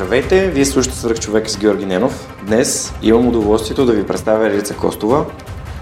Здравейте, 0.00 0.50
вие 0.50 0.64
слушате 0.64 0.96
Свърх 0.96 1.18
човек 1.18 1.50
с 1.50 1.58
Георги 1.58 1.86
Ненов. 1.86 2.36
Днес 2.46 2.94
имам 3.02 3.28
удоволствието 3.28 3.86
да 3.86 3.92
ви 3.92 4.06
представя 4.06 4.46
Елица 4.46 4.74
Костова, 4.74 5.24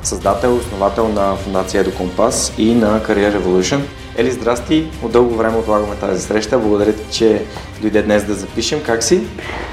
създател, 0.03 0.57
основател 0.57 1.09
на 1.09 1.37
фундация 1.37 1.85
Compass 1.85 2.59
и 2.59 2.75
на 2.75 3.01
Career 3.01 3.39
Revolution. 3.39 3.81
Ели, 4.17 4.31
здрасти! 4.31 4.91
От 5.03 5.13
дълго 5.13 5.35
време 5.35 5.57
отлагаме 5.57 5.95
тази 5.97 6.23
среща. 6.23 6.59
Благодаря 6.59 6.93
ти, 6.93 7.13
че 7.13 7.43
дойде 7.81 8.03
днес 8.03 8.25
да 8.25 8.35
запишем. 8.35 8.81
Как 8.87 9.03
си? 9.03 9.21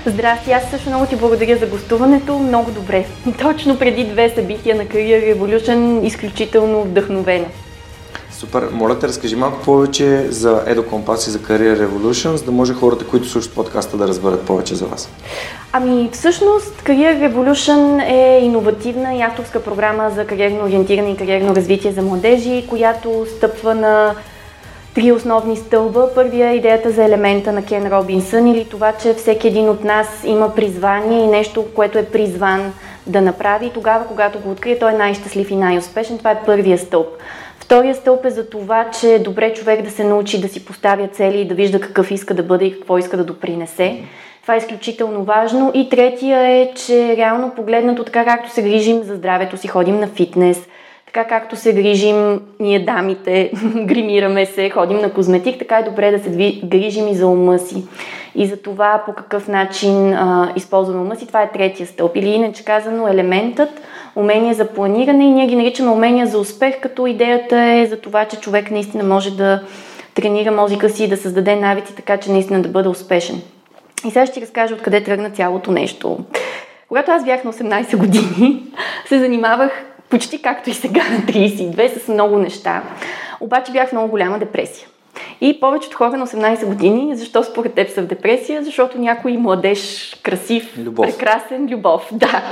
Здрасти! 0.06 0.52
Аз 0.52 0.70
също 0.72 0.90
много 0.90 1.06
ти 1.06 1.16
благодаря 1.16 1.58
за 1.58 1.66
гостуването. 1.66 2.40
Много 2.40 2.72
добре. 2.72 3.06
Точно 3.42 3.80
преди 3.80 4.04
две 4.04 4.30
събития 4.30 4.76
на 4.76 4.86
Career 4.86 5.36
Revolution 5.36 6.04
изключително 6.04 6.84
вдъхновена. 6.84 7.46
Супер. 8.38 8.70
Моля 8.72 9.00
те, 9.00 9.08
разкажи 9.08 9.36
малко 9.36 9.62
повече 9.62 10.32
за 10.32 10.64
Compass 10.66 11.28
и 11.28 11.32
за 11.32 11.40
Career 11.40 11.88
Revolution, 11.88 12.36
за 12.36 12.44
да 12.44 12.52
може 12.52 12.74
хората, 12.74 13.08
които 13.08 13.28
слушат 13.30 13.56
подкаста, 13.56 13.98
да 13.98 14.08
разберат 14.08 14.42
повече 14.42 14.76
за 14.76 14.86
вас. 14.86 15.10
Ами, 15.72 16.10
всъщност, 16.14 16.84
Career 16.84 17.30
Revolution 17.30 18.10
е 18.10 18.40
иновативна 18.44 19.14
и 19.16 19.22
авторска 19.22 19.64
програма 19.64 20.12
за 20.16 20.26
кариерно 20.26 20.66
ориентиране 20.66 21.12
и 21.12 21.18
кариерно 21.18 21.56
развитие 21.56 21.92
за 21.92 22.02
младежи, 22.02 22.66
която 22.70 23.26
стъпва 23.38 23.76
на 23.76 24.16
три 24.94 25.12
основни 25.12 25.58
стълба. 25.58 26.10
Първия 26.16 26.50
е 26.50 26.56
идеята 26.56 26.92
за 26.92 27.04
елемента 27.04 27.52
на 27.52 27.66
Кен 27.66 27.88
Робинсън 27.92 28.48
или 28.48 28.66
това, 28.66 28.92
че 28.92 29.14
всеки 29.14 29.48
един 29.48 29.70
от 29.70 29.84
нас 29.84 30.08
има 30.26 30.56
призвание 30.56 31.24
и 31.24 31.28
нещо, 31.28 31.66
което 31.76 31.98
е 31.98 32.06
призван 32.06 32.74
да 33.08 33.22
направи. 33.22 33.72
Тогава, 33.74 34.08
когато 34.08 34.40
го 34.40 34.52
открие, 34.52 34.80
той 34.80 34.92
е 34.92 34.98
най-щастлив 34.98 35.52
и 35.52 35.56
най-успешен. 35.56 36.18
Това 36.18 36.32
е 36.32 36.44
първия 36.46 36.78
стълб. 36.78 37.08
Втория 37.66 37.96
стълб 37.96 38.26
е 38.26 38.30
за 38.30 38.50
това, 38.50 38.90
че 39.00 39.14
е 39.14 39.20
добре 39.20 39.54
човек 39.54 39.82
да 39.82 39.92
се 39.92 40.04
научи 40.04 40.42
да 40.42 40.48
си 40.48 40.66
поставя 40.66 41.08
цели 41.08 41.42
и 41.42 41.48
да 41.48 41.56
вижда 41.56 41.80
какъв 41.80 42.12
иска 42.12 42.34
да 42.34 42.44
бъде 42.44 42.66
и 42.66 42.74
какво 42.74 42.98
иска 42.98 43.18
да 43.18 43.24
допринесе. 43.24 44.02
Това 44.42 44.54
е 44.54 44.58
изключително 44.58 45.24
важно. 45.24 45.72
И 45.74 45.90
третия 45.90 46.40
е, 46.40 46.72
че 46.76 47.18
реално 47.18 47.52
погледнато, 47.56 48.04
така 48.04 48.26
както 48.26 48.50
се 48.50 48.64
грижим 48.64 49.04
за 49.04 49.16
здравето 49.16 49.58
си, 49.58 49.68
ходим 49.68 50.00
на 50.00 50.08
фитнес, 50.08 50.68
така 51.06 51.24
както 51.24 51.56
се 51.56 51.74
грижим 51.74 52.42
ние 52.60 52.80
дамите, 52.80 53.52
гримираме 53.76 54.46
се, 54.46 54.70
ходим 54.70 54.98
на 54.98 55.14
козметик, 55.14 55.60
така 55.60 55.78
е 55.78 55.84
добре 55.84 56.12
да 56.12 56.20
се 56.20 56.60
грижим 56.64 57.08
и 57.08 57.16
за 57.16 57.28
ума 57.28 57.60
си. 57.60 57.84
И 58.36 58.48
за 58.48 58.58
това 58.58 59.04
по 59.06 59.14
какъв 59.14 59.48
начин 59.48 60.14
а, 60.14 60.54
използваме 60.56 61.02
ума 61.02 61.16
си, 61.16 61.28
това 61.28 61.42
е 61.42 61.52
третия 61.52 61.88
стълб. 61.88 62.16
Или 62.16 62.30
иначе 62.30 62.66
казано 62.66 63.08
елементът– 63.08 63.70
умения 64.16 64.54
за 64.54 64.68
планиране 64.68 65.26
и 65.26 65.32
ние 65.32 65.48
ги 65.48 65.56
наричаме 65.56 65.92
умения 65.92 66.28
за 66.28 66.40
успех, 66.40 66.80
като 66.82 67.08
идеята 67.08 67.60
е 67.62 67.86
за 67.86 67.98
това, 67.98 68.26
че 68.26 68.40
човек 68.40 68.72
наистина 68.72 69.04
може 69.04 69.32
да 69.38 69.64
тренира 70.14 70.52
мозъка 70.52 70.90
си 70.90 71.04
и 71.04 71.08
да 71.08 71.18
създаде 71.18 71.56
навици, 71.56 71.96
така 71.96 72.18
че 72.18 72.32
наистина 72.32 72.62
да 72.62 72.70
бъде 72.70 72.90
успешен. 72.90 73.42
И 74.08 74.12
сега 74.12 74.26
ще 74.26 74.42
разкажа 74.42 74.74
откъде 74.76 75.04
тръгна 75.04 75.30
цялото 75.30 75.72
нещо. 75.72 76.18
Когато 76.88 77.12
аз 77.12 77.26
бях 77.26 77.44
на 77.44 77.54
18 77.54 77.98
години, 77.98 78.64
се 79.08 79.20
занимавах 79.20 79.72
почти 80.10 80.42
както 80.42 80.70
и 80.70 80.74
сега 80.74 81.02
на 81.10 81.20
32 81.20 81.98
с 81.98 82.08
много 82.08 82.38
неща. 82.38 82.84
Обаче 83.40 83.72
бях 83.72 83.90
в 83.90 83.92
много 83.92 84.08
голяма 84.08 84.40
депресия. 84.40 84.88
И 85.42 85.60
повечето 85.60 85.98
хора 85.98 86.18
на 86.18 86.28
18 86.28 86.66
години, 86.66 87.16
защо 87.16 87.44
според 87.44 87.74
теб 87.74 87.90
са 87.90 88.02
в 88.02 88.06
депресия? 88.06 88.64
Защото 88.64 89.00
някой 89.00 89.32
младеж, 89.32 90.16
красив, 90.24 90.78
любов. 90.78 91.06
прекрасен, 91.06 91.70
любов. 91.70 92.10
Да. 92.12 92.44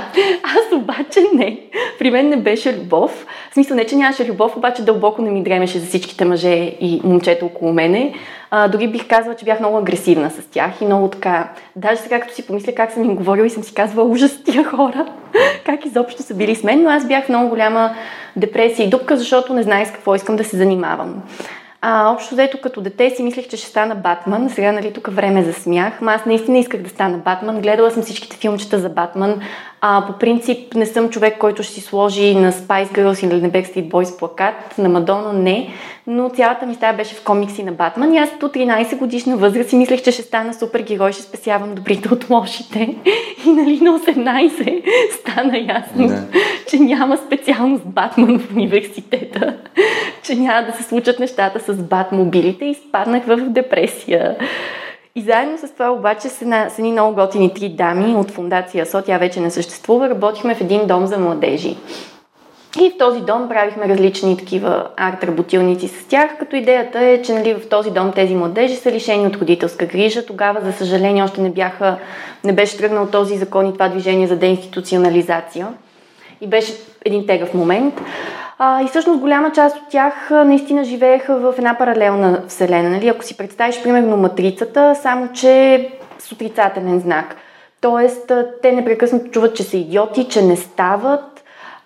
Аз 0.42 0.78
обаче 0.78 1.20
не. 1.34 1.60
При 1.98 2.10
мен 2.10 2.28
не 2.28 2.36
беше 2.36 2.76
любов. 2.76 3.26
В 3.50 3.54
смисъл 3.54 3.76
не, 3.76 3.86
че 3.86 3.96
нямаше 3.96 4.26
любов, 4.26 4.56
обаче 4.56 4.82
дълбоко 4.82 5.22
не 5.22 5.30
ми 5.30 5.42
дремеше 5.42 5.78
за 5.78 5.86
всичките 5.86 6.24
мъже 6.24 6.54
и 6.80 7.00
момчета 7.04 7.46
около 7.46 7.72
мене. 7.72 8.14
А, 8.50 8.68
дори 8.68 8.88
бих 8.88 9.08
казала, 9.08 9.36
че 9.36 9.44
бях 9.44 9.60
много 9.60 9.78
агресивна 9.78 10.30
с 10.30 10.46
тях 10.50 10.80
и 10.80 10.84
много 10.84 11.08
така. 11.08 11.52
Даже 11.76 12.00
сега, 12.00 12.20
като 12.20 12.34
си 12.34 12.46
помисля 12.46 12.74
как 12.74 12.92
съм 12.92 13.04
им 13.04 13.16
говорила 13.16 13.46
и 13.46 13.50
съм 13.50 13.62
си 13.62 13.74
казвала 13.74 14.08
ужас 14.08 14.42
тия 14.44 14.64
хора, 14.64 15.06
как 15.66 15.86
изобщо 15.86 16.22
са 16.22 16.34
били 16.34 16.54
с 16.54 16.62
мен, 16.62 16.82
но 16.82 16.90
аз 16.90 17.08
бях 17.08 17.28
много 17.28 17.48
голяма 17.48 17.94
депресия 18.36 18.86
и 18.86 18.90
дупка, 18.90 19.16
защото 19.16 19.54
не 19.54 19.62
знаех 19.62 19.88
с 19.88 19.92
какво 19.92 20.14
искам 20.14 20.36
да 20.36 20.44
се 20.44 20.56
занимавам. 20.56 21.22
А, 21.86 22.12
общо 22.12 22.34
взето 22.34 22.58
като 22.60 22.80
дете 22.80 23.10
си 23.10 23.22
мислех, 23.22 23.48
че 23.48 23.56
ще 23.56 23.66
стана 23.66 23.94
Батман. 23.94 24.50
Сега, 24.50 24.72
нали, 24.72 24.92
тук 24.92 25.08
време 25.10 25.42
за 25.42 25.52
смях. 25.52 26.00
Ма 26.00 26.12
аз 26.12 26.26
наистина 26.26 26.58
исках 26.58 26.82
да 26.82 26.88
стана 26.88 27.18
Батман. 27.18 27.60
Гледала 27.60 27.90
съм 27.90 28.02
всичките 28.02 28.36
филмчета 28.36 28.78
за 28.78 28.88
Батман. 28.88 29.40
А, 29.86 30.06
по 30.06 30.12
принцип 30.18 30.74
не 30.74 30.86
съм 30.86 31.10
човек, 31.10 31.38
който 31.38 31.62
ще 31.62 31.72
си 31.72 31.80
сложи 31.80 32.34
на 32.34 32.52
Spice 32.52 32.92
Girls 32.92 33.26
или 33.26 33.42
на 33.42 33.50
Backstreet 33.50 33.88
Boys 33.88 34.18
плакат, 34.18 34.78
на 34.78 34.88
Мадона 34.88 35.32
не, 35.32 35.68
но 36.06 36.28
цялата 36.28 36.66
ми 36.66 36.74
стая 36.74 36.96
беше 36.96 37.14
в 37.14 37.24
комикси 37.24 37.62
на 37.62 37.72
Батман 37.72 38.14
и 38.14 38.18
аз 38.18 38.30
до 38.40 38.48
13 38.48 38.98
годишна 38.98 39.36
възраст 39.36 39.70
си 39.70 39.76
мислех, 39.76 40.02
че 40.02 40.12
ще 40.12 40.22
стана 40.22 40.54
супергерой, 40.54 41.12
ще 41.12 41.22
спасявам 41.22 41.74
добрите 41.74 42.08
от 42.14 42.30
лошите. 42.30 42.96
И 43.46 43.50
нали 43.50 43.80
на 43.80 43.98
18 43.98 44.82
стана 45.20 45.58
ясно, 45.58 46.06
не. 46.06 46.22
че 46.68 46.78
няма 46.78 47.16
специалност 47.16 47.84
Батман 47.86 48.38
в 48.38 48.52
университета, 48.56 49.56
че 50.22 50.34
няма 50.34 50.66
да 50.66 50.72
се 50.72 50.82
случат 50.82 51.18
нещата 51.18 51.60
с 51.60 51.73
Батмобилите 51.82 52.64
и 52.64 52.74
спаднах 52.74 53.24
в 53.24 53.36
депресия. 53.36 54.36
И 55.16 55.20
заедно 55.20 55.58
с 55.58 55.72
това 55.72 55.90
обаче 55.90 56.28
с, 56.28 56.42
една, 56.42 56.70
с 56.70 56.78
едни 56.78 56.92
много 56.92 57.14
готини 57.14 57.54
три 57.54 57.68
дами 57.68 58.16
от 58.16 58.30
фундация 58.30 58.86
СО, 58.86 59.02
тя 59.02 59.18
вече 59.18 59.40
не 59.40 59.50
съществува, 59.50 60.10
работихме 60.10 60.54
в 60.54 60.60
един 60.60 60.86
дом 60.86 61.06
за 61.06 61.18
младежи. 61.18 61.76
И 62.80 62.90
в 62.90 62.98
този 62.98 63.20
дом 63.20 63.48
правихме 63.48 63.88
различни 63.88 64.36
такива 64.36 64.86
арт-работилници 64.96 65.88
с 65.88 66.04
тях, 66.04 66.38
като 66.38 66.56
идеята 66.56 67.00
е, 67.00 67.22
че 67.22 67.32
нали, 67.32 67.54
в 67.54 67.68
този 67.68 67.90
дом 67.90 68.12
тези 68.12 68.34
младежи 68.34 68.76
са 68.76 68.92
лишени 68.92 69.26
от 69.26 69.36
родителска 69.36 69.86
грижа. 69.86 70.26
Тогава, 70.26 70.60
за 70.60 70.72
съжаление, 70.72 71.22
още 71.22 71.40
не, 71.40 71.50
бяха, 71.50 71.98
не 72.44 72.52
беше 72.52 72.76
тръгнал 72.76 73.06
този 73.06 73.36
закон 73.36 73.66
и 73.66 73.72
това 73.72 73.88
движение 73.88 74.26
за 74.26 74.36
деинституционализация. 74.36 75.68
И 76.40 76.46
беше 76.46 76.72
един 77.04 77.26
тегъв 77.26 77.54
момент. 77.54 77.94
А, 78.58 78.82
и 78.82 78.88
всъщност 78.88 79.20
голяма 79.20 79.52
част 79.52 79.76
от 79.76 79.88
тях 79.90 80.30
наистина 80.30 80.84
живееха 80.84 81.36
в 81.36 81.54
една 81.58 81.74
паралелна 81.78 82.42
вселена. 82.48 82.90
Нали? 82.90 83.08
Ако 83.08 83.24
си 83.24 83.36
представиш, 83.36 83.82
примерно, 83.82 84.16
матрицата, 84.16 84.94
само 84.94 85.28
че 85.32 85.88
с 86.18 86.32
отрицателен 86.32 87.00
знак. 87.00 87.36
Тоест, 87.80 88.32
те 88.62 88.72
непрекъснато 88.72 89.30
чуват, 89.30 89.56
че 89.56 89.62
са 89.62 89.76
идиоти, 89.76 90.28
че 90.28 90.42
не 90.42 90.56
стават, 90.56 91.33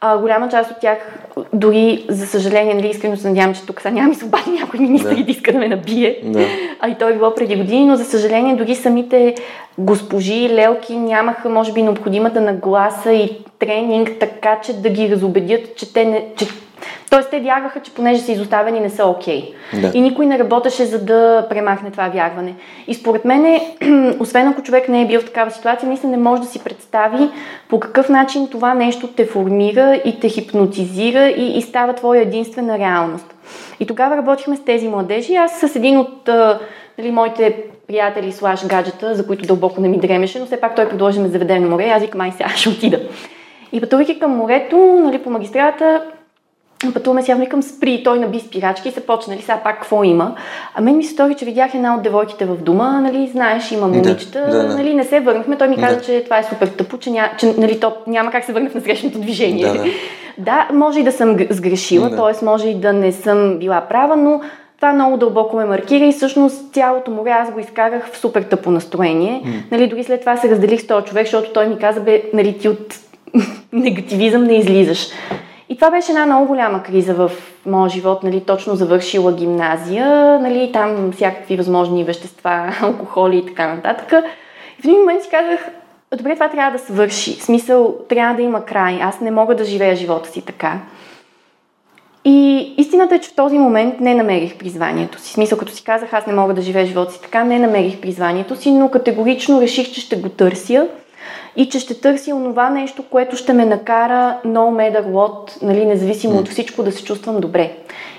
а, 0.01 0.19
голяма 0.19 0.49
част 0.49 0.71
от 0.71 0.81
тях, 0.81 0.99
дори 1.53 2.07
за 2.09 2.27
съжаление, 2.27 2.75
нали, 2.75 2.89
искрено 2.89 3.17
се 3.17 3.29
надявам, 3.29 3.55
че 3.55 3.67
тук 3.67 3.81
сега 3.81 3.95
няма 3.95 4.15
свободни 4.15 4.59
някой 4.61 4.81
министр 4.81 5.15
да. 5.15 5.25
да 5.25 5.31
иска 5.31 5.53
да 5.53 5.59
ме 5.59 5.69
набие. 5.69 6.21
Да. 6.25 6.47
А 6.81 6.89
и 6.89 6.95
той 6.95 7.13
е 7.13 7.17
било 7.17 7.35
преди 7.35 7.57
години, 7.57 7.85
но 7.85 7.97
за 7.97 8.05
съжаление 8.05 8.57
дори 8.57 8.75
самите 8.75 9.35
госпожи 9.79 10.35
и 10.35 10.49
лелки 10.49 10.97
нямаха, 10.97 11.49
може 11.49 11.73
би, 11.73 11.83
необходимата 11.83 12.41
нагласа 12.41 13.13
и 13.13 13.45
тренинг, 13.59 14.11
така 14.21 14.61
че 14.65 14.73
да 14.73 14.91
ги 14.91 15.11
разобедят, 15.11 15.77
че 15.77 15.93
те 15.93 16.05
не, 16.05 16.25
че 16.37 16.47
Тоест, 17.11 17.31
те 17.31 17.41
вярваха, 17.41 17.81
че 17.81 17.95
понеже 17.95 18.21
са 18.21 18.33
изоставени, 18.33 18.81
не 18.81 18.91
са 18.91 19.07
окей. 19.07 19.55
Okay. 19.73 19.81
Да. 19.81 19.99
И 19.99 20.01
никой 20.01 20.27
не 20.27 20.39
работеше 20.39 20.85
за 20.85 21.05
да 21.05 21.47
премахне 21.51 21.91
това 21.91 22.09
вярване. 22.09 22.55
И 22.87 22.95
според 22.95 23.25
мен, 23.25 23.61
освен 24.21 24.49
ако 24.49 24.63
човек 24.63 24.89
не 24.89 25.03
е 25.03 25.07
бил 25.07 25.21
в 25.21 25.25
такава 25.25 25.51
ситуация, 25.51 25.89
наистина 25.89 26.13
не 26.13 26.23
може 26.23 26.43
да 26.43 26.49
си 26.49 26.65
представи 26.65 27.29
по 27.69 27.81
какъв 27.81 28.09
начин 28.09 28.49
това 28.51 28.75
нещо 28.75 29.09
те 29.09 29.27
формира 29.27 30.01
и 30.05 30.21
те 30.21 30.29
хипнотизира 30.29 31.29
и, 31.29 31.59
и 31.59 31.63
става 31.63 31.93
твоя 31.93 32.23
единствена 32.23 32.79
реалност. 32.79 33.35
И 33.81 33.87
тогава 33.87 34.17
работихме 34.17 34.57
с 34.57 34.65
тези 34.65 34.89
младежи. 34.89 35.35
Аз 35.35 35.61
с 35.61 35.77
един 35.77 35.99
от 35.99 36.29
нали, 36.99 37.11
моите 37.11 37.63
приятели 37.87 38.33
слаш 38.33 38.67
гаджета, 38.67 39.15
за 39.15 39.27
които 39.27 39.47
дълбоко 39.47 39.81
не 39.81 39.89
ми 39.89 39.99
дремеше, 39.99 40.39
но 40.39 40.47
все 40.47 40.61
пак 40.61 40.77
той 40.77 40.89
предложи 40.89 41.21
ме 41.21 41.29
заведе 41.29 41.59
на 41.59 41.69
море. 41.69 41.89
Аз 41.89 42.03
викам, 42.03 42.21
ай 42.21 42.33
сега 42.33 42.49
ще 42.49 42.69
отида. 42.69 43.01
И 43.73 43.81
пътувайки 43.81 44.19
към 44.19 44.37
морето, 44.37 44.77
нали, 44.77 45.19
по 45.19 45.31
магистрата, 45.31 46.03
Пътуваме 46.95 47.23
си, 47.23 47.35
викам 47.35 47.63
спри, 47.63 48.03
той 48.05 48.19
наби 48.19 48.41
спирачки 48.41 48.89
и 48.89 48.93
се 48.93 49.07
почна, 49.07 49.33
нали, 49.33 49.43
сега 49.43 49.61
пак 49.65 49.75
какво 49.75 50.05
има. 50.05 50.35
А 50.75 50.81
мен 50.81 50.97
ми 50.97 51.05
се 51.05 51.13
стори, 51.13 51.35
че 51.35 51.45
видях 51.45 51.75
една 51.75 51.95
от 51.95 52.03
девойките 52.03 52.45
в 52.45 52.57
дома, 52.57 53.01
нали, 53.01 53.29
знаеш, 53.33 53.73
има 53.73 53.89
момичета, 53.89 54.41
да, 54.41 54.47
да, 54.47 54.69
да. 54.69 54.77
нали, 54.77 54.95
не 54.95 55.05
се 55.05 55.21
върнахме, 55.21 55.57
той 55.57 55.69
ми 55.69 55.77
каза, 55.77 55.97
да. 55.97 56.03
че 56.03 56.25
това 56.25 56.39
е 56.39 56.45
супер 56.45 56.67
тъпо, 56.67 56.99
че, 56.99 57.11
ня, 57.11 57.31
че 57.39 57.55
нали, 57.59 57.81
то 57.81 57.93
няма 58.07 58.31
как 58.31 58.45
се 58.45 58.53
върна 58.53 58.71
в 58.71 58.75
насрещното 58.75 59.21
движение. 59.21 59.65
Да, 59.67 59.73
да. 59.73 59.85
да, 60.39 60.69
може 60.73 61.01
и 61.01 61.03
да 61.03 61.13
съм 61.13 61.37
сгрешила, 61.51 62.11
да. 62.11 62.17
т.е. 62.17 62.45
може 62.45 62.69
и 62.69 62.75
да 62.75 62.93
не 62.93 63.13
съм 63.13 63.59
била 63.59 63.81
права, 63.81 64.17
но 64.17 64.41
това 64.77 64.93
много 64.93 65.17
дълбоко 65.17 65.57
ме 65.57 65.65
маркира 65.65 66.05
и 66.05 66.13
всъщност 66.13 66.75
цялото 66.75 67.11
море 67.11 67.31
аз 67.31 67.51
го 67.51 67.61
изкарах 67.61 68.13
в 68.13 68.19
супер 68.19 68.43
тъпо 68.43 68.71
настроение. 68.71 69.43
Mm. 69.45 69.73
Нали, 69.73 69.87
дори 69.87 70.05
след 70.05 70.21
това 70.21 70.37
се 70.37 70.51
разделих 70.51 70.81
с 70.81 70.87
този 70.87 71.07
човек, 71.07 71.27
защото 71.27 71.53
той 71.53 71.69
ми 71.69 71.79
каза, 71.79 72.01
бе, 72.01 72.23
нали, 72.35 72.59
ти 72.59 72.69
от 72.69 72.95
негативизъм 73.73 74.45
не 74.45 74.55
излизаш. 74.55 75.09
И 75.69 75.77
това 75.77 75.91
беше 75.91 76.13
една 76.13 76.27
много 76.27 76.47
голяма 76.47 76.83
криза 76.83 77.15
в 77.15 77.31
моя 77.67 77.89
живот, 77.89 78.23
нали, 78.23 78.41
точно 78.41 78.77
завършила 78.77 79.33
гимназия, 79.33 80.39
нали, 80.39 80.71
там 80.73 81.13
всякакви 81.13 81.57
възможни 81.57 82.05
вещества, 82.05 82.75
алкохоли 82.83 83.37
и 83.37 83.47
така 83.47 83.75
нататък. 83.75 84.25
И 84.79 84.83
в 84.83 84.85
един 84.85 84.99
момент 84.99 85.23
си 85.23 85.29
казах, 85.31 85.69
добре, 86.17 86.35
това 86.35 86.49
трябва 86.49 86.79
да 86.79 86.85
свърши. 86.85 87.37
В 87.37 87.43
смисъл, 87.43 87.97
трябва 88.09 88.35
да 88.35 88.43
има 88.43 88.65
край. 88.65 88.99
Аз 89.03 89.21
не 89.21 89.31
мога 89.31 89.57
да 89.57 89.65
живея 89.65 89.97
живота 89.97 90.29
си 90.29 90.43
така. 90.43 90.81
И 92.25 92.75
истината 92.77 93.15
е, 93.15 93.19
че 93.19 93.31
в 93.31 93.35
този 93.35 93.59
момент 93.59 94.01
не 94.01 94.15
намерих 94.15 94.59
призванието 94.59 95.21
си. 95.21 95.31
В 95.31 95.33
смисъл, 95.33 95.59
като 95.59 95.73
си 95.73 95.85
казах, 95.85 96.13
аз 96.13 96.27
не 96.27 96.33
мога 96.33 96.55
да 96.55 96.63
живея 96.63 96.87
живота 96.87 97.13
си 97.13 97.23
така, 97.23 97.45
не 97.45 97.59
намерих 97.59 98.01
призванието 98.01 98.57
си, 98.57 98.71
но 98.71 98.91
категорично 98.91 99.61
реших, 99.61 99.93
че 99.93 100.01
ще 100.01 100.17
го 100.17 100.29
търся 100.29 100.89
и 101.57 101.69
че 101.69 101.79
ще 101.81 102.01
търся 102.01 102.35
онова 102.35 102.71
нещо, 102.71 103.03
което 103.11 103.37
ще 103.37 103.53
ме 103.53 103.65
накара 103.65 104.37
no 104.47 104.93
matter 104.93 105.05
what, 105.05 105.63
нали, 105.63 105.85
независимо 105.85 106.35
mm. 106.35 106.41
от 106.41 106.49
всичко, 106.49 106.83
да 106.83 106.93
се 106.93 107.05
чувствам 107.05 107.41
добре. 107.41 107.73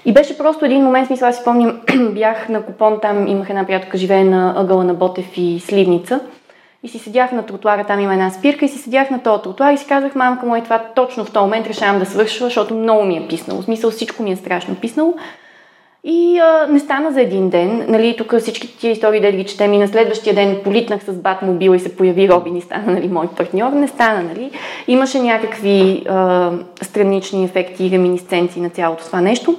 И 0.06 0.14
беше 0.14 0.38
просто 0.38 0.66
един 0.66 0.84
момент, 0.84 1.08
смисъл, 1.08 1.28
аз 1.28 1.38
си 1.38 1.44
помням, 1.44 1.82
бях 2.12 2.50
на 2.50 2.62
купон, 2.62 3.00
там 3.02 3.28
имах 3.28 3.50
една 3.50 3.66
приятелка, 3.66 3.98
живее 3.98 4.24
на 4.24 4.54
ъгъла 4.58 4.84
на 4.84 4.94
Ботев 4.94 5.38
и 5.38 5.60
Сливница. 5.60 6.20
И 6.84 6.90
си 6.90 7.00
седях 7.00 7.32
на 7.32 7.46
тротуара, 7.46 7.84
там 7.84 8.00
има 8.00 8.14
една 8.14 8.30
спирка, 8.30 8.66
и 8.66 8.70
си 8.70 8.78
седях 8.78 9.10
на 9.10 9.24
този 9.24 9.44
тротуар 9.44 9.74
и 9.74 9.78
си 9.78 9.86
казах, 9.88 10.16
мамка 10.16 10.46
му 10.46 10.56
е 10.56 10.64
това 10.64 10.84
точно 10.96 11.26
в 11.26 11.32
този 11.32 11.44
момент 11.44 11.68
решавам 11.68 12.00
да 12.00 12.06
свършва, 12.06 12.46
защото 12.46 12.76
много 12.76 13.04
ми 13.04 13.18
е 13.18 13.28
писнало. 13.28 13.62
В 13.62 13.66
смисъл 13.66 13.92
всичко 13.92 14.24
ми 14.24 14.32
е 14.32 14.36
страшно 14.36 14.76
писнало. 14.76 15.14
И 16.04 16.40
а, 16.40 16.68
не 16.70 16.80
стана 16.80 17.12
за 17.12 17.22
един 17.22 17.50
ден. 17.50 17.86
Нали, 17.88 18.16
тук 18.18 18.36
всички 18.40 18.78
тия 18.78 18.92
истории, 18.92 19.22
да 19.22 19.32
ги 19.32 19.46
четем 19.46 19.74
и 19.74 19.78
на 19.78 19.88
следващия 19.88 20.36
ден 20.36 20.62
политнах 20.64 21.04
с 21.04 21.14
бат 21.14 21.42
мобила 21.42 21.76
и 21.76 21.80
се 21.80 21.96
появи 21.96 22.30
Робин 22.30 22.56
и 22.56 22.62
стана 22.62 22.92
нали, 22.94 23.08
мой 23.08 23.28
партньор. 23.28 23.72
Не 23.72 23.88
стана, 23.88 24.24
нали. 24.24 24.52
Имаше 24.88 25.20
някакви 25.20 26.04
а, 26.10 26.52
странични 26.82 27.44
ефекти 27.44 27.86
и 27.86 27.92
реминисценции 27.92 28.62
на 28.62 28.70
цялото 28.70 29.06
това 29.06 29.22
нещо. 29.22 29.56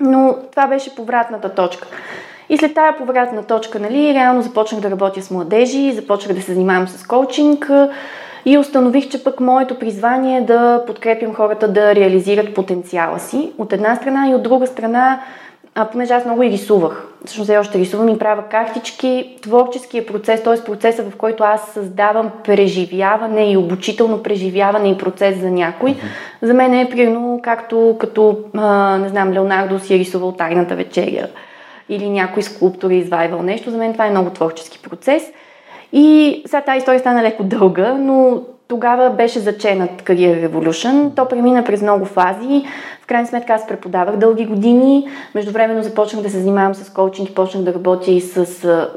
Но 0.00 0.36
това 0.50 0.66
беше 0.66 0.94
повратната 0.94 1.54
точка. 1.54 1.88
И 2.48 2.56
след 2.56 2.74
тая 2.74 2.96
повратна 2.96 3.42
точка, 3.42 3.78
нали, 3.78 4.14
реално 4.14 4.42
започнах 4.42 4.80
да 4.80 4.90
работя 4.90 5.22
с 5.22 5.30
младежи, 5.30 5.92
започнах 5.92 6.36
да 6.36 6.42
се 6.42 6.52
занимавам 6.52 6.88
с 6.88 7.06
коучинг 7.06 7.70
и 8.44 8.58
установих, 8.58 9.08
че 9.08 9.24
пък 9.24 9.40
моето 9.40 9.78
призвание 9.78 10.38
е 10.38 10.44
да 10.44 10.84
подкрепям 10.86 11.34
хората 11.34 11.68
да 11.68 11.94
реализират 11.94 12.54
потенциала 12.54 13.18
си. 13.18 13.52
От 13.58 13.72
една 13.72 13.96
страна 13.96 14.28
и 14.30 14.34
от 14.34 14.42
друга 14.42 14.66
страна 14.66 15.20
а, 15.74 15.84
понеже 15.84 16.12
аз 16.12 16.24
много 16.24 16.42
и 16.42 16.50
рисувах. 16.50 17.06
Всъщност 17.24 17.46
все 17.46 17.58
още 17.58 17.78
рисувам 17.78 18.08
и 18.08 18.18
правя 18.18 18.42
картички. 18.42 19.36
Творческия 19.42 20.06
процес, 20.06 20.42
т.е. 20.42 20.64
процеса, 20.64 21.02
в 21.02 21.16
който 21.16 21.44
аз 21.44 21.72
създавам 21.72 22.30
преживяване 22.44 23.52
и 23.52 23.56
обучително 23.56 24.22
преживяване 24.22 24.90
и 24.90 24.98
процес 24.98 25.40
за 25.40 25.50
някой, 25.50 25.90
mm-hmm. 25.90 26.46
за 26.46 26.54
мен 26.54 26.74
е 26.74 26.90
примерно 26.90 27.40
както 27.42 27.96
като, 28.00 28.38
а, 28.56 28.98
не 28.98 29.08
знам, 29.08 29.32
Леонардо 29.32 29.78
си 29.78 29.94
е 29.94 29.98
рисувал 29.98 30.32
тайната 30.32 30.76
вечеря 30.76 31.28
или 31.88 32.10
някой 32.10 32.42
скулптор 32.42 32.90
е 32.90 32.94
извайвал 32.94 33.42
нещо. 33.42 33.70
За 33.70 33.78
мен 33.78 33.92
това 33.92 34.06
е 34.06 34.10
много 34.10 34.30
творчески 34.30 34.78
процес. 34.78 35.22
И 35.92 36.42
сега 36.46 36.60
тази 36.60 36.78
история 36.78 37.00
стана 37.00 37.22
леко 37.22 37.44
дълга, 37.44 37.94
но 37.94 38.42
тогава 38.70 39.10
беше 39.10 39.38
заченат 39.38 40.02
Career 40.02 40.48
Revolution. 40.48 41.14
То 41.16 41.28
премина 41.28 41.64
през 41.64 41.82
много 41.82 42.04
фази. 42.04 42.64
В 43.02 43.06
крайна 43.06 43.26
сметка 43.26 43.52
аз 43.52 43.66
преподавах 43.66 44.16
дълги 44.16 44.46
години. 44.46 45.08
Междувременно 45.34 45.82
започнах 45.82 46.22
да 46.22 46.30
се 46.30 46.38
занимавам 46.38 46.74
с 46.74 46.92
коучинг 46.92 47.30
почнах 47.34 47.64
да 47.64 47.74
работя 47.74 48.10
и 48.10 48.20
с 48.20 48.46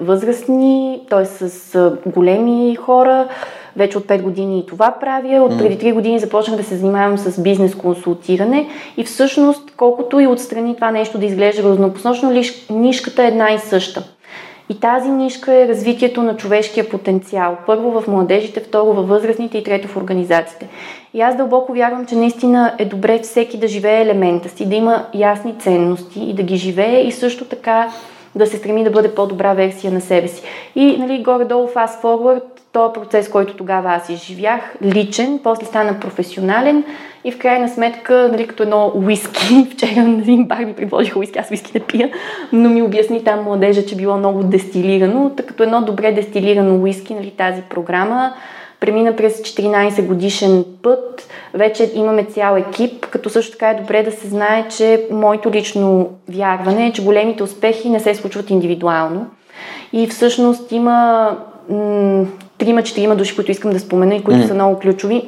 възрастни, 0.01 1.01
т.е. 1.09 1.25
с 1.25 1.91
големи 2.05 2.75
хора. 2.75 3.27
Вече 3.75 3.97
от 3.97 4.03
5 4.03 4.21
години 4.21 4.59
и 4.59 4.65
това 4.65 4.95
правя. 4.99 5.43
От 5.43 5.57
преди 5.57 5.77
3 5.77 5.93
години 5.93 6.19
започнах 6.19 6.57
да 6.57 6.63
се 6.63 6.75
занимавам 6.75 7.17
с 7.17 7.41
бизнес 7.41 7.75
консултиране 7.75 8.67
и 8.97 9.03
всъщност, 9.03 9.71
колкото 9.77 10.19
и 10.19 10.27
отстрани 10.27 10.75
това 10.75 10.91
нещо 10.91 11.17
да 11.17 11.25
изглежда 11.25 11.63
разнопосочно, 11.63 12.41
нишката 12.69 13.23
е 13.23 13.27
една 13.27 13.51
и 13.51 13.59
съща. 13.59 14.03
И 14.69 14.79
тази 14.79 15.09
нишка 15.09 15.53
е 15.53 15.67
развитието 15.67 16.23
на 16.23 16.37
човешкия 16.37 16.89
потенциал. 16.89 17.57
Първо 17.65 18.01
в 18.01 18.07
младежите, 18.07 18.59
второ 18.59 18.93
във 18.93 19.07
възрастните 19.07 19.57
и 19.57 19.63
трето 19.63 19.87
в 19.87 19.97
организациите. 19.97 20.67
И 21.13 21.21
аз 21.21 21.37
дълбоко 21.37 21.73
вярвам, 21.73 22.05
че 22.05 22.15
наистина 22.15 22.73
е 22.79 22.85
добре 22.85 23.19
всеки 23.19 23.57
да 23.57 23.67
живее 23.67 24.01
елемента 24.01 24.49
си, 24.49 24.69
да 24.69 24.75
има 24.75 25.05
ясни 25.13 25.55
ценности 25.59 26.19
и 26.19 26.33
да 26.33 26.43
ги 26.43 26.57
живее 26.57 27.01
и 27.01 27.11
също 27.11 27.45
така 27.45 27.89
да 28.35 28.47
се 28.47 28.57
стреми 28.57 28.83
да 28.83 28.89
бъде 28.89 29.15
по-добра 29.15 29.53
версия 29.53 29.93
на 29.93 30.01
себе 30.01 30.27
си. 30.27 30.43
И 30.75 30.97
нали, 30.97 31.23
горе-долу 31.23 31.67
fast 31.67 32.01
forward, 32.01 32.43
този 32.73 32.93
процес, 32.93 33.29
който 33.29 33.53
тогава 33.53 33.93
аз 33.93 34.09
изживях, 34.09 34.75
личен, 34.83 35.39
после 35.43 35.65
стана 35.65 35.99
професионален 35.99 36.83
и 37.23 37.31
в 37.31 37.37
крайна 37.37 37.69
сметка, 37.69 38.29
нали, 38.31 38.47
като 38.47 38.63
едно 38.63 38.91
уиски, 38.95 39.67
вчера 39.71 40.03
на 40.03 40.17
един 40.17 40.45
бар 40.45 40.65
ми 40.65 40.73
предложиха 40.73 41.19
уиски, 41.19 41.39
аз 41.39 41.51
уиски 41.51 41.71
не 41.75 41.79
пия, 41.79 42.09
но 42.53 42.69
ми 42.69 42.81
обясни 42.81 43.23
там 43.23 43.43
младежа, 43.43 43.85
че 43.85 43.95
било 43.95 44.17
много 44.17 44.43
дестилирано, 44.43 45.31
тъй 45.37 45.45
като 45.45 45.63
едно 45.63 45.81
добре 45.81 46.11
дестилирано 46.11 46.75
уиски, 46.75 47.13
нали, 47.13 47.31
тази 47.31 47.61
програма, 47.61 48.33
премина 48.79 49.15
през 49.15 49.41
14 49.41 50.05
годишен 50.05 50.65
път, 50.81 51.27
вече 51.53 51.91
имаме 51.95 52.25
цял 52.25 52.55
екип, 52.55 53.05
като 53.09 53.29
също 53.29 53.51
така 53.51 53.69
е 53.69 53.81
добре 53.81 54.03
да 54.03 54.11
се 54.11 54.27
знае, 54.27 54.67
че 54.77 55.07
моето 55.11 55.51
лично 55.51 56.09
вярване 56.29 56.87
е, 56.87 56.91
че 56.91 57.03
големите 57.03 57.43
успехи 57.43 57.89
не 57.89 57.99
се 57.99 58.15
случват 58.15 58.49
индивидуално. 58.49 59.25
И 59.93 60.07
всъщност 60.07 60.71
има 60.71 61.29
трима-четирима 62.57 63.15
души, 63.15 63.35
които 63.35 63.51
искам 63.51 63.71
да 63.71 63.79
спомена 63.79 64.15
и 64.15 64.23
които 64.23 64.41
mm. 64.41 64.47
са 64.47 64.53
много 64.53 64.79
ключови. 64.79 65.23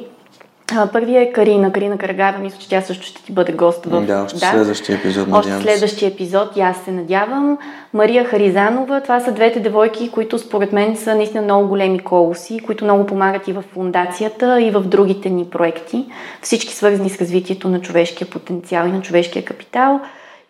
Първият 0.92 1.28
е 1.28 1.32
Карина, 1.32 1.72
Карина 1.72 1.98
Карагава, 1.98 2.38
мисля, 2.38 2.58
че 2.58 2.68
тя 2.68 2.80
също 2.80 3.06
ще 3.06 3.24
ти 3.24 3.32
бъде 3.32 3.52
гост 3.52 3.86
в... 3.86 4.02
Да, 4.02 4.22
още 4.22 4.38
да, 4.38 4.46
следващия 4.46 4.98
епизод, 4.98 5.28
Още 5.32 5.60
следващия 5.62 6.08
епизод 6.08 6.56
и 6.56 6.60
аз 6.60 6.76
се 6.84 6.92
надявам. 6.92 7.58
Мария 7.94 8.24
Харизанова, 8.24 9.00
това 9.00 9.20
са 9.20 9.32
двете 9.32 9.60
девойки, 9.60 10.10
които 10.10 10.38
според 10.38 10.72
мен 10.72 10.96
са 10.96 11.14
наистина 11.14 11.42
много 11.42 11.68
големи 11.68 11.98
колоси, 11.98 12.58
които 12.66 12.84
много 12.84 13.06
помагат 13.06 13.48
и 13.48 13.52
в 13.52 13.64
фундацията, 13.74 14.60
и 14.60 14.70
в 14.70 14.80
другите 14.80 15.30
ни 15.30 15.44
проекти. 15.44 16.06
Всички 16.42 16.74
свързани 16.74 17.10
с 17.10 17.20
развитието 17.20 17.68
на 17.68 17.80
човешкия 17.80 18.30
потенциал 18.30 18.86
и 18.86 18.92
на 18.92 19.02
човешкия 19.02 19.44
капитал. 19.44 20.00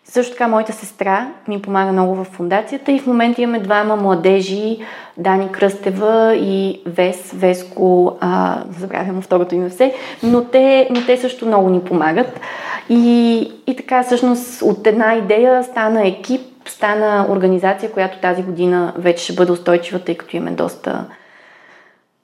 Също 0.09 0.33
така 0.33 0.49
моята 0.49 0.73
сестра 0.73 1.29
ми 1.49 1.63
помага 1.63 1.93
много 1.93 2.15
в 2.15 2.25
фундацията 2.25 2.93
и 2.93 2.99
в 2.99 3.07
момента 3.07 3.43
имаме 3.43 3.61
двама 3.61 3.97
младежи, 3.97 4.79
Дани 5.17 5.53
Кръстева 5.53 6.37
и 6.37 6.81
Вес, 6.87 7.33
Веско, 7.35 8.17
а, 8.21 8.63
забравям 8.79 9.23
второто 9.23 9.55
име 9.55 9.69
все, 9.69 9.95
но 10.23 10.45
те, 10.45 10.89
но 10.91 11.07
те 11.07 11.17
също 11.17 11.47
много 11.47 11.71
ни 11.71 11.81
помагат. 11.81 12.41
И, 12.89 13.37
и 13.67 13.77
така 13.77 14.03
всъщност 14.03 14.63
от 14.63 14.87
една 14.87 15.15
идея 15.15 15.65
стана 15.65 16.07
екип, 16.07 16.41
стана 16.67 17.27
организация, 17.31 17.93
която 17.93 18.19
тази 18.19 18.43
година 18.43 18.95
вече 18.99 19.25
ще 19.25 19.33
бъде 19.33 19.53
устойчива, 19.53 19.99
тъй 19.99 20.15
като 20.15 20.37
имаме 20.37 20.51
доста 20.51 21.05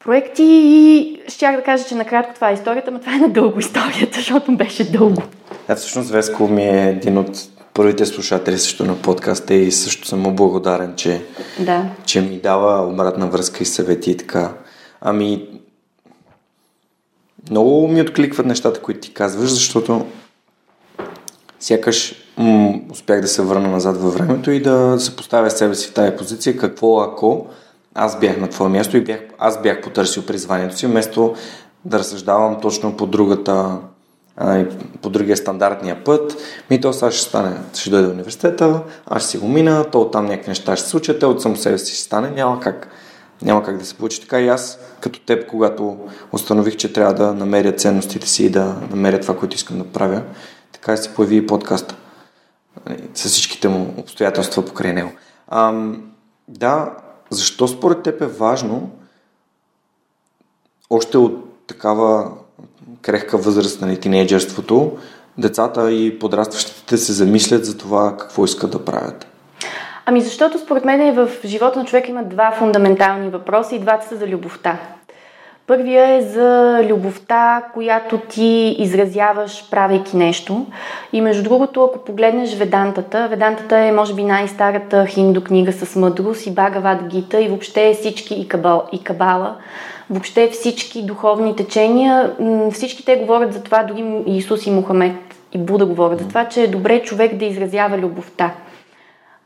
проекти 0.04 0.44
и 0.44 1.20
щях 1.28 1.56
да 1.56 1.62
кажа, 1.62 1.84
че 1.84 1.94
накратко 1.94 2.34
това 2.34 2.50
е 2.50 2.54
историята, 2.54 2.90
но 2.90 2.98
това 2.98 3.14
е 3.14 3.18
на 3.18 3.28
дълго 3.28 3.58
историята, 3.58 4.14
защото 4.16 4.56
беше 4.56 4.90
дълго. 4.92 5.22
Да, 5.68 5.76
всъщност 5.76 6.10
Веско 6.10 6.48
ми 6.48 6.62
е 6.62 6.88
един 6.88 7.18
от 7.18 7.51
първите 7.74 8.06
слушатели 8.06 8.58
също 8.58 8.84
на 8.84 9.02
подкаста 9.02 9.54
и 9.54 9.72
също 9.72 10.08
съм 10.08 10.20
му 10.20 10.32
благодарен, 10.32 10.94
че, 10.96 11.22
да. 11.58 11.84
че 12.04 12.20
ми 12.20 12.38
дава 12.38 12.86
обратна 12.86 13.26
връзка 13.26 13.62
и 13.62 13.66
съвети 13.66 14.10
и 14.10 14.16
така. 14.16 14.52
Ами, 15.00 15.48
много 17.50 17.88
ми 17.88 18.02
откликват 18.02 18.46
нещата, 18.46 18.80
които 18.80 19.00
ти 19.00 19.14
казваш, 19.14 19.50
защото 19.50 20.06
сякаш 21.60 22.14
м- 22.36 22.74
успях 22.90 23.20
да 23.20 23.28
се 23.28 23.42
върна 23.42 23.68
назад 23.68 23.96
във 23.96 24.14
времето 24.14 24.50
и 24.50 24.62
да 24.62 24.96
се 24.98 25.16
поставя 25.16 25.50
себе 25.50 25.74
си 25.74 25.88
в 25.88 25.94
тази 25.94 26.16
позиция, 26.16 26.56
какво 26.56 27.00
ако 27.00 27.46
аз 27.94 28.20
бях 28.20 28.36
на 28.36 28.48
твое 28.48 28.68
място 28.68 28.96
и 28.96 29.04
бях, 29.04 29.20
аз 29.38 29.62
бях 29.62 29.80
потърсил 29.80 30.22
призванието 30.22 30.78
си, 30.78 30.86
вместо 30.86 31.34
да 31.84 31.98
разсъждавам 31.98 32.60
точно 32.60 32.96
по 32.96 33.06
другата 33.06 33.78
а, 34.36 34.64
по 35.02 35.10
другия 35.10 35.36
стандартния 35.36 36.04
път, 36.04 36.36
ми 36.70 36.80
то 36.80 36.92
сега 36.92 37.10
ще 37.10 37.28
стане, 37.28 37.56
ще 37.74 37.90
дойде 37.90 38.08
в 38.08 38.10
университета, 38.10 38.82
аз 39.06 39.22
ще 39.22 39.30
си 39.30 39.38
го 39.38 39.48
мина, 39.48 39.84
то 39.92 40.00
оттам 40.00 40.26
някакви 40.26 40.48
неща 40.48 40.76
ще 40.76 40.84
се 40.84 40.90
случат, 40.90 41.18
те 41.18 41.26
от 41.26 41.42
само 41.42 41.56
себе 41.56 41.78
си 41.78 41.94
ще 41.94 42.04
стане, 42.04 42.30
няма 42.30 42.60
как, 42.60 42.88
няма 43.42 43.62
как 43.62 43.78
да 43.78 43.84
се 43.84 43.94
получи 43.94 44.20
така. 44.20 44.40
И 44.40 44.48
аз, 44.48 44.78
като 45.00 45.20
теб, 45.20 45.46
когато 45.46 45.98
установих, 46.32 46.76
че 46.76 46.92
трябва 46.92 47.14
да 47.14 47.34
намеря 47.34 47.72
ценностите 47.72 48.28
си 48.28 48.44
и 48.44 48.50
да 48.50 48.76
намеря 48.90 49.20
това, 49.20 49.36
което 49.36 49.56
искам 49.56 49.78
да 49.78 49.84
правя, 49.84 50.22
така 50.72 50.96
се 50.96 51.14
появи 51.14 51.36
и 51.36 51.46
подкаста. 51.46 51.96
С 53.14 53.24
всичките 53.24 53.68
му 53.68 53.94
обстоятелства 53.96 54.64
покрай 54.64 54.92
него. 54.92 55.10
Ам, 55.48 56.12
да, 56.48 56.90
защо 57.30 57.68
според 57.68 58.02
теб 58.02 58.20
е 58.20 58.26
важно 58.26 58.90
още 60.90 61.18
от 61.18 61.66
такава 61.66 62.30
крехка 63.02 63.38
възраст, 63.38 63.80
на 63.80 63.96
тинейджерството, 63.96 64.92
децата 65.38 65.92
и 65.92 66.18
подрастващите 66.18 66.96
се 66.96 67.12
замислят 67.12 67.64
за 67.64 67.78
това 67.78 68.16
какво 68.16 68.44
искат 68.44 68.70
да 68.70 68.84
правят? 68.84 69.26
Ами 70.06 70.20
защото 70.20 70.58
според 70.58 70.84
мен 70.84 71.14
в 71.14 71.28
живота 71.44 71.78
на 71.78 71.84
човека 71.84 72.10
има 72.10 72.24
два 72.24 72.52
фундаментални 72.58 73.30
въпроса 73.30 73.74
и 73.74 73.78
двата 73.78 74.08
са 74.08 74.16
за 74.16 74.26
любовта. 74.26 74.78
Първия 75.66 76.08
е 76.08 76.22
за 76.22 76.80
любовта, 76.88 77.62
която 77.74 78.18
ти 78.18 78.76
изразяваш, 78.78 79.70
правейки 79.70 80.16
нещо. 80.16 80.66
И 81.12 81.20
между 81.20 81.42
другото, 81.42 81.84
ако 81.84 82.04
погледнеш 82.04 82.56
Ведантата, 82.56 83.28
Ведантата 83.30 83.78
е 83.78 83.92
може 83.92 84.14
би 84.14 84.24
най-старата 84.24 85.06
хинду 85.06 85.44
книга 85.44 85.72
с 85.72 85.96
мъдрост 85.96 86.46
и 86.46 86.50
Багават 86.50 87.04
Гита 87.04 87.40
и 87.40 87.48
въобще 87.48 87.94
всички 88.00 88.34
и, 88.34 88.48
кабал, 88.48 88.84
и 88.92 89.04
Кабала. 89.04 89.56
Въобще 90.10 90.48
всички 90.48 91.02
духовни 91.02 91.56
течения, 91.56 92.36
всички 92.72 93.04
те 93.04 93.16
говорят 93.16 93.52
за 93.52 93.62
това, 93.62 93.82
дори 93.82 94.22
Исус 94.26 94.66
и 94.66 94.70
Мухамед 94.70 95.16
и 95.52 95.58
Буда 95.58 95.86
говорят 95.86 96.18
за 96.18 96.28
това, 96.28 96.48
че 96.48 96.62
е 96.62 96.68
добре 96.68 97.02
човек 97.02 97.34
да 97.34 97.44
изразява 97.44 97.98
любовта. 97.98 98.54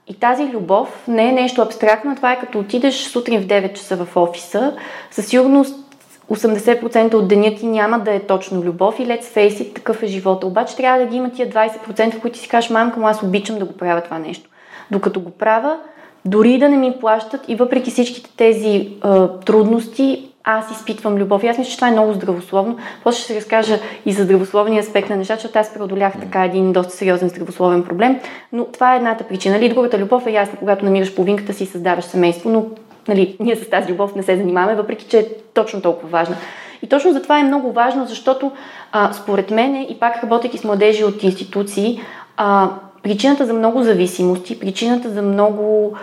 И 0.09 0.15
тази 0.15 0.47
любов 0.47 1.05
не 1.09 1.29
е 1.29 1.33
нещо 1.33 1.63
абстрактно, 1.63 2.17
това 2.17 2.33
е 2.33 2.41
като 2.41 2.59
отидеш 2.59 2.95
сутрин 2.95 3.41
в 3.41 3.47
9 3.47 3.73
часа 3.73 3.97
в 3.97 4.17
офиса, 4.17 4.77
със 5.11 5.27
сигурност 5.27 5.87
80% 6.31 7.15
от 7.15 7.29
деня 7.29 7.55
ти 7.55 7.67
няма 7.67 7.99
да 7.99 8.15
е 8.15 8.21
точно 8.21 8.63
любов 8.63 8.99
и 8.99 9.07
let's 9.07 9.23
face 9.23 9.49
it, 9.49 9.75
такъв 9.75 10.03
е 10.03 10.07
живота. 10.07 10.47
Обаче 10.47 10.77
трябва 10.77 10.99
да 10.99 11.07
ги 11.07 11.17
има 11.17 11.31
тия 11.31 11.51
20%, 11.51 12.13
в 12.13 12.21
които 12.21 12.39
си 12.39 12.49
кажеш, 12.49 12.71
мамка, 12.71 13.01
аз 13.05 13.23
обичам 13.23 13.59
да 13.59 13.65
го 13.65 13.73
правя 13.73 14.01
това 14.01 14.19
нещо. 14.19 14.51
Докато 14.91 15.21
го 15.21 15.31
правя, 15.31 15.79
дори 16.25 16.59
да 16.59 16.69
не 16.69 16.77
ми 16.77 16.95
плащат 17.01 17.41
и 17.49 17.57
въпреки 17.57 17.91
всичките 17.91 18.31
тези 18.37 18.89
а, 19.01 19.29
трудности, 19.29 20.31
аз 20.49 20.71
изпитвам 20.71 21.17
любов. 21.17 21.43
И 21.43 21.47
аз 21.47 21.59
мисля, 21.59 21.71
че 21.71 21.77
това 21.77 21.89
е 21.89 21.93
много 21.93 22.13
здравословно. 22.13 22.79
После 23.05 23.23
ще 23.23 23.37
разкажа 23.37 23.79
и 24.07 24.13
за 24.13 24.25
здравословния 24.25 24.81
аспект 24.81 25.11
на 25.11 25.17
нещата, 25.17 25.41
защото 25.41 25.59
аз 25.59 25.75
преодолях 25.75 26.13
така 26.21 26.45
един 26.45 26.73
доста 26.73 26.93
сериозен 26.93 27.29
здравословен 27.29 27.85
проблем. 27.85 28.21
Но 28.53 28.65
това 28.65 28.95
е 28.95 28.97
едната 28.97 29.25
причина. 29.25 29.55
Нали, 29.55 29.69
другата 29.69 29.99
любов 29.99 30.27
е 30.27 30.31
ясна, 30.31 30.59
когато 30.59 30.85
намираш 30.85 31.15
половинката 31.15 31.53
си 31.53 31.65
и 31.65 31.67
създаваш 31.67 32.05
семейство, 32.05 32.51
но 32.51 32.67
нали, 33.09 33.37
ние 33.41 33.57
с 33.57 33.71
тази 33.71 33.93
любов 33.93 34.15
не 34.15 34.23
се 34.23 34.37
занимаваме, 34.37 34.75
въпреки 34.75 35.05
че 35.05 35.19
е 35.19 35.29
точно 35.55 35.83
толкова 35.83 36.09
важна. 36.09 36.37
И 36.83 36.89
точно 36.89 37.13
за 37.13 37.23
това 37.23 37.39
е 37.39 37.45
много 37.45 37.73
важно, 37.73 38.07
защото 38.07 38.53
а, 38.93 39.13
според 39.13 39.51
мен, 39.51 39.87
и 39.91 39.97
пак 40.01 40.23
работейки 40.23 40.59
с 40.59 40.65
младежи 40.65 41.05
от 41.05 41.23
институции, 41.23 42.01
а, 42.37 42.71
причината 43.03 43.47
за 43.47 43.53
много 43.53 43.83
зависимости, 43.83 44.61
причината 44.61 45.11
за 45.11 45.23
много 45.23 45.97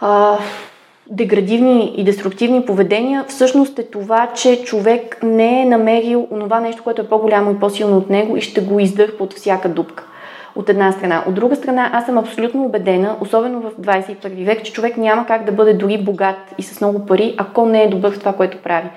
а, 0.00 0.38
деградивни 1.10 1.94
и 1.96 2.04
деструктивни 2.04 2.64
поведения, 2.64 3.24
всъщност 3.28 3.78
е 3.78 3.82
това, 3.82 4.26
че 4.34 4.62
човек 4.64 5.18
не 5.22 5.62
е 5.62 5.64
намерил 5.64 6.28
онова 6.30 6.60
нещо, 6.60 6.84
което 6.84 7.02
е 7.02 7.08
по-голямо 7.08 7.50
и 7.50 7.60
по-силно 7.60 7.96
от 7.96 8.10
него 8.10 8.36
и 8.36 8.40
ще 8.40 8.60
го 8.60 8.80
издърпа 8.80 9.24
от 9.24 9.34
всяка 9.34 9.68
дупка 9.68 10.04
от 10.56 10.68
една 10.68 10.92
страна. 10.92 11.24
От 11.26 11.34
друга 11.34 11.56
страна, 11.56 11.90
аз 11.92 12.06
съм 12.06 12.18
абсолютно 12.18 12.64
убедена, 12.64 13.16
особено 13.20 13.60
в 13.60 13.70
21 13.80 14.44
век, 14.44 14.62
че 14.62 14.72
човек 14.72 14.96
няма 14.96 15.26
как 15.26 15.44
да 15.44 15.52
бъде 15.52 15.74
дори 15.74 15.98
богат 15.98 16.54
и 16.58 16.62
с 16.62 16.80
много 16.80 17.06
пари, 17.06 17.34
ако 17.36 17.66
не 17.66 17.82
е 17.82 17.88
добър 17.88 18.12
в 18.12 18.18
това, 18.18 18.32
което 18.32 18.58
прави. 18.58 18.88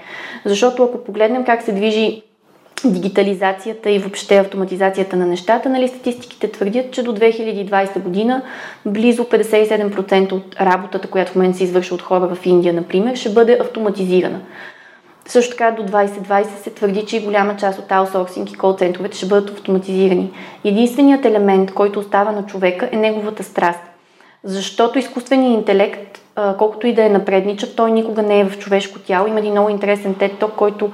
Защото 0.45 0.83
ако 0.83 1.03
погледнем 1.03 1.45
как 1.45 1.61
се 1.61 1.71
движи 1.71 2.23
дигитализацията 2.85 3.89
и 3.89 3.99
въобще 3.99 4.37
автоматизацията 4.37 5.15
на 5.15 5.27
нещата, 5.27 5.69
нали, 5.69 5.87
статистиките 5.87 6.51
твърдят, 6.51 6.91
че 6.91 7.03
до 7.03 7.15
2020 7.15 7.99
година 7.99 8.41
близо 8.85 9.23
57% 9.23 10.31
от 10.31 10.55
работата, 10.61 11.07
която 11.07 11.31
в 11.31 11.35
момента 11.35 11.57
се 11.57 11.63
извършва 11.63 11.95
от 11.95 12.01
хора 12.01 12.35
в 12.35 12.45
Индия, 12.45 12.73
например, 12.73 13.15
ще 13.15 13.29
бъде 13.29 13.57
автоматизирана. 13.61 14.39
Също 15.25 15.51
така 15.51 15.71
до 15.71 15.83
2020 15.83 16.45
се 16.63 16.69
твърди, 16.69 17.05
че 17.05 17.17
и 17.17 17.25
голяма 17.25 17.57
част 17.57 17.79
от 17.79 17.91
аутсорсинг 17.91 18.51
и 18.51 18.57
кол 18.57 18.73
центровете 18.73 19.17
ще 19.17 19.25
бъдат 19.25 19.49
автоматизирани. 19.49 20.31
Единственият 20.63 21.25
елемент, 21.25 21.73
който 21.73 21.99
остава 21.99 22.31
на 22.31 22.45
човека 22.45 22.89
е 22.91 22.97
неговата 22.97 23.43
страст. 23.43 23.79
Защото 24.43 24.99
изкуственият 24.99 25.53
интелект, 25.53 26.21
колкото 26.57 26.87
и 26.87 26.93
да 26.93 27.05
е 27.05 27.09
напредничав, 27.09 27.75
той 27.75 27.91
никога 27.91 28.21
не 28.21 28.39
е 28.39 28.45
в 28.45 28.57
човешко 28.57 28.99
тяло. 28.99 29.27
Има 29.27 29.39
един 29.39 29.51
много 29.51 29.69
интересен 29.69 30.15
тет 30.15 30.31
който 30.57 30.91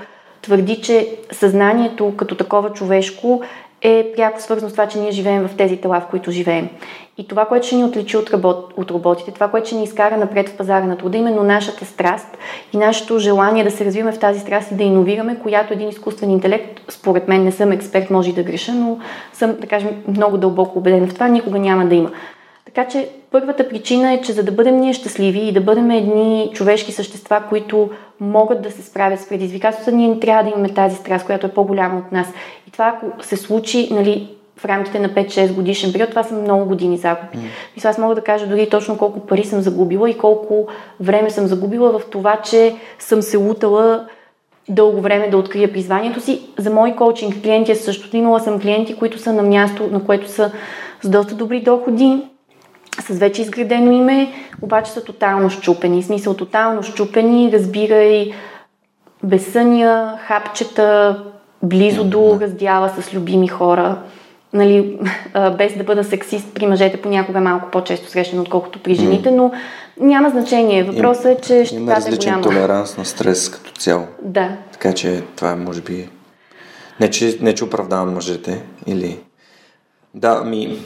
твърди, 0.47 0.81
че 0.81 1.09
съзнанието 1.31 2.13
като 2.17 2.35
такова 2.35 2.73
човешко 2.73 3.41
е 3.81 4.11
пряко 4.15 4.41
свързано 4.41 4.69
с 4.69 4.71
това, 4.71 4.87
че 4.87 4.99
ние 4.99 5.11
живеем 5.11 5.47
в 5.47 5.57
тези 5.57 5.77
тела, 5.77 6.01
в 6.01 6.09
които 6.09 6.31
живеем. 6.31 6.69
И 7.17 7.27
това, 7.27 7.45
което 7.45 7.67
ще 7.67 7.75
ни 7.75 7.83
отличи 7.83 8.17
от, 8.17 8.29
работ, 8.29 8.73
от 8.77 8.91
роботите, 8.91 9.31
това, 9.31 9.47
което 9.47 9.67
ще 9.67 9.75
ни 9.75 9.83
изкара 9.83 10.17
напред 10.17 10.49
в 10.49 10.57
пазара 10.57 10.85
на 10.85 10.97
труда, 10.97 11.17
именно 11.17 11.43
нашата 11.43 11.85
страст 11.85 12.37
и 12.73 12.77
нашето 12.77 13.19
желание 13.19 13.63
да 13.63 13.71
се 13.71 13.85
развиваме 13.85 14.11
в 14.11 14.19
тази 14.19 14.39
страст 14.39 14.71
и 14.71 14.75
да 14.75 14.83
иновираме, 14.83 15.39
която 15.39 15.73
един 15.73 15.89
изкуствен 15.89 16.31
интелект, 16.31 16.81
според 16.89 17.27
мен 17.27 17.43
не 17.43 17.51
съм 17.51 17.71
експерт, 17.71 18.09
може 18.09 18.29
и 18.29 18.33
да 18.33 18.43
греша, 18.43 18.73
но 18.73 18.99
съм, 19.33 19.55
да 19.59 19.67
кажем, 19.67 20.03
много 20.07 20.37
дълбоко 20.37 20.79
убедена 20.79 21.07
в 21.07 21.13
това, 21.13 21.27
никога 21.27 21.59
няма 21.59 21.85
да 21.85 21.95
има. 21.95 22.11
Така 22.77 22.89
че 22.89 23.09
първата 23.31 23.69
причина 23.69 24.13
е, 24.13 24.21
че 24.21 24.33
за 24.33 24.43
да 24.43 24.51
бъдем 24.51 24.79
ние 24.79 24.93
щастливи 24.93 25.39
и 25.39 25.51
да 25.51 25.61
бъдем 25.61 25.91
едни 25.91 26.51
човешки 26.53 26.91
същества, 26.91 27.43
които 27.49 27.89
могат 28.19 28.61
да 28.61 28.71
се 28.71 28.81
справят 28.81 29.19
с 29.19 29.29
предизвикателствата, 29.29 29.97
ние 29.97 30.07
не 30.07 30.19
трябва 30.19 30.43
да 30.43 30.49
имаме 30.49 30.73
тази 30.73 30.95
страст, 30.95 31.25
която 31.25 31.47
е 31.47 31.53
по-голяма 31.53 31.97
от 31.97 32.11
нас. 32.11 32.27
И 32.67 32.71
това, 32.71 32.97
ако 32.97 33.23
се 33.23 33.37
случи, 33.37 33.89
нали, 33.91 34.29
в 34.57 34.65
рамките 34.65 34.99
на 34.99 35.09
5-6 35.09 35.53
годишен 35.53 35.93
период, 35.93 36.09
това 36.09 36.23
са 36.23 36.35
много 36.35 36.65
години 36.65 36.97
загуби. 36.97 37.37
Mm. 37.77 37.85
аз 37.85 37.97
мога 37.97 38.15
да 38.15 38.21
кажа 38.21 38.47
дори 38.47 38.69
точно 38.69 38.97
колко 38.97 39.19
пари 39.19 39.43
съм 39.43 39.61
загубила 39.61 40.09
и 40.09 40.17
колко 40.17 40.67
време 40.99 41.29
съм 41.29 41.47
загубила 41.47 41.99
в 41.99 42.05
това, 42.09 42.41
че 42.41 42.75
съм 42.99 43.21
се 43.21 43.37
лутала 43.37 44.07
дълго 44.69 45.01
време 45.01 45.29
да 45.29 45.37
открия 45.37 45.73
призванието 45.73 46.21
си. 46.21 46.41
За 46.57 46.69
мои 46.69 46.95
коучинг 46.95 47.41
клиенти 47.43 47.71
е 47.71 47.75
същото. 47.75 48.17
Имала 48.17 48.39
съм 48.39 48.59
клиенти, 48.59 48.95
които 48.95 49.19
са 49.19 49.33
на 49.33 49.43
място, 49.43 49.89
на 49.91 50.03
което 50.03 50.29
са 50.29 50.51
с 51.01 51.09
доста 51.09 51.35
добри 51.35 51.61
доходи, 51.61 52.23
с 53.01 53.17
вече 53.17 53.41
изградено 53.41 53.91
име, 53.91 54.31
обаче 54.61 54.91
са 54.91 55.03
тотално 55.03 55.49
щупени. 55.49 56.03
Смисъл 56.03 56.33
тотално 56.33 56.83
щупени, 56.83 57.51
разбирай 57.51 58.31
безсъния, 59.23 60.13
хапчета, 60.21 61.23
близо 61.63 62.03
до 62.03 62.37
раздяла 62.41 62.89
с 62.89 63.13
любими 63.13 63.47
хора. 63.47 63.97
Нали, 64.53 64.99
без 65.57 65.77
да 65.77 65.83
бъда 65.83 66.03
сексист, 66.03 66.53
при 66.53 66.67
мъжете 66.67 67.01
понякога 67.01 67.37
е 67.37 67.41
малко 67.41 67.71
по-често 67.71 68.09
срещано, 68.09 68.41
отколкото 68.41 68.79
при 68.79 68.95
жените, 68.95 69.31
но 69.31 69.51
няма 69.99 70.29
значение. 70.29 70.83
Въпросът 70.83 71.25
е, 71.25 71.37
че 71.41 71.65
ще 71.65 71.75
Има 71.75 71.95
различен 71.95 72.41
голяма. 72.41 72.43
толеранс 72.43 72.97
на 72.97 73.05
стрес 73.05 73.49
като 73.49 73.71
цяло. 73.71 74.07
Да. 74.21 74.57
Така 74.71 74.93
че 74.93 75.23
това 75.35 75.51
е, 75.51 75.55
може 75.55 75.81
би... 75.81 76.09
Не, 76.99 77.09
че, 77.09 77.37
не, 77.41 77.55
че 77.55 77.63
оправдавам 77.63 78.13
мъжете, 78.13 78.63
или... 78.85 79.19
Да, 80.13 80.43
ми... 80.43 80.79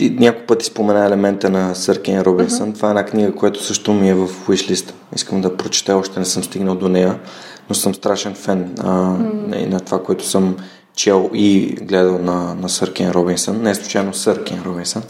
Ти 0.00 0.10
няколко 0.10 0.46
пъти 0.46 0.64
спомена 0.64 1.06
елемента 1.06 1.50
на 1.50 1.74
Съркен 1.74 2.20
Робинсън. 2.20 2.72
Uh-huh. 2.72 2.74
Това 2.74 2.88
е 2.88 2.90
една 2.90 3.04
книга, 3.04 3.34
която 3.34 3.64
също 3.64 3.92
ми 3.92 4.10
е 4.10 4.14
в 4.14 4.28
wishlist. 4.28 4.92
Искам 5.16 5.40
да 5.40 5.56
прочета, 5.56 5.96
още 5.96 6.18
не 6.18 6.24
съм 6.24 6.44
стигнал 6.44 6.74
до 6.74 6.88
нея, 6.88 7.20
но 7.68 7.74
съм 7.74 7.94
страшен 7.94 8.34
фен 8.34 8.74
а, 8.78 8.84
uh-huh. 8.86 9.66
на 9.66 9.80
това, 9.80 10.02
което 10.02 10.26
съм 10.26 10.56
чел 10.96 11.30
и 11.34 11.76
гледал 11.82 12.18
на, 12.18 12.54
на 12.54 12.68
Съркен 12.68 13.10
Робинсън. 13.10 13.62
Не 13.62 13.70
е 13.70 13.74
случайно 13.74 14.14
Съркен 14.14 14.62
Робинсън. 14.62 15.02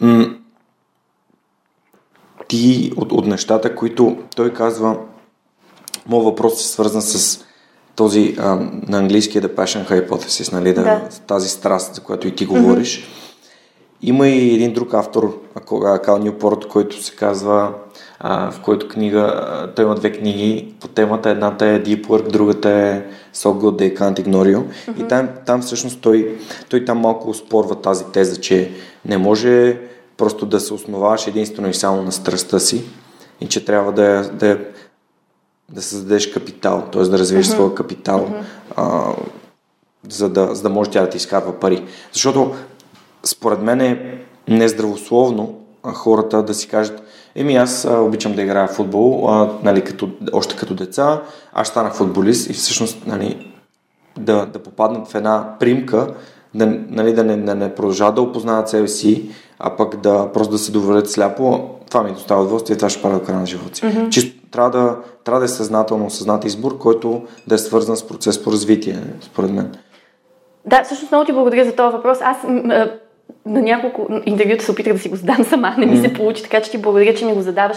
М- 0.00 0.34
ти 2.48 2.92
от, 2.96 3.12
от 3.12 3.26
нещата, 3.26 3.76
които 3.76 4.16
той 4.36 4.52
казва, 4.52 4.96
моят 6.06 6.24
въпрос 6.24 6.60
е 6.60 6.68
свързан 6.68 7.02
с 7.02 7.44
този 7.96 8.36
а, 8.38 8.56
на 8.88 8.98
английски 8.98 9.40
The 9.40 9.54
Passion 9.54 9.88
Hypothesis, 9.88 10.52
нали, 10.52 10.74
да, 10.74 10.82
да. 10.82 11.08
тази 11.26 11.48
страст, 11.48 11.94
за 11.94 12.00
която 12.00 12.28
и 12.28 12.34
ти 12.34 12.46
говориш. 12.46 13.00
Mm-hmm 13.00 13.21
има 14.02 14.28
и 14.28 14.54
един 14.54 14.72
друг 14.72 14.94
автор, 14.94 15.40
Кал 16.04 16.18
Нюпорт, 16.18 16.68
който 16.68 17.02
се 17.02 17.16
казва, 17.16 17.74
а, 18.18 18.50
в 18.50 18.60
който 18.60 18.88
книга, 18.88 19.46
той 19.76 19.84
има 19.84 19.94
две 19.94 20.12
книги 20.12 20.74
по 20.80 20.88
темата. 20.88 21.30
Едната 21.30 21.66
е 21.66 21.82
Deep 21.82 22.06
Work, 22.06 22.28
другата 22.28 22.70
е 22.70 23.02
So 23.34 23.48
Good 23.48 23.78
They 23.78 23.98
Can't 23.98 24.26
Ignore 24.26 24.56
You. 24.56 24.62
Mm-hmm. 24.62 25.04
И 25.04 25.08
там, 25.08 25.28
там 25.46 25.62
всъщност 25.62 26.00
той, 26.00 26.38
той 26.68 26.84
там 26.84 26.98
малко 26.98 27.30
успорва 27.30 27.74
тази 27.74 28.04
теза, 28.04 28.40
че 28.40 28.70
не 29.04 29.18
може 29.18 29.80
просто 30.16 30.46
да 30.46 30.60
се 30.60 30.74
основаваш 30.74 31.26
единствено 31.26 31.68
и 31.68 31.74
само 31.74 32.02
на 32.02 32.12
страстта 32.12 32.60
си 32.60 32.84
и 33.40 33.48
че 33.48 33.64
трябва 33.64 33.92
да, 33.92 34.30
да, 34.32 34.58
да 35.72 35.82
създадеш 35.82 36.32
капитал, 36.32 36.88
т.е. 36.92 37.02
да 37.02 37.18
развиеш 37.18 37.46
mm-hmm. 37.46 37.54
своя 37.54 37.74
капитал, 37.74 38.28
mm-hmm. 38.28 38.42
а, 38.76 39.14
за, 40.08 40.28
да, 40.28 40.54
за 40.54 40.62
да 40.62 40.68
може 40.68 40.90
тя 40.90 41.00
да 41.00 41.08
ти 41.08 41.16
изкарва 41.16 41.60
пари. 41.60 41.84
Защото 42.12 42.54
според 43.24 43.62
мен 43.62 43.80
е 43.80 44.18
нездравословно 44.48 45.58
хората 45.84 46.42
да 46.42 46.54
си 46.54 46.68
кажат, 46.68 47.02
еми 47.34 47.56
аз 47.56 47.84
а, 47.84 48.00
обичам 48.00 48.32
да 48.32 48.42
играя 48.42 48.68
в 48.68 48.74
футбол, 48.74 49.30
а, 49.30 49.50
нали, 49.62 49.84
като, 49.84 50.08
още 50.32 50.56
като 50.56 50.74
деца, 50.74 51.22
аз 51.52 51.68
станах 51.68 51.94
футболист 51.94 52.50
и 52.50 52.52
всъщност 52.52 53.06
нали, 53.06 53.52
да, 54.18 54.46
да 54.46 54.58
попаднат 54.58 55.08
в 55.08 55.14
една 55.14 55.56
примка, 55.60 56.14
да, 56.54 56.66
нали, 56.88 57.12
да, 57.12 57.24
не, 57.24 57.36
да 57.36 57.54
не 57.54 57.74
продължават 57.74 58.14
да 58.14 58.22
опознават 58.22 58.68
себе 58.68 58.88
си, 58.88 59.30
а 59.58 59.76
пък 59.76 59.96
да 59.96 60.32
просто 60.32 60.52
да 60.52 60.58
се 60.58 60.72
доволят 60.72 61.10
сляпо, 61.10 61.70
това 61.90 62.02
ми 62.02 62.12
доставя 62.12 62.40
удоволствие 62.40 62.76
това 62.76 62.88
ще 62.88 63.02
правя 63.02 63.18
до 63.18 63.24
края 63.24 63.38
на 63.38 63.46
живота 63.46 63.76
си. 63.76 63.82
Mm-hmm. 63.82 64.08
Чисто 64.08 64.48
трябва 64.50 64.70
да, 64.70 64.96
трябва 65.24 65.40
да 65.40 65.44
е 65.44 65.48
съзнателно 65.48 66.06
осъзнат 66.06 66.44
избор, 66.44 66.78
който 66.78 67.22
да 67.46 67.54
е 67.54 67.58
свързан 67.58 67.96
с 67.96 68.06
процес 68.06 68.44
по 68.44 68.52
развитие, 68.52 68.98
според 69.20 69.50
мен. 69.50 69.72
Да, 70.66 70.84
всъщност 70.84 71.12
много 71.12 71.24
ти 71.24 71.32
благодаря 71.32 71.64
за 71.64 71.72
този 71.72 71.96
въпрос. 71.96 72.18
Аз 72.20 72.36
на 73.46 73.62
няколко 73.62 74.08
интервюта 74.26 74.64
се 74.64 74.72
опитах 74.72 74.92
да 74.92 74.98
си 74.98 75.08
го 75.08 75.16
задам 75.16 75.44
сама, 75.44 75.74
не 75.78 75.86
ми 75.86 75.96
се 75.96 76.14
получи, 76.14 76.42
така 76.42 76.60
че 76.60 76.70
ти 76.70 76.78
благодаря, 76.78 77.14
че 77.14 77.24
ми 77.24 77.32
го 77.32 77.42
задаваш. 77.42 77.76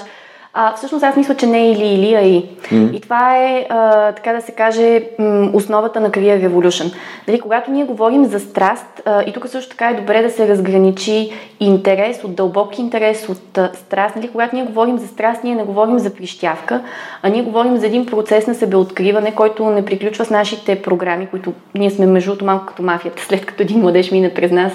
А, 0.57 0.73
всъщност 0.75 1.03
аз 1.03 1.15
мисля, 1.15 1.35
че 1.35 1.47
не 1.47 1.59
е 1.59 1.71
или 1.71 1.85
или, 1.85 2.13
а 2.13 2.21
и. 2.21 2.45
Mm. 2.45 2.91
И 2.91 3.01
това 3.01 3.37
е, 3.37 3.65
а, 3.69 4.11
така 4.11 4.33
да 4.33 4.41
се 4.41 4.51
каже, 4.51 5.03
м- 5.19 5.49
основата 5.53 5.99
на 5.99 6.09
Career 6.09 6.49
Revolution. 6.49 6.93
Дали, 7.25 7.39
когато 7.39 7.71
ние 7.71 7.85
говорим 7.85 8.25
за 8.25 8.39
страст, 8.39 9.01
а, 9.05 9.23
и 9.23 9.33
тук 9.33 9.47
също 9.47 9.69
така 9.69 9.89
е 9.89 9.93
добре 9.93 10.21
да 10.21 10.29
се 10.29 10.47
разграничи 10.47 11.31
интерес 11.59 12.23
от 12.23 12.35
дълбок 12.35 12.79
интерес, 12.79 13.29
от 13.29 13.57
а, 13.57 13.71
страст. 13.73 14.15
Нали, 14.15 14.27
когато 14.31 14.55
ние 14.55 14.65
говорим 14.65 14.97
за 14.97 15.07
страст, 15.07 15.43
ние 15.43 15.55
не 15.55 15.63
говорим 15.63 15.99
за 15.99 16.13
прищявка, 16.13 16.81
а 17.21 17.29
ние 17.29 17.43
говорим 17.43 17.77
за 17.77 17.85
един 17.85 18.05
процес 18.05 18.47
на 18.47 18.55
себеоткриване, 18.55 19.35
който 19.35 19.69
не 19.69 19.85
приключва 19.85 20.25
с 20.25 20.29
нашите 20.29 20.81
програми, 20.81 21.27
които 21.27 21.53
ние 21.75 21.91
сме 21.91 22.05
между 22.05 22.45
малко 22.45 22.65
като 22.65 22.83
мафията, 22.83 23.23
след 23.27 23.45
като 23.45 23.63
един 23.63 23.79
младеж 23.79 24.11
мине 24.11 24.33
през 24.33 24.51
нас 24.51 24.73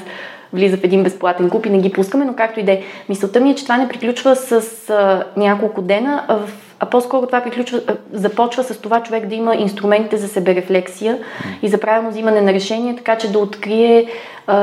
влиза 0.53 0.77
в 0.77 0.85
един 0.85 1.03
безплатен 1.03 1.51
клуб 1.51 1.67
и 1.67 1.71
не 1.71 1.79
ги 1.79 1.93
пускаме, 1.93 2.25
но 2.25 2.35
както 2.35 2.61
и 2.61 2.63
да 2.63 2.73
е. 2.73 2.83
Мисълта 3.09 3.41
ми 3.41 3.51
е, 3.51 3.55
че 3.55 3.63
това 3.63 3.77
не 3.77 3.89
приключва 3.89 4.37
с 4.37 4.91
а, 4.91 5.25
няколко 5.37 5.83
дена, 5.83 6.25
а, 6.29 6.39
а 6.81 6.87
по-скоро 6.87 7.27
това 7.27 7.41
приключва, 7.41 7.81
а, 7.87 7.97
започва 8.13 8.65
с 8.65 8.81
това 8.81 9.03
човек 9.03 9.27
да 9.27 9.35
има 9.35 9.55
инструментите 9.55 10.17
за 10.17 10.29
себерефлексия 10.29 11.19
и 11.63 11.69
за 11.69 11.81
правилно 11.81 12.11
взимане 12.11 12.41
на 12.41 12.53
решение, 12.53 12.97
така 12.97 13.19
че 13.19 13.33
да 13.33 13.39
открие 13.39 14.07
а, 14.47 14.57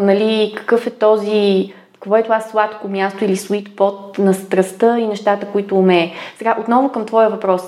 нали, 0.00 0.54
какъв 0.56 0.86
е 0.86 0.90
този 0.90 1.72
какво 2.04 2.16
е 2.16 2.22
това 2.22 2.40
сладко 2.40 2.88
място 2.88 3.24
или 3.24 3.36
sweet 3.36 3.68
pot 3.68 4.18
на 4.18 4.34
страстта 4.34 4.98
и 4.98 5.06
нещата, 5.06 5.46
които 5.46 5.78
умее. 5.78 6.12
Сега, 6.38 6.56
отново 6.60 6.92
към 6.92 7.04
твоя 7.04 7.28
въпрос 7.28 7.62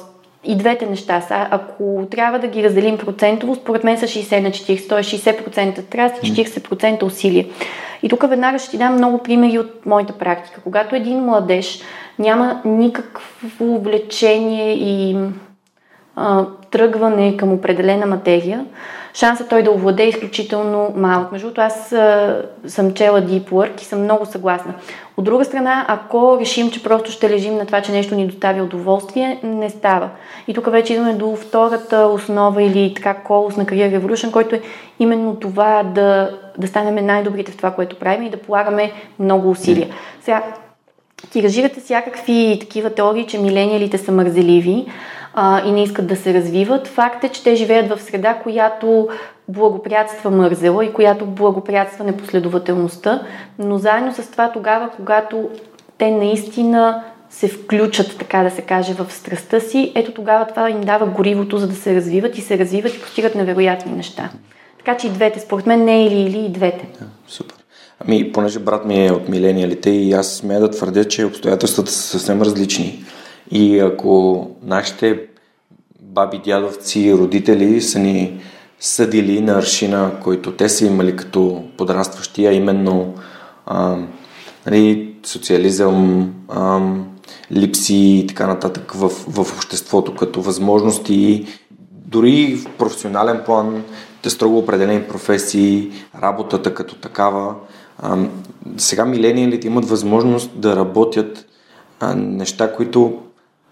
и 0.47 0.57
двете 0.57 0.87
неща 0.87 1.21
са. 1.21 1.47
Ако 1.51 2.07
трябва 2.11 2.39
да 2.39 2.49
ги 2.49 2.65
разделим 2.65 2.99
процентово, 2.99 3.55
според 3.55 3.85
мен 3.85 3.99
са 3.99 4.07
60 4.07 4.41
на 4.41 4.51
40, 4.51 4.89
т.е. 4.89 5.03
60% 5.03 5.85
траст 5.85 6.15
и 6.23 6.33
40% 6.33 7.03
усилие. 7.03 7.49
И 8.03 8.09
тук 8.09 8.29
веднага 8.29 8.59
ще 8.59 8.71
ти 8.71 8.79
дам 8.79 8.95
много 8.95 9.19
примери 9.19 9.59
от 9.59 9.87
моята 9.87 10.13
практика. 10.13 10.61
Когато 10.65 10.95
един 10.97 11.19
младеж 11.21 11.81
няма 12.19 12.61
никакво 12.65 13.79
влечение 13.79 14.75
и 14.75 15.17
а, 16.17 16.45
тръгване 16.71 17.37
към 17.37 17.53
определена 17.53 18.07
материя, 18.07 18.65
шансът 19.17 19.49
той 19.49 19.63
да 19.63 19.71
овладе 19.71 20.03
е 20.03 20.09
изключително 20.09 20.93
малък. 20.97 21.33
Между 21.33 21.47
другото, 21.47 21.61
аз 21.61 21.93
а, 21.93 22.43
съм 22.67 22.95
чела 22.95 23.23
Deep 23.23 23.51
Work 23.51 23.83
и 23.83 23.85
съм 23.85 24.03
много 24.03 24.27
съгласна. 24.27 24.75
От 25.17 25.25
друга 25.25 25.45
страна, 25.45 25.85
ако 25.89 26.39
решим, 26.41 26.71
че 26.71 26.83
просто 26.83 27.11
ще 27.11 27.31
лежим 27.31 27.57
на 27.57 27.67
това, 27.67 27.83
че 27.83 27.93
нещо 27.93 28.15
ни 28.15 28.27
доставя 28.27 28.63
удоволствие, 28.63 29.41
не 29.43 29.71
става. 29.71 30.09
И 30.49 30.55
тук 30.55 30.71
вече 30.71 30.93
идваме 30.93 31.13
до 31.13 31.37
втората 31.37 31.99
основа 31.99 32.63
или 32.63 32.95
така 32.95 33.15
колос 33.15 33.57
на 33.57 33.65
Career 33.67 34.01
Revolution, 34.01 34.31
който 34.31 34.55
е 34.55 34.63
именно 34.99 35.37
това 35.37 35.83
да, 35.83 36.31
да 36.59 36.67
станем 36.67 37.07
най-добрите 37.07 37.53
в 37.53 37.57
това, 37.57 37.71
което 37.71 37.99
правим 37.99 38.23
и 38.23 38.31
да 38.31 38.37
полагаме 38.37 38.93
много 39.19 39.51
усилия. 39.51 39.89
Сега, 40.21 40.43
тиражирате 41.31 41.81
всякакви 41.81 42.57
такива 42.61 42.91
теории, 42.91 43.27
че 43.27 43.39
милениалите 43.39 43.99
са 43.99 44.13
мързеливи 44.13 44.87
а, 45.39 45.67
и 45.67 45.73
не 45.73 45.83
искат 45.83 46.07
да 46.07 46.17
се 46.17 46.35
развиват. 46.35 46.89
Факт 46.89 47.25
е, 47.25 47.29
че 47.29 47.43
те 47.43 47.55
живеят 47.55 47.89
в 47.89 48.03
среда, 48.03 48.35
която 48.35 49.09
благоприятства 49.49 50.31
мързела 50.31 50.85
и 50.85 50.93
която 50.93 51.27
благоприятства 51.27 52.05
непоследователността, 52.05 53.23
но 53.59 53.79
заедно 53.79 54.15
с 54.15 54.31
това 54.31 54.53
тогава, 54.53 54.91
когато 54.97 55.49
те 55.99 56.11
наистина 56.11 57.03
се 57.31 57.49
включат, 57.49 58.19
така 58.19 58.43
да 58.43 58.51
се 58.51 58.63
каже, 58.63 58.95
в 58.95 59.13
страстта 59.13 59.61
си, 59.61 59.93
ето 59.95 60.13
тогава 60.13 60.47
това 60.47 60.71
им 60.71 60.81
дава 60.81 61.07
горивото, 61.07 61.59
за 61.59 61.69
да 61.69 61.75
се 61.75 61.95
развиват 61.95 62.39
и 62.39 62.41
се 62.41 62.59
развиват 62.59 62.95
и 62.95 63.01
постигат 63.01 63.35
невероятни 63.35 63.93
неща. 63.93 64.31
Така 64.79 64.97
че 64.97 65.07
и 65.07 65.11
двете, 65.11 65.41
според 65.41 65.67
мен 65.67 65.85
не 65.85 65.97
е 65.97 66.07
или 66.07 66.21
или 66.21 66.39
и 66.39 66.49
двете. 66.49 66.89
Супер. 67.29 67.57
Ами, 68.01 68.33
понеже 68.33 68.59
брат 68.59 68.85
ми 68.85 69.07
е 69.07 69.13
от 69.13 69.29
милениалите 69.29 69.91
и 69.91 70.13
аз 70.13 70.29
смея 70.29 70.61
да 70.61 70.71
твърдя, 70.71 71.05
че 71.05 71.25
обстоятелствата 71.25 71.91
са 71.91 72.03
съвсем 72.03 72.43
различни. 72.43 73.05
И 73.51 73.79
ако 73.79 74.47
нашите 74.63 75.21
баби, 76.01 76.41
дядовци, 76.45 77.15
родители 77.15 77.83
са 77.83 77.99
ни 77.99 78.41
съдили 78.81 79.41
на 79.41 79.53
аршина, 79.53 80.13
който 80.23 80.53
те 80.53 80.69
са 80.69 80.87
имали 80.87 81.17
като 81.17 81.65
подрастващи, 81.77 82.47
а 82.47 82.53
именно 82.53 83.15
а, 83.67 83.97
нали, 84.67 85.15
социализъм, 85.23 86.33
а, 86.49 86.81
липси 87.53 88.19
и 88.19 88.27
така 88.27 88.47
нататък 88.47 88.93
в, 88.93 89.09
в 89.09 89.39
обществото 89.39 90.15
като 90.15 90.43
възможности, 90.43 91.47
дори 91.91 92.55
в 92.57 92.77
професионален 92.79 93.43
план, 93.47 93.85
те 94.23 94.31
строго 94.31 94.59
определени 94.59 95.03
професии, 95.03 95.91
работата 96.23 96.75
като 96.75 96.95
такава. 96.95 97.55
А, 97.99 98.19
сега 98.77 99.05
милениалите 99.05 99.67
имат 99.67 99.89
възможност 99.89 100.51
да 100.61 100.77
работят 100.77 101.47
а, 102.01 102.15
неща, 102.15 102.73
които 102.73 103.19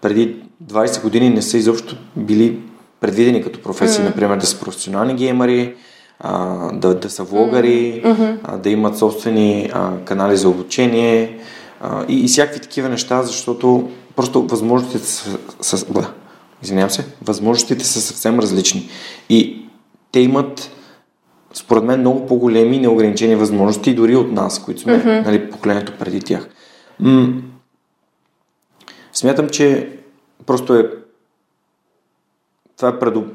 преди 0.05 0.35
20 0.65 1.01
години 1.01 1.29
не 1.29 1.41
са 1.41 1.57
изобщо 1.57 1.97
били 2.15 2.59
предвидени 2.99 3.43
като 3.43 3.61
професии, 3.61 4.03
mm. 4.03 4.05
например 4.05 4.37
да 4.37 4.45
са 4.45 4.59
професионални 4.59 5.15
геймери, 5.15 5.75
а, 6.19 6.71
да, 6.71 6.95
да 6.99 7.09
са 7.09 7.23
влогари, 7.23 8.01
mm-hmm. 8.05 8.37
а, 8.43 8.57
да 8.57 8.69
имат 8.69 8.97
собствени 8.97 9.69
а, 9.73 9.91
канали 10.05 10.37
за 10.37 10.49
обучение 10.49 11.39
а, 11.81 12.05
и, 12.07 12.25
и 12.25 12.27
всякакви 12.27 12.59
такива 12.59 12.89
неща, 12.89 13.23
защото 13.23 13.89
просто 14.15 14.47
възможностите 14.47 15.05
са, 15.05 15.37
са 15.61 15.93
бля, 15.93 16.07
извинявам 16.63 16.89
се, 16.89 17.05
възможностите 17.21 17.85
са 17.85 18.01
съвсем 18.01 18.39
различни. 18.39 18.89
И 19.29 19.65
те 20.11 20.19
имат 20.19 20.71
според 21.53 21.83
мен 21.83 21.99
много 21.99 22.25
по-големи 22.25 22.79
неограничени 22.79 23.35
възможности 23.35 23.95
дори 23.95 24.15
от 24.15 24.31
нас, 24.31 24.63
които 24.63 24.81
сме 24.81 24.93
mm-hmm. 24.93 25.25
нали, 25.25 25.49
поколението 25.49 25.93
преди 25.99 26.21
тях. 26.21 26.49
М- 26.99 27.41
смятам, 29.13 29.49
че 29.49 29.94
просто 30.45 30.75
е 30.75 30.91
това 32.77 32.89
е 32.89 32.99
предо, 32.99 33.25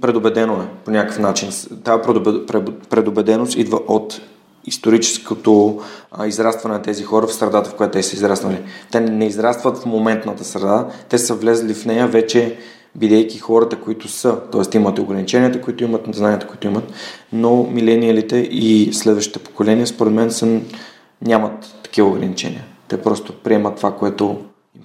предубедено 0.00 0.54
е 0.54 0.68
по 0.84 0.90
някакъв 0.90 1.18
начин. 1.18 1.48
Тази 1.84 2.02
предубеденост 2.90 3.56
идва 3.56 3.80
от 3.88 4.20
историческото 4.66 5.80
а, 6.12 6.26
израстване 6.26 6.74
на 6.74 6.82
тези 6.82 7.04
хора 7.04 7.26
в 7.26 7.34
средата, 7.34 7.70
в 7.70 7.74
която 7.74 7.92
те 7.92 8.02
са 8.02 8.16
израснали. 8.16 8.62
Те 8.90 9.00
не 9.00 9.26
израстват 9.26 9.78
в 9.78 9.86
моментната 9.86 10.44
среда, 10.44 10.88
те 11.08 11.18
са 11.18 11.34
влезли 11.34 11.74
в 11.74 11.86
нея 11.86 12.06
вече 12.06 12.58
бидейки 12.94 13.38
хората, 13.38 13.80
които 13.80 14.08
са, 14.08 14.40
т.е. 14.40 14.76
имат 14.76 14.98
ограниченията, 14.98 15.60
които 15.60 15.84
имат, 15.84 16.08
знанията, 16.12 16.46
които 16.46 16.66
имат, 16.66 16.92
но 17.32 17.62
милениалите 17.62 18.36
и 18.36 18.92
следващите 18.92 19.38
поколения, 19.38 19.86
според 19.86 20.12
мен, 20.12 20.30
са, 20.30 20.60
нямат 21.22 21.74
такива 21.82 22.08
ограничения. 22.08 22.64
Те 22.88 23.02
просто 23.02 23.32
приемат 23.32 23.76
това, 23.76 23.96
което 23.96 24.36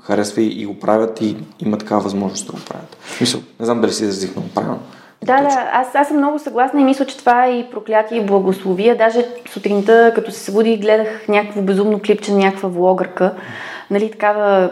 харесва 0.10 0.42
и, 0.42 0.66
го 0.66 0.80
правят 0.80 1.22
и 1.22 1.38
има 1.60 1.78
такава 1.78 2.02
възможност 2.02 2.48
да 2.48 2.52
го 2.52 2.60
правят. 2.70 2.98
Мисъл, 3.22 3.42
не 3.60 3.66
знам 3.66 3.82
дали 3.82 3.92
си 3.92 4.04
изразих 4.04 4.36
много 4.36 4.50
правилно. 4.50 4.80
Да, 5.24 5.42
да, 5.42 5.70
аз, 5.74 5.96
аз 5.96 6.08
съм 6.08 6.18
много 6.18 6.40
съгласна 6.40 6.82
и 6.82 6.84
мисля, 6.84 7.06
че 7.06 7.18
това 7.18 7.46
е 7.46 7.60
и 7.60 7.66
проклятие 7.72 8.18
и 8.18 8.26
благословие. 8.26 8.96
Даже 8.96 9.26
сутринта, 9.50 10.12
като 10.16 10.32
се 10.32 10.40
събуди, 10.40 10.78
гледах 10.78 11.28
някакво 11.28 11.62
безумно 11.62 12.00
клипче 12.06 12.32
на 12.32 12.38
някаква 12.38 12.70
влогърка, 12.70 13.34
нали, 13.92 14.12
такава 14.12 14.70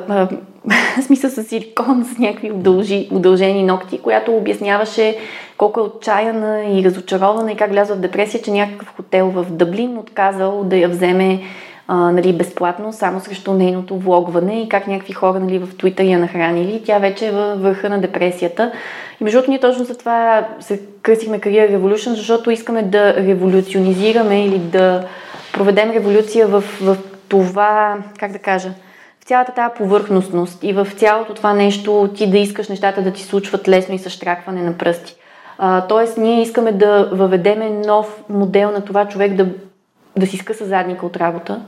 смисъл 1.01 1.29
с 1.29 1.43
силикон, 1.43 2.05
с 2.15 2.17
някакви 2.17 2.51
удължи, 2.51 3.09
удължени 3.11 3.63
ногти, 3.63 3.99
която 3.99 4.35
обясняваше 4.35 5.17
колко 5.57 5.79
е 5.79 5.83
отчаяна 5.83 6.63
и 6.63 6.83
разочарована 6.83 7.51
и 7.51 7.55
как 7.55 7.71
влязва 7.71 7.95
в 7.95 7.99
депресия, 7.99 8.41
че 8.41 8.51
някакъв 8.51 8.93
хотел 8.95 9.29
в 9.29 9.45
Дъблин 9.49 9.97
отказал 9.97 10.63
да 10.63 10.77
я 10.77 10.89
вземе 10.89 11.41
а, 11.87 12.11
нали, 12.11 12.33
безплатно, 12.33 12.93
само 12.93 13.19
срещу 13.19 13.53
нейното 13.53 13.97
влогване 13.97 14.61
и 14.61 14.69
как 14.69 14.87
някакви 14.87 15.13
хора 15.13 15.39
нали, 15.39 15.59
в 15.59 15.77
Твитър 15.77 16.03
я 16.03 16.19
нахранили. 16.19 16.81
Тя 16.85 16.99
вече 16.99 17.27
е 17.27 17.31
във 17.31 17.61
върха 17.61 17.89
на 17.89 18.01
депресията. 18.01 18.71
И 19.21 19.23
между 19.23 19.37
другото 19.37 19.51
ние 19.51 19.59
точно 19.59 19.85
за 19.85 19.97
това 19.97 20.47
се 20.59 20.81
кръстихме 21.01 21.39
Career 21.39 21.77
Revolution, 21.77 22.13
защото 22.13 22.51
искаме 22.51 22.83
да 22.83 23.13
революционизираме 23.13 24.45
или 24.45 24.59
да 24.59 25.03
проведем 25.53 25.91
революция 25.91 26.47
в, 26.47 26.63
в 26.81 26.97
това, 27.29 27.97
как 28.19 28.31
да 28.31 28.39
кажа, 28.39 28.69
в 29.19 29.23
цялата 29.23 29.51
тази 29.51 29.73
повърхностност 29.77 30.63
и 30.63 30.73
в 30.73 30.87
цялото 30.97 31.33
това 31.33 31.53
нещо 31.53 32.09
ти 32.15 32.29
да 32.29 32.37
искаш 32.37 32.67
нещата 32.69 33.01
да 33.01 33.13
ти 33.13 33.23
случват 33.23 33.67
лесно 33.67 33.95
и 33.95 33.99
съштракване 33.99 34.63
на 34.63 34.77
пръсти. 34.77 35.15
А, 35.57 35.87
тоест, 35.87 36.17
ние 36.17 36.41
искаме 36.41 36.71
да 36.71 37.09
въведеме 37.11 37.69
нов 37.69 38.23
модел 38.29 38.71
на 38.71 38.85
това 38.85 39.07
човек 39.07 39.33
да, 39.33 39.47
да 40.17 40.27
си 40.27 40.37
скъса 40.37 40.65
задника 40.65 41.05
от 41.05 41.17
работа, 41.17 41.61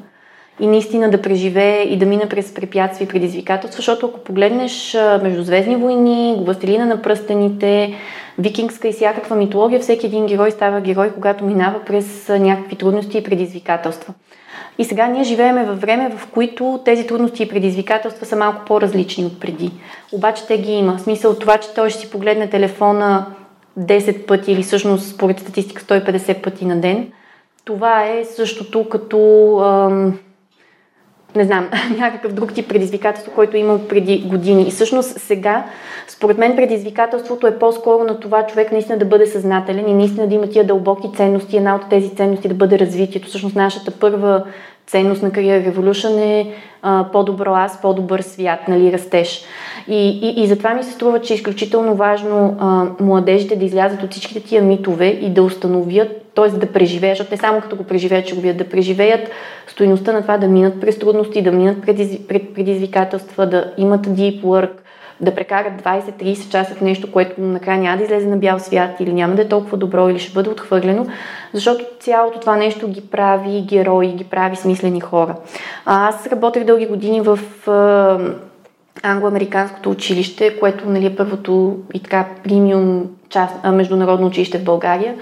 и 0.59 0.67
наистина 0.67 1.09
да 1.09 1.21
преживее 1.21 1.83
и 1.83 1.97
да 1.97 2.05
мине 2.05 2.29
през 2.29 2.53
препятствия 2.53 3.05
и 3.05 3.09
предизвикателства, 3.09 3.77
защото 3.77 4.05
ако 4.05 4.19
погледнеш 4.19 4.97
Междузвездни 5.23 5.75
войни, 5.75 6.41
Властелина 6.45 6.85
на 6.85 7.01
пръстените, 7.01 7.93
викингска 8.37 8.87
и 8.87 8.91
всякаква 8.91 9.35
митология, 9.35 9.79
всеки 9.79 10.05
един 10.05 10.25
герой 10.25 10.51
става 10.51 10.81
герой, 10.81 11.11
когато 11.13 11.45
минава 11.45 11.79
през 11.85 12.29
някакви 12.29 12.75
трудности 12.75 13.17
и 13.17 13.23
предизвикателства. 13.23 14.13
И 14.77 14.85
сега 14.85 15.07
ние 15.07 15.23
живееме 15.23 15.63
във 15.63 15.81
време, 15.81 16.09
в 16.17 16.27
които 16.27 16.79
тези 16.85 17.07
трудности 17.07 17.43
и 17.43 17.47
предизвикателства 17.47 18.25
са 18.25 18.35
малко 18.35 18.65
по-различни 18.65 19.25
от 19.25 19.39
преди. 19.39 19.71
Обаче 20.11 20.47
те 20.47 20.57
ги 20.57 20.71
има. 20.71 20.97
В 20.97 21.01
смисъл 21.01 21.35
това, 21.35 21.57
че 21.57 21.73
той 21.73 21.89
ще 21.89 21.99
си 21.99 22.11
погледне 22.11 22.49
телефона 22.49 23.25
10 23.79 24.25
пъти 24.25 24.51
или 24.51 24.63
всъщност 24.63 25.09
според 25.15 25.39
статистика 25.39 25.81
150 25.81 26.41
пъти 26.41 26.65
на 26.65 26.81
ден, 26.81 27.11
това 27.65 28.05
е 28.05 28.25
същото 28.25 28.89
като 28.89 29.57
ам, 29.57 30.19
не 31.35 31.43
знам, 31.43 31.69
някакъв 31.97 32.33
друг 32.33 32.53
тип 32.53 32.69
предизвикателство, 32.69 33.31
който 33.35 33.57
има 33.57 33.87
преди 33.87 34.19
години. 34.19 34.67
И 34.67 34.71
всъщност 34.71 35.19
сега, 35.19 35.65
според 36.07 36.37
мен, 36.37 36.55
предизвикателството 36.55 37.47
е 37.47 37.59
по-скоро 37.59 38.03
на 38.03 38.19
това 38.19 38.47
човек 38.47 38.71
наистина 38.71 38.97
да 38.97 39.05
бъде 39.05 39.25
съзнателен 39.25 39.89
и 39.89 39.93
наистина 39.93 40.27
да 40.27 40.35
има 40.35 40.47
тия 40.47 40.63
дълбоки 40.63 41.09
ценности. 41.15 41.57
Една 41.57 41.75
от 41.75 41.89
тези 41.89 42.15
ценности 42.15 42.47
да 42.47 42.53
бъде 42.53 42.79
развитието. 42.79 43.27
Всъщност 43.27 43.55
нашата 43.55 43.91
първа 43.91 44.43
ценност 44.89 45.23
на 45.23 45.31
Career 45.31 45.71
Revolution 45.71 46.21
е 46.21 46.53
а, 46.81 47.05
по-добро 47.11 47.53
аз, 47.55 47.81
по-добър 47.81 48.21
свят, 48.21 48.59
нали, 48.67 48.91
растеж. 48.91 49.41
И, 49.87 50.09
и, 50.09 50.43
и 50.43 50.47
затова 50.47 50.73
ми 50.73 50.83
се 50.83 50.91
струва, 50.91 51.21
че 51.21 51.33
е 51.33 51.35
изключително 51.35 51.95
важно 51.95 52.57
а, 52.59 52.85
младежите 52.99 53.55
да 53.55 53.65
излязат 53.65 54.03
от 54.03 54.11
всичките 54.11 54.39
тия 54.39 54.61
митове 54.61 55.07
и 55.07 55.29
да 55.29 55.43
установят, 55.43 56.31
т.е. 56.35 56.49
да 56.49 56.71
преживеят, 56.71 57.17
защото 57.17 57.35
те 57.35 57.41
само 57.41 57.61
като 57.61 57.75
го 57.75 57.83
преживеят, 57.83 58.27
че 58.27 58.35
го 58.35 58.41
видят, 58.41 58.57
да 58.57 58.69
преживеят 58.69 59.29
стоиността 59.67 60.13
на 60.13 60.21
това 60.21 60.37
да 60.37 60.47
минат 60.47 60.81
през 60.81 60.99
трудности, 60.99 61.41
да 61.41 61.51
минат 61.51 61.81
пред 62.27 62.53
предизвикателства, 62.53 63.47
да 63.47 63.73
имат 63.77 64.07
deep 64.07 64.41
work, 64.41 64.69
да 65.21 65.35
прекарат 65.35 65.81
20-30 65.83 66.51
часа 66.51 66.75
в 66.75 66.81
нещо, 66.81 67.11
което 67.11 67.41
накрая 67.41 67.79
няма 67.79 67.97
да 67.97 68.03
излезе 68.03 68.27
на 68.27 68.37
бял 68.37 68.59
свят 68.59 68.99
или 68.99 69.13
няма 69.13 69.35
да 69.35 69.41
е 69.41 69.47
толкова 69.47 69.77
добро 69.77 70.09
или 70.09 70.19
ще 70.19 70.33
бъде 70.33 70.49
отхвърлено, 70.49 71.05
защото 71.53 71.85
цялото 71.99 72.39
това 72.39 72.55
нещо 72.55 72.87
ги 72.87 73.01
прави 73.01 73.61
герои, 73.61 74.13
ги 74.13 74.23
прави 74.23 74.55
смислени 74.55 75.01
хора. 75.01 75.35
Аз 75.85 76.27
работех 76.27 76.63
дълги 76.63 76.85
години 76.85 77.21
в 77.21 77.39
англо-американското 79.03 79.91
училище, 79.91 80.59
което 80.59 80.89
нали, 80.89 81.05
е 81.05 81.15
първото 81.15 81.77
и 81.93 81.99
така 81.99 82.25
премиум 82.43 83.09
част, 83.29 83.55
а, 83.63 83.71
международно 83.71 84.27
училище 84.27 84.57
в 84.57 84.63
България, 84.63 85.15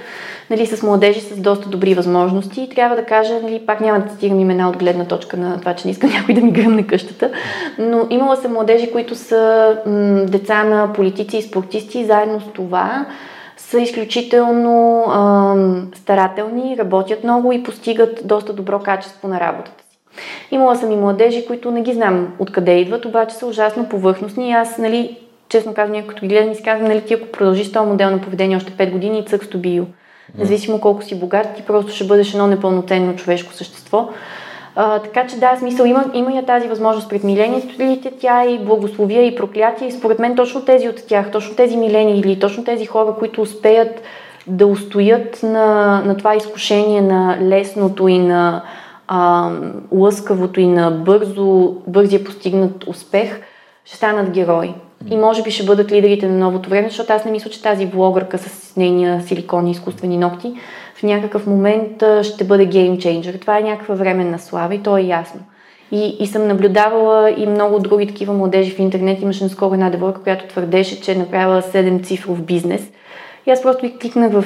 нали, 0.49 0.65
с 0.65 0.83
младежи 0.83 1.19
с 1.19 1.37
доста 1.37 1.69
добри 1.69 1.93
възможности. 1.93 2.61
И 2.61 2.69
трябва 2.69 2.95
да 2.95 3.05
кажа, 3.05 3.39
нали, 3.43 3.65
пак 3.65 3.81
няма 3.81 3.99
да 3.99 4.09
цитирам 4.09 4.39
имена 4.39 4.69
от 4.69 4.77
гледна 4.77 5.05
точка 5.05 5.37
на 5.37 5.59
това, 5.59 5.73
че 5.73 5.87
не 5.87 5.91
искам 5.91 6.09
някой 6.13 6.35
да 6.35 6.41
ми 6.41 6.51
гръмне 6.51 6.87
къщата, 6.87 7.31
но 7.79 8.07
имала 8.09 8.35
се 8.35 8.47
младежи, 8.47 8.91
които 8.91 9.15
са 9.15 9.75
м- 9.85 10.25
деца 10.25 10.63
на 10.63 10.93
политици 10.93 11.37
и 11.37 11.41
спортисти, 11.41 12.05
заедно 12.05 12.41
с 12.41 12.53
това 12.53 13.05
са 13.57 13.79
изключително 13.79 15.03
ам, 15.11 15.91
старателни, 15.95 16.77
работят 16.77 17.23
много 17.23 17.51
и 17.51 17.63
постигат 17.63 18.21
доста 18.27 18.53
добро 18.53 18.79
качество 18.79 19.27
на 19.27 19.39
работата. 19.39 19.83
Имала 20.51 20.75
съм 20.75 20.91
и 20.91 20.95
младежи, 20.95 21.45
които 21.45 21.71
не 21.71 21.81
ги 21.81 21.93
знам 21.93 22.33
откъде 22.39 22.79
идват, 22.79 23.05
обаче 23.05 23.35
са 23.35 23.45
ужасно 23.45 23.89
повърхностни 23.89 24.49
и 24.49 24.51
аз, 24.51 24.77
нали, 24.77 25.17
честно 25.49 25.73
казвам, 25.73 26.07
като 26.07 26.21
ги 26.21 26.27
гледам 26.27 26.51
и 26.51 26.55
си 26.55 26.63
казвам, 26.63 26.87
нали, 26.87 27.01
ти 27.01 27.13
ако 27.13 27.27
продължиш 27.27 27.71
този 27.71 27.89
модел 27.89 28.09
на 28.09 28.21
поведение 28.21 28.57
още 28.57 28.71
5 28.71 28.91
години, 28.91 29.25
цък 29.25 29.43
сто 29.43 29.57
био. 29.57 29.85
Независимо 30.37 30.81
колко 30.81 31.03
си 31.03 31.19
богат, 31.19 31.55
ти 31.55 31.61
просто 31.61 31.91
ще 31.91 32.03
бъдеш 32.03 32.33
едно 32.33 32.47
непълноценно 32.47 33.15
човешко 33.15 33.53
същество. 33.53 34.09
А, 34.75 34.99
така 34.99 35.27
че 35.27 35.39
да, 35.39 35.55
смисъл 35.57 35.85
има, 35.85 36.05
има 36.13 36.31
я 36.31 36.45
тази 36.45 36.67
възможност 36.67 37.09
пред 37.09 37.23
милените, 37.23 38.11
тя 38.19 38.45
и 38.45 38.59
благословия 38.59 39.27
и 39.27 39.35
проклятие. 39.35 39.87
И 39.87 39.91
според 39.91 40.19
мен 40.19 40.35
точно 40.35 40.65
тези 40.65 40.89
от 40.89 41.07
тях, 41.07 41.31
точно 41.31 41.55
тези 41.55 41.77
милени 41.77 42.19
или 42.19 42.39
точно 42.39 42.63
тези 42.63 42.85
хора, 42.85 43.15
които 43.19 43.41
успеят 43.41 44.01
да 44.47 44.67
устоят 44.67 45.43
на, 45.43 46.01
на 46.05 46.17
това 46.17 46.35
изкушение 46.35 47.01
на 47.01 47.37
лесното 47.41 48.07
и 48.07 48.19
на 48.19 48.63
а, 49.07 49.51
лъскавото 49.91 50.59
и 50.59 50.67
на 50.67 50.91
бързо, 50.91 51.75
бързия 51.87 52.23
постигнат 52.23 52.87
успех, 52.87 53.41
ще 53.85 53.95
станат 53.95 54.29
герои. 54.29 54.73
И 55.09 55.15
може 55.15 55.43
би 55.43 55.51
ще 55.51 55.65
бъдат 55.65 55.91
лидерите 55.91 56.27
на 56.27 56.37
новото 56.37 56.69
време, 56.69 56.89
защото 56.89 57.13
аз 57.13 57.25
не 57.25 57.31
мисля, 57.31 57.49
че 57.49 57.61
тази 57.61 57.85
блогърка 57.85 58.37
с 58.37 58.75
нейния 58.75 59.21
силикон 59.21 59.67
и 59.67 59.71
изкуствени 59.71 60.17
ногти 60.17 60.53
в 60.95 61.03
някакъв 61.03 61.47
момент 61.47 62.03
ще 62.23 62.43
бъде 62.43 62.65
геймчейнджер. 62.65 63.37
Това 63.41 63.57
е 63.57 63.63
някаква 63.63 63.95
временна 63.95 64.39
слава 64.39 64.75
и 64.75 64.83
то 64.83 64.97
е 64.97 65.01
ясно. 65.01 65.41
И, 65.91 66.17
и 66.19 66.27
съм 66.27 66.47
наблюдавала 66.47 67.31
и 67.31 67.47
много 67.47 67.79
други 67.79 68.07
такива 68.07 68.33
младежи 68.33 68.71
в 68.71 68.79
интернет. 68.79 69.21
Имаше 69.21 69.43
наскоро 69.43 69.73
една 69.73 69.89
девойка, 69.89 70.23
която 70.23 70.47
твърдеше, 70.47 71.01
че 71.01 71.11
е 71.11 71.15
направила 71.15 71.61
7 71.61 72.03
цифров 72.03 72.41
бизнес– 72.41 72.91
и 73.47 73.51
аз 73.51 73.61
просто 73.61 73.85
и 73.85 73.97
кликнах 73.97 74.31
в 74.31 74.45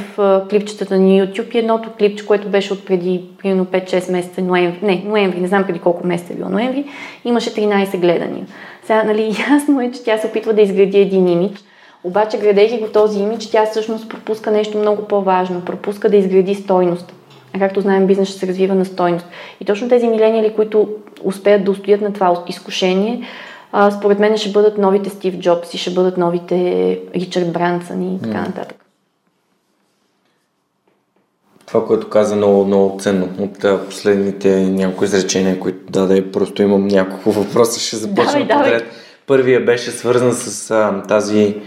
клипчетата 0.50 1.00
на 1.00 1.08
YouTube 1.08 1.56
и 1.56 1.58
едното 1.58 1.90
клипче, 1.98 2.26
което 2.26 2.50
беше 2.50 2.74
от 2.74 2.86
преди 2.86 3.24
примерно 3.38 3.66
5-6 3.66 4.12
месеца, 4.12 4.42
ноември, 4.42 4.80
не, 4.82 5.04
ноември, 5.06 5.40
не 5.40 5.48
знам 5.48 5.64
преди 5.64 5.80
колко 5.80 6.08
месеца 6.08 6.34
е 6.34 6.36
било 6.36 6.50
ноември, 6.50 6.86
имаше 7.26 7.54
13 7.54 7.98
гледания. 7.98 8.46
Сега, 8.84 9.04
нали, 9.04 9.36
ясно 9.52 9.82
е, 9.82 9.92
че 9.92 10.04
тя 10.04 10.18
се 10.18 10.28
опитва 10.28 10.54
да 10.54 10.62
изгради 10.62 10.98
един 10.98 11.28
имидж, 11.28 11.60
обаче, 12.04 12.38
градейки 12.38 12.78
го 12.78 12.88
този 12.88 13.20
имидж, 13.20 13.48
тя 13.48 13.66
всъщност 13.66 14.10
пропуска 14.10 14.52
нещо 14.52 14.78
много 14.78 15.08
по-важно. 15.08 15.62
Пропуска 15.66 16.10
да 16.10 16.18
изгради 16.18 16.56
стойност. 16.56 17.14
А 17.54 17.60
както 17.60 17.82
знаем, 17.82 18.08
бизнес 18.08 18.30
ще 18.30 18.40
се 18.40 18.48
развива 18.48 18.76
на 18.76 18.86
стойност. 18.86 19.28
И 19.60 19.66
точно 19.66 19.90
тези 19.90 20.08
милениали, 20.08 20.54
които 20.54 20.90
успеят 21.24 21.64
да 21.64 21.72
устоят 21.72 22.02
на 22.02 22.14
това 22.14 22.44
изкушение, 22.48 23.22
а, 23.72 23.92
според 23.92 24.20
мен 24.20 24.38
ще 24.38 24.52
бъдат 24.52 24.78
новите 24.78 25.10
Стив 25.10 25.40
Джобс 25.40 25.74
и 25.74 25.78
ще 25.78 25.92
бъдат 25.92 26.18
новите 26.18 27.00
Ричард 27.16 27.54
Брансън 27.54 28.16
и 28.16 28.22
така 28.22 28.42
нататък 28.42 28.81
това, 31.72 31.86
което 31.86 32.10
каза 32.10 32.36
много, 32.36 32.66
много 32.66 33.00
ценно 33.00 33.30
от 33.40 33.86
последните 33.86 34.70
няколко 34.70 35.04
изречения, 35.04 35.60
които 35.60 35.92
даде. 35.92 36.32
Просто 36.32 36.62
имам 36.62 36.88
няколко 36.88 37.32
въпроса, 37.42 37.80
ще 37.80 37.96
започна 37.96 38.46
давай, 38.46 38.48
подред. 38.48 38.84
Давай. 38.84 38.98
Първия 39.28 39.66
беше 39.66 39.92
свързан 39.92 40.34
с 40.34 40.72
а, 40.72 41.04
тази, 41.08 41.62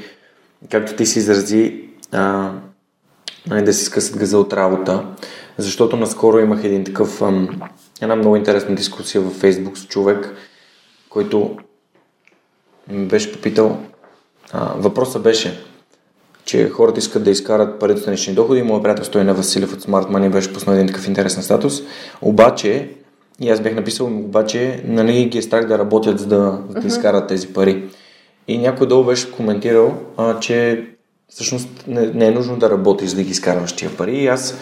както 0.71 0.95
ти 0.95 1.07
си 1.07 1.19
изрази, 1.19 1.81
а, 2.12 2.51
да 3.47 3.73
си 3.73 3.85
скъсат 3.85 4.19
газа 4.19 4.38
от 4.38 4.53
работа, 4.53 5.07
защото 5.59 5.97
наскоро 5.97 6.38
имах 6.38 6.64
един 6.64 6.85
такъв, 6.85 7.23
а, 7.23 7.49
една 8.03 8.17
много 8.17 8.37
интересна 8.37 8.75
дискусия 8.75 9.21
във 9.21 9.33
Фейсбук 9.33 9.79
с 9.79 9.87
човек, 9.87 10.35
който 11.09 11.57
ми 12.88 13.07
беше 13.07 13.33
попитал, 13.33 13.79
а, 14.53 14.73
въпросът 14.77 15.23
беше, 15.23 15.64
че 16.44 16.68
хората 16.68 16.98
искат 16.98 17.24
да 17.24 17.30
изкарат 17.30 17.80
парите 17.80 18.00
от 18.00 18.09
лични 18.09 18.35
доходи. 18.35 18.62
Моят 18.62 18.83
приятел 18.83 19.04
Стойна 19.04 19.35
Василев 19.35 19.72
от 19.72 19.85
Smart 19.85 20.11
Money 20.11 20.30
беше 20.30 20.52
пуснал 20.52 20.74
един 20.74 20.87
такъв 20.87 21.09
интересен 21.09 21.42
статус. 21.42 21.83
Обаче, 22.22 22.88
и 23.40 23.50
аз 23.50 23.61
бях 23.61 23.74
написал, 23.74 24.07
обаче, 24.07 24.83
нали 24.87 25.24
ги 25.24 25.38
е 25.38 25.42
страх 25.42 25.66
да 25.66 25.78
работят, 25.78 26.18
за 26.18 26.26
да, 26.26 26.59
за 26.68 26.80
да 26.80 26.87
изкарат 26.87 27.28
тези 27.28 27.48
пари. 27.48 27.83
И 28.48 28.59
някой 28.59 28.87
долу 28.87 29.04
беше 29.04 29.33
коментирал, 29.33 29.94
а, 30.16 30.40
че 30.40 30.87
всъщност 31.28 31.68
не, 31.87 32.07
не 32.07 32.26
е 32.26 32.30
нужно 32.30 32.57
да 32.57 32.70
работиш, 32.70 33.09
за 33.09 33.16
да 33.16 33.22
ги 33.22 33.30
изкарваш 33.30 33.72
тия 33.72 33.96
пари. 33.96 34.16
И 34.16 34.26
аз 34.26 34.57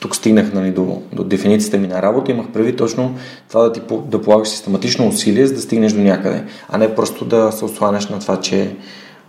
тук 0.00 0.16
стигнах 0.16 0.52
нали, 0.52 0.70
до, 0.70 1.02
до 1.12 1.24
дефиницията 1.24 1.78
ми 1.78 1.86
на 1.86 2.02
работа, 2.02 2.30
имах 2.30 2.48
прави 2.48 2.76
точно 2.76 3.14
това 3.48 3.62
да 3.62 3.72
ти 3.72 3.80
да 4.06 4.22
полагаш 4.22 4.48
систематично 4.48 5.08
усилие, 5.08 5.46
за 5.46 5.54
да 5.54 5.60
стигнеш 5.60 5.92
до 5.92 6.00
някъде, 6.00 6.44
а 6.68 6.78
не 6.78 6.94
просто 6.94 7.24
да 7.24 7.52
се 7.52 7.64
осланяш 7.64 8.08
на 8.08 8.18
това, 8.18 8.40
че 8.40 8.76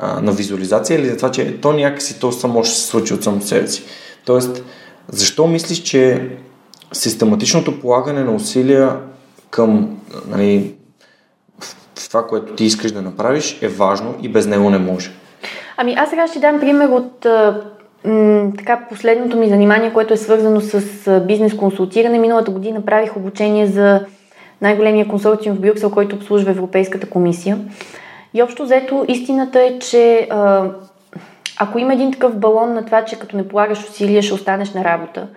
на 0.02 0.32
визуализация 0.32 1.00
или 1.00 1.10
за 1.10 1.18
това, 1.18 1.32
че 1.32 1.62
то 1.62 1.74
някакси 1.74 2.20
то 2.20 2.32
само 2.32 2.64
ще 2.64 2.76
се 2.76 2.88
случи 2.88 3.14
от 3.14 3.24
само 3.24 3.42
себе 3.42 3.68
си. 3.68 3.84
Тоест, 4.26 4.64
защо 5.08 5.48
мислиш, 5.48 5.78
че 5.78 6.30
систематичното 6.94 7.80
полагане 7.80 8.24
на 8.24 8.36
усилия 8.36 8.98
към 9.50 9.98
нали, 10.28 10.76
това, 12.08 12.28
което 12.28 12.54
ти 12.54 12.66
искаш 12.66 12.92
да 12.92 13.02
направиш, 13.02 13.60
е 13.62 13.68
важно 13.68 14.16
и 14.22 14.30
без 14.30 14.48
него 14.48 14.70
не 14.70 14.78
може? 14.78 15.12
Ами 15.78 15.96
аз 15.98 16.10
сега 16.10 16.28
ще 16.28 16.40
дам 16.40 16.60
пример 16.60 16.88
от 16.88 17.26
така 18.58 18.86
последното 18.90 19.38
ми 19.38 19.50
занимание, 19.50 19.94
което 19.94 20.14
е 20.14 20.18
свързано 20.18 20.62
с 20.62 20.82
бизнес 21.28 21.56
консултиране. 21.56 22.20
Миналата 22.20 22.52
година 22.52 22.78
направих 22.78 23.18
обучение 23.18 23.68
за 23.68 24.06
най-големия 24.62 25.08
консорциум 25.08 25.56
в 25.56 25.60
Брюксел, 25.60 25.90
който 25.90 26.16
обслужва 26.16 26.52
Европейската 26.52 27.10
комисия. 27.10 27.58
И 28.34 28.44
общо 28.44 28.63
взето 28.63 29.06
истината 29.08 29.62
е, 29.62 29.80
че 29.80 30.30
ако 31.60 31.80
има 31.80 31.94
един 31.94 32.12
такъв 32.12 32.38
балон 32.38 32.74
на 32.74 32.86
това, 32.86 33.06
че 33.06 33.20
като 33.20 33.38
не 33.38 33.48
полагаш 33.48 33.89
усилия 33.89 34.22
ще 34.22 34.34
останеш 34.34 34.74
на 34.74 34.84
работа, 34.84 35.28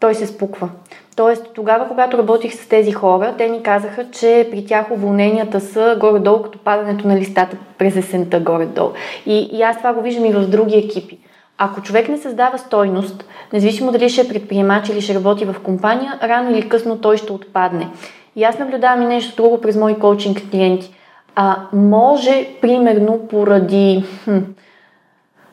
той 0.00 0.14
се 0.14 0.26
спуква. 0.26 0.68
Тоест, 1.16 1.46
тогава, 1.54 1.88
когато 1.88 2.18
работих 2.18 2.54
с 2.54 2.68
тези 2.68 2.92
хора, 2.92 3.34
те 3.38 3.48
ни 3.48 3.62
казаха, 3.62 4.10
че 4.10 4.48
при 4.50 4.66
тях 4.66 4.90
уволненията 4.90 5.60
са 5.60 5.96
горе-долу 6.00 6.42
като 6.42 6.58
падането 6.58 7.08
на 7.08 7.16
листата 7.16 7.56
през 7.78 7.96
есента 7.96 8.40
горе-долу. 8.40 8.90
И, 9.26 9.48
и 9.52 9.62
аз 9.62 9.78
това 9.78 9.92
го 9.92 10.02
виждам 10.02 10.24
и 10.24 10.32
в 10.32 10.48
други 10.48 10.76
екипи. 10.76 11.18
Ако 11.58 11.82
човек 11.82 12.08
не 12.08 12.18
създава 12.18 12.58
стойност, 12.58 13.24
независимо 13.52 13.92
дали 13.92 14.08
ще 14.08 14.20
е 14.20 14.28
предприемач 14.28 14.88
или 14.88 15.00
ще 15.00 15.14
работи 15.14 15.44
в 15.44 15.56
компания, 15.62 16.18
рано 16.22 16.50
или 16.50 16.68
късно 16.68 17.00
той 17.00 17.16
ще 17.16 17.32
отпадне. 17.32 17.88
И 18.36 18.44
аз 18.44 18.58
наблюдавам 18.58 19.02
и 19.02 19.06
нещо 19.06 19.42
друго 19.42 19.60
през 19.60 19.76
мои 19.76 19.98
коучинг 19.98 20.42
клиенти– 20.50 20.94
а, 21.34 21.56
може, 21.72 22.46
примерно, 22.60 23.28
поради 23.28 24.04
хм, 24.24 24.38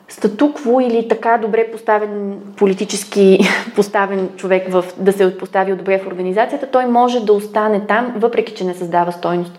статукво 0.08 0.80
или 0.80 1.08
така 1.08 1.38
добре 1.38 1.70
поставен 1.72 2.40
политически 2.56 3.38
поставен 3.76 4.28
човек 4.36 4.68
в, 4.68 4.84
да 4.96 5.12
се 5.12 5.38
постави 5.38 5.76
добре 5.76 5.98
в 5.98 6.06
организацията, 6.06 6.66
той 6.66 6.86
може 6.86 7.20
да 7.20 7.32
остане 7.32 7.86
там, 7.86 8.14
въпреки 8.16 8.54
че 8.54 8.64
не 8.64 8.74
създава 8.74 9.12
стойност. 9.12 9.58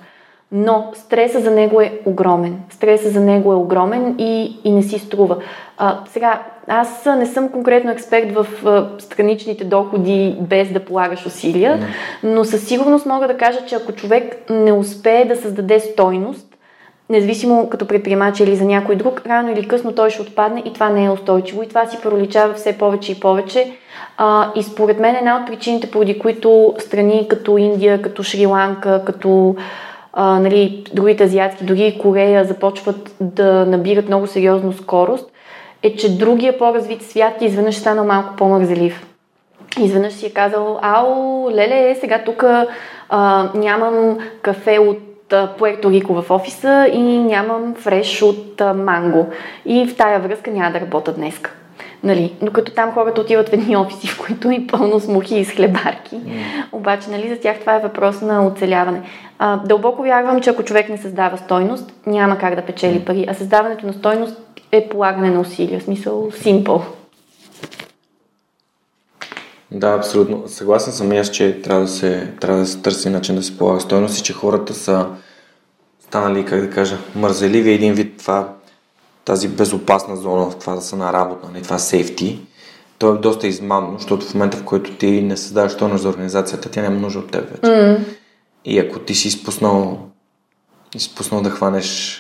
Но 0.51 0.91
стреса 0.93 1.39
за 1.39 1.51
него 1.51 1.81
е 1.81 1.99
огромен. 2.05 2.59
Стреса 2.69 3.09
за 3.09 3.19
него 3.19 3.53
е 3.53 3.55
огромен 3.55 4.15
и, 4.17 4.59
и 4.63 4.71
не 4.71 4.83
си 4.83 4.99
струва. 4.99 5.37
А, 5.77 5.99
сега, 6.07 6.41
аз 6.67 7.05
не 7.17 7.25
съм 7.25 7.49
конкретно 7.49 7.91
експерт 7.91 8.31
в 8.31 8.47
а, 8.65 8.89
страничните 8.99 9.63
доходи 9.63 10.35
без 10.39 10.71
да 10.71 10.85
полагаш 10.85 11.25
усилия, 11.25 11.79
но 12.23 12.43
със 12.43 12.67
сигурност 12.67 13.05
мога 13.05 13.27
да 13.27 13.37
кажа, 13.37 13.65
че 13.65 13.75
ако 13.75 13.91
човек 13.91 14.37
не 14.49 14.71
успее 14.71 15.25
да 15.25 15.35
създаде 15.35 15.79
стойност, 15.79 16.53
независимо 17.09 17.69
като 17.69 17.87
предприемач 17.87 18.39
или 18.39 18.55
за 18.55 18.65
някой 18.65 18.95
друг, 18.95 19.21
рано 19.27 19.51
или 19.51 19.67
късно 19.67 19.95
той 19.95 20.09
ще 20.09 20.21
отпадне 20.21 20.63
и 20.65 20.73
това 20.73 20.89
не 20.89 21.05
е 21.05 21.09
устойчиво 21.09 21.63
и 21.63 21.67
това 21.67 21.85
си 21.85 21.97
проличава 22.03 22.53
все 22.53 22.77
повече 22.77 23.11
и 23.11 23.19
повече. 23.19 23.71
А, 24.17 24.51
и 24.55 24.63
според 24.63 24.99
мен 24.99 25.15
една 25.15 25.37
от 25.37 25.47
причините, 25.47 25.91
поради 25.91 26.19
които 26.19 26.73
страни 26.79 27.27
като 27.29 27.57
Индия, 27.57 28.01
като 28.01 28.23
Шри-Ланка, 28.23 29.05
като 29.05 29.55
а, 30.13 30.39
нали, 30.39 30.83
другите 30.93 31.23
азиатски, 31.23 31.63
дори 31.63 31.99
Корея 32.01 32.45
започват 32.45 33.15
да 33.21 33.65
набират 33.65 34.07
много 34.07 34.27
сериозно 34.27 34.73
скорост, 34.73 35.31
е, 35.83 35.95
че 35.95 36.17
другия 36.17 36.57
по-развит 36.57 37.03
свят 37.03 37.33
изведнъж 37.41 37.75
станал 37.75 38.05
малко 38.05 38.35
по-мързелив. 38.35 39.07
Изведнъж 39.79 40.13
си 40.13 40.25
е 40.25 40.33
казал, 40.33 40.79
ау, 40.81 41.51
леле, 41.51 41.95
сега 41.99 42.21
тук 42.25 42.43
нямам 43.55 44.17
кафе 44.41 44.79
от 44.79 44.99
Пуерто 45.57 45.91
Рико 45.91 46.21
в 46.21 46.31
офиса 46.31 46.89
и 46.93 47.01
нямам 47.01 47.75
фреш 47.75 48.21
от 48.21 48.61
манго. 48.75 49.27
И 49.65 49.87
в 49.87 49.97
тая 49.97 50.19
връзка 50.19 50.51
няма 50.51 50.71
да 50.71 50.79
работя 50.79 51.13
днес. 51.13 51.41
Нали, 52.03 52.33
но 52.41 52.51
като 52.51 52.71
там 52.71 52.91
хората 52.91 53.21
отиват 53.21 53.49
в 53.49 53.53
едни 53.53 53.77
офиси, 53.77 54.07
в 54.07 54.21
които 54.25 54.49
е 54.49 54.65
пълно 54.71 54.99
с 54.99 55.07
мухи 55.07 55.39
и 55.39 55.45
с 55.45 55.51
хлебарки. 55.51 56.15
Mm. 56.15 56.41
Обаче, 56.71 57.09
нали, 57.09 57.29
за 57.29 57.39
тях 57.39 57.59
това 57.59 57.75
е 57.75 57.79
въпрос 57.79 58.21
на 58.21 58.47
оцеляване. 58.47 59.01
А, 59.45 59.57
дълбоко 59.57 60.01
вярвам, 60.01 60.41
че 60.41 60.49
ако 60.49 60.63
човек 60.63 60.89
не 60.89 60.97
създава 60.97 61.37
стойност, 61.37 61.93
няма 62.05 62.37
как 62.37 62.55
да 62.55 62.61
печели 62.61 63.05
пари. 63.05 63.25
А 63.29 63.33
създаването 63.33 63.87
на 63.87 63.93
стойност 63.93 64.35
е 64.71 64.89
полагане 64.89 65.29
на 65.29 65.39
усилия. 65.39 65.79
В 65.79 65.83
смисъл, 65.83 66.31
simple. 66.31 66.81
Да, 69.71 69.87
абсолютно. 69.87 70.43
Съгласен 70.47 70.93
съм 70.93 71.13
и 71.13 71.17
аз, 71.17 71.29
че 71.29 71.61
трябва 71.61 71.81
да 71.81 71.87
се, 71.87 72.33
трябва 72.41 72.59
да 72.59 72.65
се 72.65 72.81
търси 72.81 73.09
начин 73.09 73.35
да 73.35 73.43
се 73.43 73.57
полага 73.57 73.79
стойност 73.79 74.19
и 74.19 74.23
че 74.23 74.33
хората 74.33 74.73
са 74.73 75.07
станали, 75.99 76.45
как 76.45 76.61
да 76.61 76.69
кажа, 76.69 76.97
мързеливи 77.15 77.73
един 77.73 77.93
вид 77.93 78.17
това, 78.17 78.53
тази 79.25 79.47
безопасна 79.47 80.15
зона, 80.15 80.49
в 80.49 80.59
това 80.59 80.75
да 80.75 80.81
са 80.81 80.95
на 80.95 81.13
работа, 81.13 81.47
не 81.47 81.53
нали, 81.53 81.63
това 81.63 81.79
сейфти. 81.79 82.39
То 82.97 83.13
е 83.13 83.17
доста 83.17 83.47
измамно, 83.47 83.97
защото 83.99 84.25
в 84.25 84.33
момента, 84.33 84.57
в 84.57 84.63
който 84.63 84.91
ти 84.91 85.21
не 85.21 85.37
създаваш 85.37 85.71
стойност 85.71 86.01
за 86.03 86.09
организацията, 86.09 86.71
тя 86.71 86.81
няма 86.81 86.99
нужда 86.99 87.19
от 87.19 87.31
теб 87.31 87.49
вече. 87.49 87.71
Mm. 87.71 88.22
И 88.65 88.79
ако 88.79 88.99
ти 88.99 89.15
си 89.15 89.27
изпуснал, 89.27 89.99
изпуснал 90.95 91.41
да 91.41 91.49
хванеш 91.49 92.19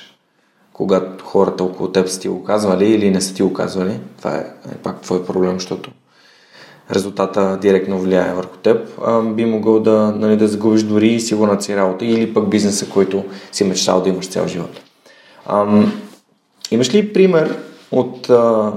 когато 0.73 1.23
хората 1.25 1.63
около 1.63 1.89
теб 1.89 2.07
са 2.07 2.19
ти 2.19 2.27
го 2.27 2.43
казвали 2.43 2.85
или 2.85 3.11
не 3.11 3.21
са 3.21 3.33
ти 3.33 3.43
го 3.43 3.53
казвали, 3.53 3.99
това 4.17 4.35
е, 4.35 4.39
е 4.71 4.75
пак 4.83 5.01
твой 5.01 5.25
проблем, 5.25 5.53
защото 5.53 5.91
резултата 6.91 7.57
директно 7.61 7.99
влияе 7.99 8.33
върху 8.33 8.57
теб, 8.57 8.89
а, 9.05 9.21
би 9.21 9.45
могъл 9.45 9.79
да, 9.79 10.13
нали, 10.17 10.37
да 10.37 10.47
загубиш 10.47 10.83
дори 10.83 11.19
сигурната 11.19 11.63
си 11.63 11.75
работа 11.75 12.05
или 12.05 12.33
пък 12.33 12.49
бизнеса, 12.49 12.89
който 12.89 13.23
си 13.51 13.63
мечтал 13.63 14.01
да 14.01 14.09
имаш 14.09 14.29
цял 14.29 14.47
живот. 14.47 14.81
А, 15.45 15.83
имаш 16.71 16.93
ли 16.93 17.13
пример 17.13 17.57
от, 17.91 18.29
а, 18.29 18.73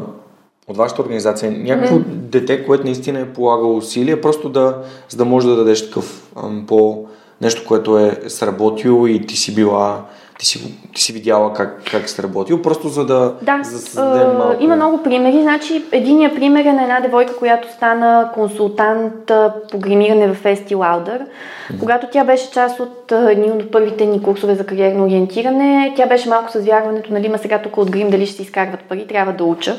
от 0.68 0.76
вашата 0.76 1.02
организация, 1.02 1.50
някакво 1.50 1.96
mm. 1.96 2.05
дете, 2.05 2.66
което 2.66 2.85
наистина 2.85 3.20
е 3.20 3.33
полагало 3.33 3.76
усилия, 3.76 4.20
просто 4.20 4.48
да, 4.48 4.83
за 5.09 5.16
да 5.16 5.24
може 5.24 5.48
да 5.48 5.57
дадеш 5.57 5.87
такъв 5.87 6.31
а, 6.37 6.50
по 6.66 7.07
нещо, 7.40 7.64
което 7.66 7.99
е 7.99 8.20
сработило 8.29 9.07
и 9.07 9.27
ти 9.27 9.37
си 9.37 9.55
била 9.55 10.05
ти 10.38 10.46
си, 10.46 10.75
ти 10.94 11.03
си 11.03 11.12
видяла 11.12 11.53
как, 11.53 11.83
как 11.90 12.09
се 12.09 12.22
работил, 12.22 12.62
просто 12.62 12.88
за 12.88 13.07
да, 13.07 13.35
да, 13.42 13.61
за 13.64 14.05
да 14.05 14.22
е, 14.22 14.38
малко... 14.38 14.64
има 14.64 14.77
много 14.77 15.03
примери. 15.03 15.42
Значи, 15.42 15.85
единият 15.92 16.35
пример 16.35 16.64
е 16.64 16.72
на 16.72 16.83
една 16.83 17.01
девойка, 17.01 17.37
която 17.37 17.72
стана 17.72 18.31
консултант 18.35 19.33
по 19.72 19.79
гримиране 19.79 20.35
в 20.35 20.46
Ести 20.46 20.75
Лаудър. 20.75 21.20
Mm-hmm. 21.20 21.79
Когато 21.79 22.07
тя 22.12 22.25
беше 22.25 22.51
част 22.51 22.81
от 22.81 23.12
едни 23.12 23.51
от 23.51 23.70
първите 23.70 24.07
ни 24.07 24.22
курсове 24.22 24.55
за 24.55 24.66
кариерно 24.66 25.05
ориентиране, 25.05 25.92
тя 25.96 26.07
беше 26.07 26.29
малко 26.29 26.53
с 26.53 26.61
вярването, 26.61 27.12
нали, 27.12 27.29
ма 27.29 27.38
сега 27.38 27.62
тук 27.62 27.77
от 27.77 27.90
грим 27.90 28.11
дали 28.11 28.27
ще 28.27 28.37
си 28.37 28.42
изкарват 28.42 28.81
пари, 28.81 29.07
трябва 29.07 29.33
да 29.33 29.44
уча. 29.44 29.77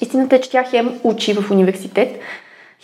Истината 0.00 0.36
е, 0.36 0.40
че 0.40 0.50
тя 0.50 0.64
хем 0.64 1.00
учи 1.04 1.34
в 1.34 1.50
университет, 1.50 2.18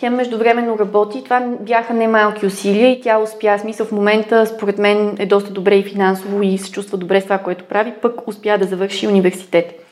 хем 0.03 0.15
междувременно 0.15 0.79
работи. 0.79 1.23
Това 1.23 1.41
бяха 1.59 1.93
немалки 1.93 2.45
усилия 2.45 2.91
и 2.91 3.01
тя 3.01 3.19
успя. 3.19 3.59
Смисъл 3.59 3.85
в 3.85 3.91
момента, 3.91 4.45
според 4.45 4.77
мен, 4.77 5.15
е 5.19 5.25
доста 5.25 5.51
добре 5.51 5.75
и 5.75 5.83
финансово 5.83 6.43
и 6.43 6.57
се 6.57 6.71
чувства 6.71 6.97
добре 6.97 7.21
с 7.21 7.23
това, 7.23 7.37
което 7.37 7.63
прави, 7.63 7.93
пък 8.01 8.27
успя 8.27 8.57
да 8.57 8.65
завърши 8.65 9.07
университет. 9.07 9.85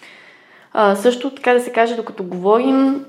А, 0.74 0.95
също 0.95 1.30
така 1.30 1.54
да 1.54 1.60
се 1.60 1.71
каже, 1.71 1.95
докато 1.95 2.24
говорим, 2.24 3.06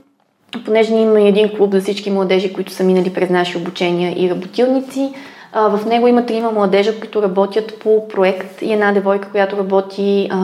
понеже 0.64 0.94
имаме 0.94 1.28
един 1.28 1.56
клуб 1.56 1.72
за 1.72 1.80
всички 1.80 2.10
младежи, 2.10 2.52
които 2.52 2.72
са 2.72 2.84
минали 2.84 3.14
през 3.14 3.30
наши 3.30 3.58
обучения 3.58 4.24
и 4.24 4.30
работилници, 4.30 5.12
а, 5.52 5.68
в 5.68 5.86
него 5.86 6.06
има 6.08 6.26
трима 6.26 6.52
младежа, 6.52 7.00
които 7.00 7.22
работят 7.22 7.78
по 7.78 8.08
проект 8.08 8.62
и 8.62 8.72
една 8.72 8.92
девойка, 8.92 9.30
която 9.30 9.56
работи 9.56 10.28
а, 10.30 10.38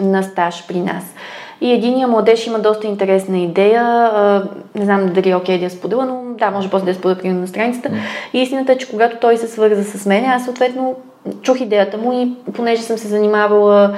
на 0.00 0.22
стаж 0.22 0.66
при 0.68 0.80
нас. 0.80 1.14
И 1.62 1.72
единия 1.72 2.08
младеж 2.08 2.46
има 2.46 2.58
доста 2.58 2.86
интересна 2.86 3.38
идея. 3.38 3.82
Не 4.74 4.84
знам 4.84 5.12
дали 5.14 5.30
е 5.30 5.36
окей 5.36 5.58
да 5.58 5.64
я 5.64 5.70
споделя, 5.70 6.04
но 6.04 6.34
да, 6.38 6.50
може 6.50 6.70
после 6.70 6.84
да 6.84 6.90
я 6.90 6.94
споделя 6.94 7.32
на 7.32 7.46
страницата. 7.46 7.90
И 8.32 8.42
истината 8.42 8.72
е, 8.72 8.78
че 8.78 8.90
когато 8.90 9.16
той 9.16 9.36
се 9.36 9.48
свърза 9.48 9.84
с 9.84 10.06
мен, 10.06 10.24
аз 10.24 10.44
съответно 10.44 10.96
чух 11.42 11.60
идеята 11.60 11.98
му 11.98 12.12
и 12.12 12.52
понеже 12.52 12.82
съм 12.82 12.98
се 12.98 13.08
занимавала 13.08 13.96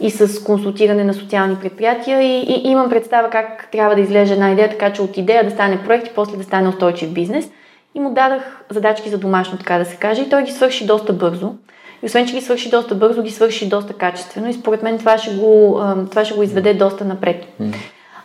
и 0.00 0.10
с 0.10 0.44
консултиране 0.44 1.04
на 1.04 1.14
социални 1.14 1.56
предприятия 1.56 2.22
и, 2.22 2.40
и 2.40 2.70
имам 2.70 2.90
представа 2.90 3.30
как 3.30 3.68
трябва 3.72 3.94
да 3.94 4.00
изглежда 4.00 4.34
една 4.34 4.52
идея, 4.52 4.70
така 4.70 4.92
че 4.92 5.02
от 5.02 5.16
идея 5.16 5.44
да 5.44 5.50
стане 5.50 5.82
проект 5.84 6.06
и 6.06 6.14
после 6.14 6.36
да 6.36 6.44
стане 6.44 6.68
устойчив 6.68 7.12
бизнес. 7.12 7.50
И 7.94 8.00
му 8.00 8.10
дадах 8.10 8.64
задачки 8.70 9.10
за 9.10 9.18
домашно, 9.18 9.58
така 9.58 9.78
да 9.78 9.84
се 9.84 9.96
каже, 9.96 10.22
и 10.22 10.28
той 10.28 10.42
ги 10.42 10.52
свърши 10.52 10.86
доста 10.86 11.12
бързо. 11.12 11.54
И 12.02 12.06
освен, 12.06 12.26
че 12.26 12.34
ги 12.34 12.40
свърши 12.40 12.70
доста 12.70 12.94
бързо, 12.94 13.22
ги 13.22 13.30
свърши 13.30 13.68
доста 13.68 13.92
качествено 13.92 14.48
и 14.48 14.52
според 14.52 14.82
мен 14.82 14.98
това 14.98 15.18
ще 15.18 15.34
го, 15.34 15.80
това 16.10 16.24
ще 16.24 16.34
го 16.34 16.42
изведе 16.42 16.74
доста 16.74 17.04
напред. 17.04 17.46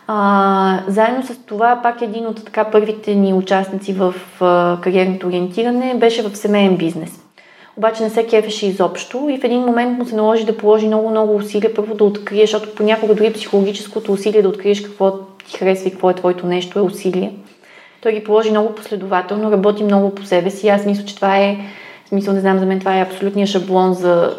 А, 0.06 0.80
заедно 0.88 1.22
с 1.22 1.38
това, 1.46 1.80
пак 1.82 2.02
един 2.02 2.26
от 2.26 2.44
така 2.44 2.64
първите 2.64 3.14
ни 3.14 3.34
участници 3.34 3.92
в 3.92 4.14
а, 4.40 4.78
кариерното 4.80 5.26
ориентиране 5.26 5.94
беше 5.94 6.22
в 6.22 6.36
семейен 6.36 6.76
бизнес. 6.76 7.20
Обаче 7.76 8.02
не 8.02 8.10
се 8.10 8.26
кефеше 8.26 8.66
изобщо 8.66 9.28
и 9.30 9.38
в 9.38 9.44
един 9.44 9.60
момент 9.60 9.98
му 9.98 10.06
се 10.06 10.16
наложи 10.16 10.44
да 10.44 10.56
положи 10.56 10.86
много-много 10.86 11.36
усилия 11.36 11.74
първо 11.74 11.94
да 11.94 12.04
открие, 12.04 12.40
защото 12.40 12.74
понякога 12.74 13.14
дори 13.14 13.32
психологическото 13.32 14.12
усилие 14.12 14.42
да 14.42 14.48
откриеш 14.48 14.80
какво 14.80 15.18
ти 15.18 15.56
харесва 15.58 15.88
и 15.88 15.90
какво 15.90 16.10
е 16.10 16.14
твоето 16.14 16.46
нещо 16.46 16.78
е 16.78 16.82
усилие. 16.82 17.32
Той 18.00 18.12
ги 18.12 18.24
положи 18.24 18.50
много 18.50 18.74
последователно, 18.74 19.52
работи 19.52 19.84
много 19.84 20.14
по 20.14 20.24
себе 20.24 20.50
си. 20.50 20.68
Аз 20.68 20.86
мисля, 20.86 21.04
че 21.04 21.16
това 21.16 21.38
е 21.38 21.58
смисъл, 22.10 22.34
не 22.34 22.40
знам, 22.40 22.58
за 22.58 22.66
мен 22.66 22.78
това 22.78 22.98
е 22.98 23.02
абсолютния 23.02 23.46
шаблон 23.46 23.92
за 23.92 24.36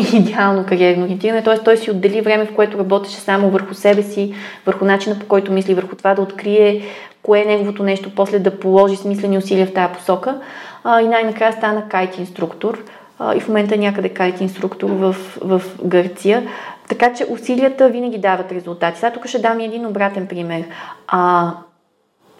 идеално 0.14 0.66
кариерно 0.66 1.04
ориентиране. 1.04 1.42
Т.е. 1.42 1.58
той 1.58 1.76
си 1.76 1.90
отдели 1.90 2.20
време, 2.20 2.46
в 2.46 2.54
което 2.54 2.78
работеше 2.78 3.16
само 3.16 3.50
върху 3.50 3.74
себе 3.74 4.02
си, 4.02 4.34
върху 4.66 4.84
начина 4.84 5.18
по 5.18 5.26
който 5.26 5.52
мисли, 5.52 5.74
върху 5.74 5.96
това 5.96 6.14
да 6.14 6.22
открие 6.22 6.82
кое 7.22 7.40
е 7.40 7.44
неговото 7.44 7.82
нещо, 7.82 8.10
после 8.16 8.38
да 8.38 8.60
положи 8.60 8.96
смислени 8.96 9.38
усилия 9.38 9.66
в 9.66 9.72
тази 9.72 9.94
посока. 9.94 10.40
А, 10.84 11.00
и 11.00 11.08
най-накрая 11.08 11.52
стана 11.52 11.88
кайт 11.88 12.18
инструктор. 12.18 12.84
А, 13.18 13.36
и 13.36 13.40
в 13.40 13.48
момента 13.48 13.74
е 13.74 13.78
някъде 13.78 14.08
кайт 14.08 14.40
инструктор 14.40 14.90
в, 14.90 15.16
в 15.40 15.62
Гърция. 15.84 16.42
Така 16.88 17.14
че 17.14 17.26
усилията 17.30 17.88
винаги 17.88 18.18
дават 18.18 18.52
резултати. 18.52 18.98
Сега 18.98 19.12
тук 19.12 19.26
ще 19.26 19.38
дам 19.38 19.60
един 19.60 19.86
обратен 19.86 20.26
пример. 20.26 20.64
А, 21.08 21.52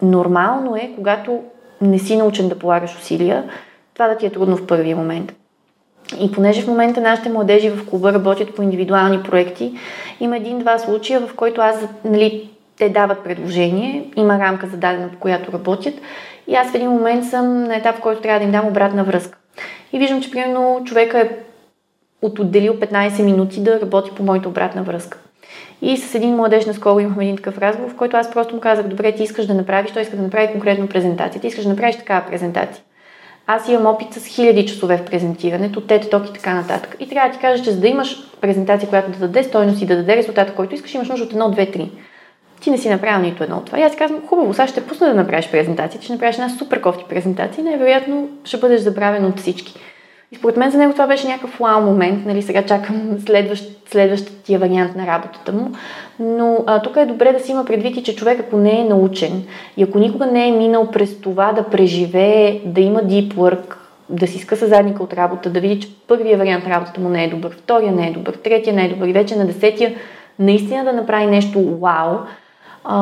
нормално 0.01 0.75
е, 0.75 0.91
когато 0.95 1.39
не 1.81 1.99
си 1.99 2.17
научен 2.17 2.49
да 2.49 2.59
полагаш 2.59 2.95
усилия, 2.95 3.43
това 3.93 4.07
да 4.07 4.17
ти 4.17 4.25
е 4.25 4.29
трудно 4.29 4.57
в 4.57 4.67
първия 4.67 4.95
момент. 4.95 5.33
И 6.19 6.31
понеже 6.31 6.61
в 6.61 6.67
момента 6.67 7.01
нашите 7.01 7.29
младежи 7.29 7.69
в 7.69 7.89
клуба 7.89 8.13
работят 8.13 8.55
по 8.55 8.61
индивидуални 8.61 9.23
проекти, 9.23 9.73
има 10.19 10.37
един-два 10.37 10.77
случая, 10.77 11.19
в 11.19 11.35
който 11.35 11.61
аз, 11.61 11.87
нали, 12.05 12.49
те 12.77 12.89
дават 12.89 13.23
предложение, 13.23 14.11
има 14.15 14.39
рамка 14.39 14.67
зададена, 14.67 15.09
по 15.09 15.19
която 15.19 15.51
работят 15.51 15.93
и 16.47 16.55
аз 16.55 16.71
в 16.71 16.75
един 16.75 16.89
момент 16.89 17.25
съм 17.25 17.63
на 17.63 17.75
етап, 17.75 17.95
в 17.95 18.01
който 18.01 18.21
трябва 18.21 18.39
да 18.39 18.45
им 18.45 18.51
дам 18.51 18.67
обратна 18.67 19.03
връзка. 19.03 19.37
И 19.93 19.99
виждам, 19.99 20.21
че 20.21 20.31
примерно 20.31 20.81
човека 20.85 21.19
е 21.19 21.29
от 22.21 22.39
отделил 22.39 22.73
15 22.73 23.23
минути 23.23 23.63
да 23.63 23.81
работи 23.81 24.11
по 24.15 24.23
моята 24.23 24.49
обратна 24.49 24.83
връзка. 24.83 25.17
И 25.81 25.97
с 25.97 26.15
един 26.15 26.35
младеж 26.35 26.65
наскоро 26.65 26.99
имахме 26.99 27.23
един 27.23 27.35
такъв 27.35 27.57
разговор, 27.57 27.91
в 27.91 27.95
който 27.95 28.17
аз 28.17 28.31
просто 28.31 28.55
му 28.55 28.61
казах, 28.61 28.87
добре, 28.87 29.11
ти 29.11 29.23
искаш 29.23 29.45
да 29.45 29.53
направиш, 29.53 29.91
той 29.91 30.01
иска 30.01 30.15
да 30.15 30.23
направи 30.23 30.51
конкретно 30.51 30.87
презентация, 30.87 31.41
ти 31.41 31.47
искаш 31.47 31.63
да 31.63 31.69
направиш 31.69 31.95
такава 31.95 32.25
презентация. 32.29 32.83
Аз 33.47 33.69
имам 33.69 33.85
опит 33.85 34.13
с 34.13 34.25
хиляди 34.25 34.65
часове 34.65 34.97
в 34.97 35.05
презентирането, 35.05 35.81
тет, 35.81 36.09
ток 36.09 36.29
и 36.29 36.33
така 36.33 36.53
нататък. 36.53 36.95
И 36.99 37.09
трябва 37.09 37.29
да 37.29 37.35
ти 37.35 37.41
кажа, 37.41 37.63
че 37.63 37.71
за 37.71 37.79
да 37.79 37.87
имаш 37.87 38.17
презентация, 38.41 38.89
която 38.89 39.11
да 39.11 39.17
даде 39.17 39.43
стойност 39.43 39.81
и 39.81 39.85
да 39.85 39.95
даде 39.95 40.15
резултата, 40.15 40.55
който 40.55 40.75
искаш, 40.75 40.93
имаш 40.93 41.09
нужда 41.09 41.25
от 41.25 41.31
едно, 41.31 41.51
две, 41.51 41.71
три. 41.71 41.91
Ти 42.61 42.71
не 42.71 42.77
си 42.77 42.89
направил 42.89 43.21
нито 43.21 43.43
едно 43.43 43.57
от 43.57 43.65
това. 43.65 43.79
И 43.79 43.83
аз 43.83 43.95
казвам, 43.95 44.27
хубаво, 44.27 44.53
сега 44.53 44.67
ще 44.67 44.87
пусна 44.87 45.07
да 45.07 45.13
направиш 45.13 45.51
презентация, 45.51 46.01
ще 46.01 46.13
направиш 46.13 46.35
една 46.35 46.49
супер 46.49 46.81
кофти 46.81 47.05
презентация 47.09 47.61
и 47.61 47.65
най-вероятно 47.65 48.29
ще 48.43 48.57
бъдеш 48.57 48.81
забравен 48.81 49.25
от 49.25 49.39
всички. 49.39 49.73
И 50.31 50.35
според 50.35 50.57
мен 50.57 50.71
за 50.71 50.77
него 50.77 50.93
това 50.93 51.07
беше 51.07 51.27
някакъв 51.27 51.57
вау 51.59 51.81
момент, 51.81 52.25
нали, 52.25 52.41
сега 52.41 52.65
чакам 52.65 53.17
следващ, 53.25 53.89
следващия 53.91 54.59
вариант 54.59 54.95
на 54.95 55.07
работата 55.07 55.51
му. 55.51 55.71
Но 56.19 56.63
а, 56.67 56.81
тук 56.81 56.97
е 56.97 57.05
добре 57.05 57.33
да 57.33 57.39
си 57.39 57.51
има 57.51 57.65
предвид 57.65 57.97
и, 57.97 58.03
че 58.03 58.15
човек 58.15 58.39
ако 58.39 58.57
не 58.57 58.79
е 58.79 58.83
научен 58.83 59.43
и 59.77 59.83
ако 59.83 59.99
никога 59.99 60.25
не 60.25 60.47
е 60.47 60.51
минал 60.51 60.91
през 60.91 61.21
това 61.21 61.51
да 61.53 61.63
преживее, 61.63 62.61
да 62.65 62.81
има 62.81 62.99
deep 62.99 63.33
work, 63.33 63.75
да 64.09 64.27
си 64.27 64.39
скъса 64.39 64.67
задника 64.67 65.03
от 65.03 65.13
работа, 65.13 65.49
да 65.49 65.59
види, 65.59 65.79
че 65.79 65.89
първия 66.07 66.37
вариант 66.37 66.67
работата 66.67 67.01
му 67.01 67.09
не 67.09 67.23
е 67.23 67.29
добър, 67.29 67.55
втория 67.57 67.91
не 67.91 68.07
е 68.07 68.11
добър, 68.11 68.33
третия 68.33 68.73
не 68.73 68.85
е 68.85 68.89
добър 68.89 69.07
и 69.07 69.13
вече 69.13 69.35
на 69.35 69.45
десетия 69.45 69.93
наистина 70.39 70.83
да 70.83 70.93
направи 70.93 71.25
нещо 71.25 71.77
вау, 71.77 72.17
а, 72.83 72.97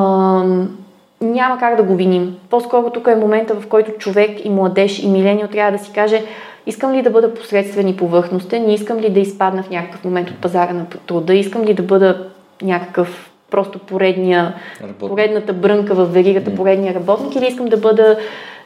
няма 1.21 1.57
как 1.59 1.75
да 1.75 1.83
го 1.83 1.95
виним. 1.95 2.37
По-скоро 2.49 2.89
тук 2.89 3.07
е 3.07 3.15
момента, 3.15 3.55
в 3.55 3.67
който 3.67 3.91
човек 3.91 4.45
и 4.45 4.49
младеж 4.49 4.99
и 4.99 5.09
миленио 5.09 5.47
трябва 5.47 5.71
да 5.71 5.83
си 5.83 5.91
каже 5.91 6.23
искам 6.69 6.93
ли 6.93 7.01
да 7.01 7.10
бъда 7.10 7.34
посредствен 7.34 7.88
и 7.88 7.97
повърхностен, 7.97 8.69
искам 8.69 8.97
ли 8.97 9.10
да 9.10 9.19
изпадна 9.19 9.63
в 9.63 9.69
някакъв 9.69 10.03
момент 10.03 10.29
от 10.29 10.38
пазара 10.38 10.73
на 10.73 10.86
труда, 11.05 11.34
искам 11.34 11.63
ли 11.63 11.73
да 11.73 11.84
бъда 11.84 12.27
някакъв 12.62 13.32
просто 13.51 13.79
поредния, 13.79 14.53
поредната 14.99 15.53
брънка 15.53 15.95
в 15.95 16.05
веригата, 16.05 16.55
поредния 16.55 16.93
работник 16.93 17.36
или 17.36 17.47
искам 17.47 17.65
да 17.65 17.77
бъда 17.77 18.17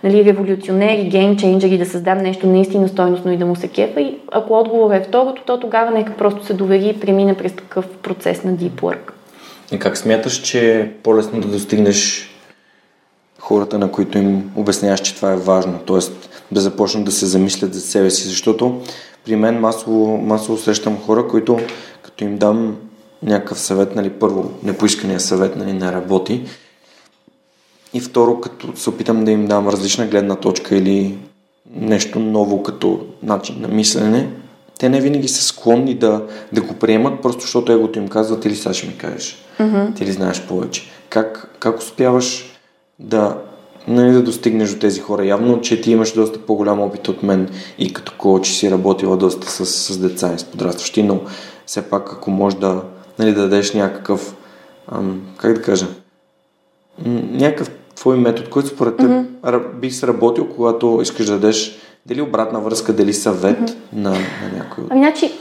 нали, 0.04 0.26
революционер 0.26 0.98
и 0.98 1.10
геймчейнджер 1.10 1.70
и 1.70 1.78
да 1.78 1.86
създам 1.86 2.18
нещо 2.18 2.48
наистина 2.48 2.88
стойностно 2.88 3.32
и 3.32 3.38
да 3.38 3.46
му 3.46 3.56
се 3.56 3.68
кефа. 3.68 4.02
И 4.02 4.18
ако 4.32 4.60
отговорът 4.60 5.02
е 5.02 5.08
второто, 5.08 5.42
то 5.46 5.60
тогава 5.60 5.92
нека 5.92 6.14
просто 6.14 6.46
се 6.46 6.54
довери 6.54 6.90
и 6.90 7.00
премине 7.00 7.38
през 7.38 7.54
такъв 7.54 7.88
процес 7.88 8.44
на 8.44 8.52
deep 8.52 8.82
work. 8.82 9.12
И 9.72 9.80
как 9.80 9.98
смяташ, 9.98 10.42
че 10.42 10.80
е 10.80 10.92
по-лесно 10.92 11.42
да 11.42 11.48
достигнеш 11.48 12.30
хората, 13.40 13.80
на 13.80 13.92
които 13.92 14.18
им 14.18 14.52
обясняваш, 14.56 15.02
че 15.02 15.16
това 15.16 15.34
е 15.34 15.38
важно, 15.38 15.80
т.е. 15.80 16.00
да 16.54 16.62
започнат 16.62 17.06
да 17.06 17.12
се 17.12 17.26
замислят 17.26 17.74
за 17.74 17.82
себе 17.82 18.10
си, 18.10 18.28
защото 18.28 18.82
при 19.26 19.36
мен 19.36 19.60
масово, 19.60 20.18
масово 20.18 20.58
срещам 20.58 21.02
хора, 21.06 21.28
които 21.28 21.60
като 22.02 22.24
им 22.24 22.38
дам 22.38 22.78
някакъв 23.24 23.60
съвет, 23.60 23.96
нали, 23.96 24.10
първо, 24.10 24.52
непоискания 24.64 25.20
съвет 25.20 25.56
нали, 25.56 25.74
не 25.74 25.92
работи 25.92 26.42
и 27.94 28.00
второ, 28.00 28.42
като 28.42 28.76
се 28.76 28.90
опитам 28.90 29.26
да 29.26 29.32
им 29.32 29.48
дам 29.48 29.68
различна 29.68 30.08
гледна 30.08 30.36
точка 30.36 30.76
или 30.76 31.18
нещо 31.76 32.20
ново 32.20 32.64
като 32.64 33.06
начин 33.24 33.62
на 33.62 33.68
мислене, 33.68 34.30
те 34.80 34.90
не 34.90 35.02
винаги 35.02 35.28
са 35.28 35.44
склонни 35.44 35.96
да, 35.96 36.24
да 36.54 36.62
го 36.62 36.74
приемат, 36.74 37.22
просто 37.22 37.42
защото 37.42 37.72
егото 37.72 38.00
им 38.00 38.08
казва, 38.08 38.40
ти 38.40 38.50
ли 38.50 38.56
сега 38.56 38.74
ще 38.74 38.88
ми 38.88 38.98
кажеш, 38.98 39.38
mm-hmm. 39.60 39.96
ти 39.96 40.06
ли 40.06 40.12
знаеш 40.12 40.42
повече. 40.42 40.84
Как, 41.10 41.56
как 41.60 41.80
успяваш 41.80 42.58
да, 43.00 43.38
нали, 43.88 44.12
да 44.12 44.24
достигнеш 44.24 44.70
до 44.70 44.80
тези 44.80 45.00
хора? 45.00 45.26
Явно, 45.26 45.62
че 45.62 45.82
ти 45.82 45.92
имаш 45.92 46.14
доста 46.14 46.40
по-голям 46.40 46.82
опит 46.82 47.08
от 47.08 47.24
мен 47.24 47.50
и 47.80 47.94
като 47.94 48.14
коуч 48.18 48.48
си 48.48 48.72
работила 48.72 49.18
доста 49.18 49.50
с, 49.50 49.66
с 49.66 49.98
деца 49.98 50.34
и 50.34 50.40
с 50.40 50.44
подрастващи, 50.44 51.04
но 51.04 51.22
все 51.66 51.82
пак 51.82 52.14
ако 52.14 52.32
можеш 52.32 52.60
да, 52.60 52.82
нали, 53.20 53.34
да 53.34 53.42
дадеш 53.42 53.74
някакъв, 53.74 54.36
ам, 54.92 55.22
как 55.38 55.54
да 55.54 55.62
кажа, 55.62 55.88
някакъв 57.32 57.70
твой 57.96 58.18
метод, 58.18 58.50
който 58.50 58.70
според 58.70 58.98
теб 58.98 59.08
mm-hmm. 59.08 59.74
би 59.74 59.92
сработил, 59.92 60.48
когато 60.56 61.00
искаш 61.02 61.26
да 61.26 61.34
дадеш 61.34 61.80
дали 62.06 62.22
обратна 62.22 62.60
връзка, 62.60 62.94
дали 62.94 63.14
съвет 63.14 63.60
mm-hmm. 63.60 63.76
на, 63.94 64.10
на 64.10 64.58
някой? 64.58 64.84
Ами, 64.90 65.00
значи, 65.00 65.32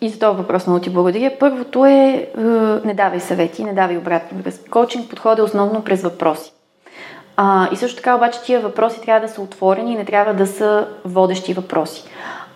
и 0.00 0.08
за 0.08 0.18
този 0.18 0.36
въпрос 0.36 0.66
много 0.66 0.80
ти 0.80 0.90
благодаря. 0.90 1.32
Първото 1.40 1.86
е, 1.86 1.90
е 1.90 2.42
не 2.84 2.94
давай 2.94 3.20
съвети, 3.20 3.64
не 3.64 3.74
давай 3.74 3.96
обратна 3.96 4.38
връзка. 4.42 4.70
Коучинг 4.70 5.10
подхода 5.10 5.44
основно 5.44 5.84
през 5.84 6.02
въпроси. 6.02 6.52
А, 7.36 7.68
и 7.72 7.76
също 7.76 7.96
така 7.96 8.14
обаче 8.14 8.42
тия 8.42 8.60
въпроси 8.60 9.00
трябва 9.00 9.26
да 9.26 9.32
са 9.32 9.42
отворени 9.42 9.92
и 9.92 9.96
не 9.96 10.04
трябва 10.04 10.34
да 10.34 10.46
са 10.46 10.86
водещи 11.04 11.54
въпроси. 11.54 12.04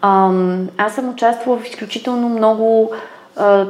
А, 0.03 0.31
аз 0.79 0.95
съм 0.95 1.09
участвала 1.09 1.59
в 1.59 1.67
изключително 1.67 2.29
много 2.29 2.93
а, 3.37 3.67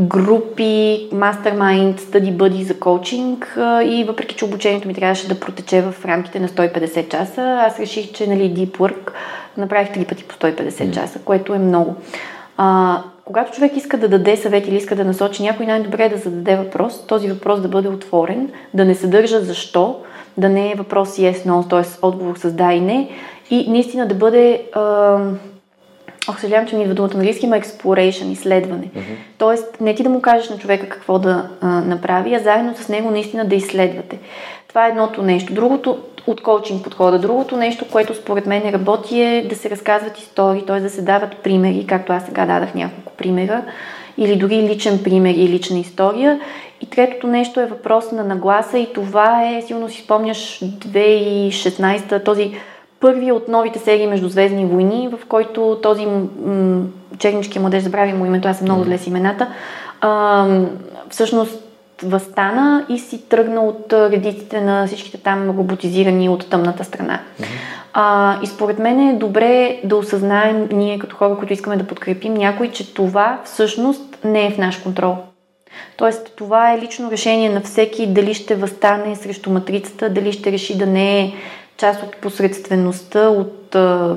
групи, 0.00 1.08
мастермайнд, 1.12 2.00
стъди 2.00 2.30
бъди 2.30 2.64
за 2.64 2.78
коучинг 2.80 3.58
и 3.84 4.04
въпреки, 4.08 4.34
че 4.34 4.44
обучението 4.44 4.88
ми 4.88 4.94
трябваше 4.94 5.28
да 5.28 5.40
протече 5.40 5.82
в 5.82 6.04
рамките 6.04 6.40
на 6.40 6.48
150 6.48 7.08
часа, 7.08 7.58
аз 7.66 7.80
реших, 7.80 8.12
че 8.12 8.26
нали, 8.26 8.54
Deep 8.54 8.78
Work 8.78 9.10
направих 9.56 9.92
три 9.92 10.04
пъти 10.04 10.24
по 10.24 10.34
150 10.34 10.94
часа, 10.94 11.18
което 11.24 11.54
е 11.54 11.58
много. 11.58 11.96
А, 12.56 13.02
когато 13.24 13.52
човек 13.52 13.76
иска 13.76 13.98
да 13.98 14.08
даде 14.08 14.36
съвет 14.36 14.68
или 14.68 14.76
иска 14.76 14.96
да 14.96 15.04
насочи 15.04 15.42
някой, 15.42 15.66
най-добре 15.66 16.04
е 16.04 16.08
да 16.08 16.16
зададе 16.16 16.56
въпрос, 16.56 17.06
този 17.06 17.28
въпрос 17.28 17.60
да 17.60 17.68
бъде 17.68 17.88
отворен, 17.88 18.50
да 18.74 18.84
не 18.84 18.94
съдържа 18.94 19.40
защо, 19.40 20.00
да 20.36 20.48
не 20.48 20.72
е 20.72 20.74
въпрос 20.74 21.16
yes, 21.16 21.46
no, 21.46 21.70
т.е. 21.70 21.98
отговор 22.02 22.36
с 22.36 22.52
да 22.52 22.72
и 22.72 22.80
не 22.80 23.10
и 23.50 23.70
наистина 23.70 24.08
да 24.08 24.14
бъде 24.14 24.62
а, 24.72 25.18
Ох, 26.28 26.40
съжалявам, 26.40 26.68
че 26.68 26.76
ми 26.76 26.82
идва 26.82 26.94
думата 26.94 27.10
на 27.14 27.20
английски, 27.20 27.46
има 27.46 27.56
exploration, 27.56 28.32
изследване. 28.32 28.84
Mm-hmm. 28.84 29.16
Тоест, 29.38 29.80
не 29.80 29.94
ти 29.94 30.02
да 30.02 30.08
му 30.08 30.20
кажеш 30.20 30.50
на 30.50 30.58
човека 30.58 30.88
какво 30.88 31.18
да 31.18 31.48
а, 31.60 31.66
направи, 31.66 32.34
а 32.34 32.38
заедно 32.38 32.74
с 32.76 32.88
него 32.88 33.10
наистина 33.10 33.44
да 33.44 33.54
изследвате. 33.54 34.18
Това 34.68 34.86
е 34.86 34.88
едното 34.88 35.22
нещо. 35.22 35.54
Другото 35.54 35.98
от 36.26 36.42
коучинг 36.42 36.84
подхода. 36.84 37.18
Другото 37.18 37.56
нещо, 37.56 37.84
което 37.92 38.14
според 38.14 38.46
мен 38.46 38.70
работи 38.70 39.20
е 39.20 39.46
да 39.48 39.56
се 39.56 39.70
разказват 39.70 40.18
истории, 40.18 40.66
т.е. 40.66 40.80
да 40.80 40.90
се 40.90 41.02
дават 41.02 41.36
примери, 41.36 41.86
както 41.86 42.12
аз 42.12 42.26
сега 42.26 42.46
дадах 42.46 42.74
няколко 42.74 43.12
примера, 43.12 43.62
или 44.18 44.36
дори 44.36 44.62
личен 44.62 45.02
пример 45.04 45.34
и 45.34 45.48
лична 45.48 45.78
история. 45.78 46.40
И 46.80 46.86
третото 46.86 47.26
нещо 47.26 47.60
е 47.60 47.66
въпрос 47.66 48.12
на 48.12 48.24
нагласа 48.24 48.78
и 48.78 48.92
това 48.92 49.44
е, 49.44 49.62
силно 49.62 49.88
си 49.88 50.02
спомняш, 50.02 50.60
2016 50.60 52.24
този 52.24 52.52
първия 53.00 53.34
от 53.34 53.48
новите 53.48 53.78
серии 53.78 54.06
Междузвездни 54.06 54.66
войни, 54.66 55.08
в 55.08 55.26
който 55.26 55.78
този 55.82 56.06
м- 56.06 56.82
чернички 57.18 57.58
младеж, 57.58 57.82
забрави 57.82 58.12
му 58.12 58.26
името, 58.26 58.48
аз 58.48 58.58
съм 58.58 58.64
много 58.64 58.84
зле 58.84 58.98
с 58.98 59.06
имената, 59.06 59.48
а, 60.00 60.46
всъщност 61.10 61.62
възстана 62.02 62.86
и 62.88 62.98
си 62.98 63.28
тръгна 63.28 63.60
от 63.60 63.92
редиците 63.92 64.60
на 64.60 64.86
всичките 64.86 65.18
там 65.18 65.50
роботизирани 65.58 66.28
от 66.28 66.50
тъмната 66.50 66.84
страна. 66.84 67.20
А, 67.98 68.38
и 68.42 68.46
според 68.46 68.78
мен 68.78 69.08
е 69.08 69.18
добре 69.18 69.80
да 69.84 69.96
осъзнаем 69.96 70.68
ние 70.72 70.98
като 70.98 71.16
хора, 71.16 71.36
които 71.38 71.52
искаме 71.52 71.76
да 71.76 71.86
подкрепим 71.86 72.34
някой, 72.34 72.70
че 72.70 72.94
това 72.94 73.40
всъщност 73.44 74.18
не 74.24 74.46
е 74.46 74.50
в 74.50 74.58
наш 74.58 74.76
контрол. 74.76 75.16
Тоест, 75.96 76.32
това 76.36 76.72
е 76.72 76.80
лично 76.80 77.10
решение 77.10 77.50
на 77.50 77.60
всеки 77.60 78.06
дали 78.06 78.34
ще 78.34 78.54
възстане 78.54 79.16
срещу 79.16 79.50
матрицата, 79.50 80.10
дали 80.10 80.32
ще 80.32 80.52
реши 80.52 80.78
да 80.78 80.86
не 80.86 81.20
е 81.20 81.32
част 81.76 82.02
от 82.02 82.16
посредствеността, 82.16 83.28
от 83.28 83.74
а, 83.74 84.16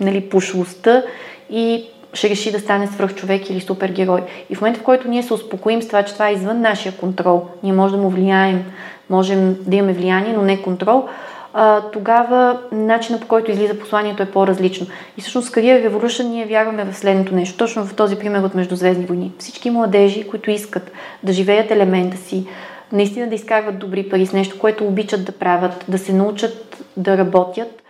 нали, 0.00 0.28
пошлостта 0.28 1.02
и 1.50 1.84
ще 2.12 2.30
реши 2.30 2.52
да 2.52 2.60
стане 2.60 2.86
свръхчовек 2.86 3.50
или 3.50 3.60
супергерой. 3.60 4.22
И 4.50 4.54
в 4.54 4.60
момента, 4.60 4.80
в 4.80 4.84
който 4.84 5.08
ние 5.08 5.22
се 5.22 5.34
успокоим 5.34 5.82
с 5.82 5.86
това, 5.86 6.02
че 6.02 6.12
това 6.12 6.28
е 6.28 6.32
извън 6.32 6.60
нашия 6.60 6.96
контрол, 6.96 7.46
ние 7.62 7.72
можем 7.72 7.96
да 7.96 8.02
му 8.02 8.10
влияем, 8.10 8.64
можем 9.10 9.56
да 9.66 9.76
имаме 9.76 9.92
влияние, 9.92 10.32
но 10.32 10.42
не 10.42 10.62
контрол, 10.62 11.08
тогава 11.92 12.58
начинът 12.72 13.20
по 13.20 13.28
който 13.28 13.50
излиза 13.50 13.78
посланието 13.78 14.22
е 14.22 14.30
по-различно. 14.30 14.86
И 15.16 15.20
всъщност 15.20 15.48
в 15.48 15.52
Career 15.52 15.88
Revolution 15.88 16.28
ние 16.28 16.46
вярваме 16.46 16.84
в 16.84 16.96
следното 16.96 17.34
нещо, 17.34 17.56
точно 17.56 17.84
в 17.84 17.94
този 17.94 18.16
пример 18.16 18.42
от 18.42 18.54
Междузвездни 18.54 19.06
войни. 19.06 19.32
Всички 19.38 19.70
младежи, 19.70 20.28
които 20.28 20.50
искат 20.50 20.92
да 21.22 21.32
живеят 21.32 21.70
елемента 21.70 22.16
си, 22.16 22.46
наистина 22.92 23.28
да 23.28 23.34
изкарват 23.34 23.78
добри 23.78 24.08
пари 24.08 24.26
с 24.26 24.32
нещо, 24.32 24.58
което 24.58 24.84
обичат 24.84 25.24
да 25.24 25.32
правят, 25.32 25.84
да 25.88 25.98
се 25.98 26.12
научат 26.12 26.84
да 26.96 27.18
работят 27.18 27.82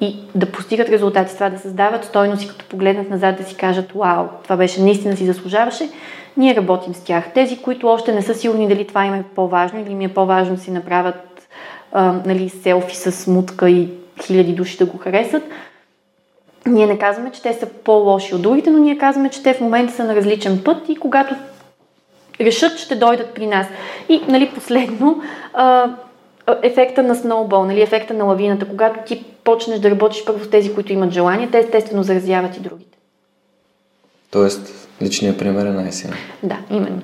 и 0.00 0.16
да 0.34 0.46
постигат 0.46 0.88
резултати 0.88 1.32
с 1.32 1.34
това, 1.34 1.50
да 1.50 1.58
създават 1.58 2.04
стойност 2.04 2.42
и 2.42 2.48
като 2.48 2.64
погледнат 2.64 3.10
назад 3.10 3.36
да 3.36 3.44
си 3.44 3.56
кажат, 3.56 3.92
вау, 3.92 4.26
това 4.42 4.56
беше 4.56 4.82
наистина 4.82 5.16
си 5.16 5.26
заслужаваше, 5.26 5.88
ние 6.36 6.56
работим 6.56 6.94
с 6.94 7.04
тях. 7.04 7.32
Тези, 7.34 7.62
които 7.62 7.88
още 7.88 8.12
не 8.14 8.22
са 8.22 8.34
сигурни 8.34 8.68
дали 8.68 8.86
това 8.86 9.06
им 9.06 9.14
е 9.14 9.24
по-важно 9.34 9.80
или 9.80 9.94
ми 9.94 10.04
е 10.04 10.14
по-важно 10.14 10.54
да 10.54 10.60
си 10.60 10.70
направят 10.70 11.31
а, 11.92 12.12
нали, 12.26 12.48
селфи 12.48 12.96
с 12.96 13.26
мутка 13.26 13.70
и 13.70 13.88
хиляди 14.22 14.52
души 14.52 14.78
да 14.78 14.86
го 14.86 14.98
харесат, 14.98 15.42
ние 16.66 16.86
не 16.86 16.98
казваме, 16.98 17.32
че 17.32 17.42
те 17.42 17.54
са 17.54 17.66
по-лоши 17.66 18.34
от 18.34 18.42
другите, 18.42 18.70
но 18.70 18.78
ние 18.78 18.98
казваме, 18.98 19.30
че 19.30 19.42
те 19.42 19.54
в 19.54 19.60
момента 19.60 19.92
са 19.92 20.04
на 20.04 20.16
различен 20.16 20.60
път 20.64 20.88
и 20.88 20.96
когато 20.96 21.34
решат, 22.40 22.78
ще 22.78 22.94
дойдат 22.94 23.34
при 23.34 23.46
нас. 23.46 23.66
И, 24.08 24.22
нали, 24.28 24.50
последно, 24.54 25.22
а, 25.54 25.90
ефекта 26.62 27.02
на 27.02 27.14
сноубол, 27.14 27.64
нали, 27.64 27.82
ефекта 27.82 28.14
на 28.14 28.24
лавината. 28.24 28.68
Когато 28.68 29.00
ти 29.06 29.24
почнеш 29.44 29.78
да 29.78 29.90
работиш 29.90 30.24
първо 30.24 30.44
с 30.44 30.50
тези, 30.50 30.74
които 30.74 30.92
имат 30.92 31.10
желание, 31.10 31.50
те 31.50 31.58
естествено 31.58 32.02
заразяват 32.02 32.56
и 32.56 32.60
другите. 32.60 32.98
Тоест, 34.30 34.88
личният 35.02 35.38
пример 35.38 35.66
е 35.66 35.70
най-силен. 35.70 36.16
Да, 36.42 36.58
именно. 36.70 37.02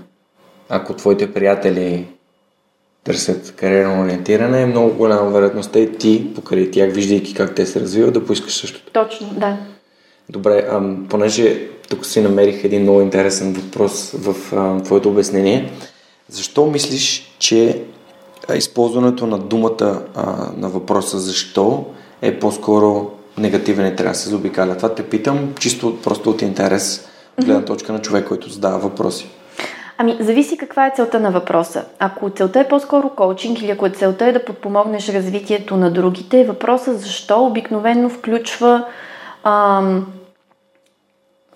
Ако 0.69 0.95
твоите 0.95 1.35
приятели 1.35 2.07
търсят 3.09 3.55
кариерно 3.57 4.03
ориентиране, 4.05 4.63
е 4.63 4.67
много 4.67 4.95
голяма 4.95 5.31
вероятността 5.31 5.79
и 5.79 5.93
ти, 5.93 6.35
покрай 6.35 6.71
тях, 6.71 6.93
виждайки 6.93 7.35
как 7.35 7.55
те 7.55 7.67
се 7.67 7.81
развиват, 7.81 8.15
да 8.15 8.25
поискаш 8.25 8.57
същото. 8.57 8.93
Точно, 8.93 9.27
да. 9.37 9.57
Добре, 10.29 10.67
а, 10.71 10.83
понеже 11.09 11.69
тук 11.89 12.07
си 12.07 12.21
намерих 12.21 12.65
един 12.65 12.83
много 12.83 13.01
интересен 13.01 13.53
въпрос 13.53 14.11
в 14.15 14.57
а, 14.57 14.83
твоето 14.83 15.09
обяснение. 15.09 15.73
Защо 16.29 16.67
мислиш, 16.67 17.35
че 17.39 17.83
използването 18.55 19.27
на 19.27 19.39
думата 19.39 20.03
а, 20.15 20.51
на 20.57 20.69
въпроса 20.69 21.19
защо 21.19 21.85
е 22.23 22.39
по-скоро 22.39 23.11
негативен 23.39 23.87
и 23.87 23.97
трябва 23.97 24.13
да 24.13 24.19
се 24.19 24.29
заобикаля. 24.29 24.77
Това 24.77 24.95
те 24.95 25.03
питам 25.03 25.55
чисто 25.59 25.99
просто 26.03 26.31
от 26.31 26.43
интерес, 26.43 27.09
гледна 27.45 27.65
точка 27.65 27.93
на 27.93 28.03
човек, 28.03 28.29
който 28.29 28.51
задава 28.51 28.79
въпроси. 28.79 29.29
Ами, 30.01 30.17
зависи 30.21 30.57
каква 30.57 30.87
е 30.87 30.93
целта 30.97 31.21
на 31.21 31.31
въпроса. 31.31 31.85
Ако 31.99 32.31
целта 32.31 32.61
е 32.61 32.69
по-скоро 32.69 33.11
коучинг 33.11 33.61
или 33.61 33.71
ако 33.71 33.91
целта 33.91 34.27
е 34.27 34.33
да 34.33 34.45
подпомогнеш 34.45 35.09
развитието 35.09 35.77
на 35.77 35.91
другите, 35.91 36.45
въпросът 36.45 37.01
защо 37.01 37.45
обикновено 37.45 38.09
включва 38.09 38.85
ам, 39.45 40.07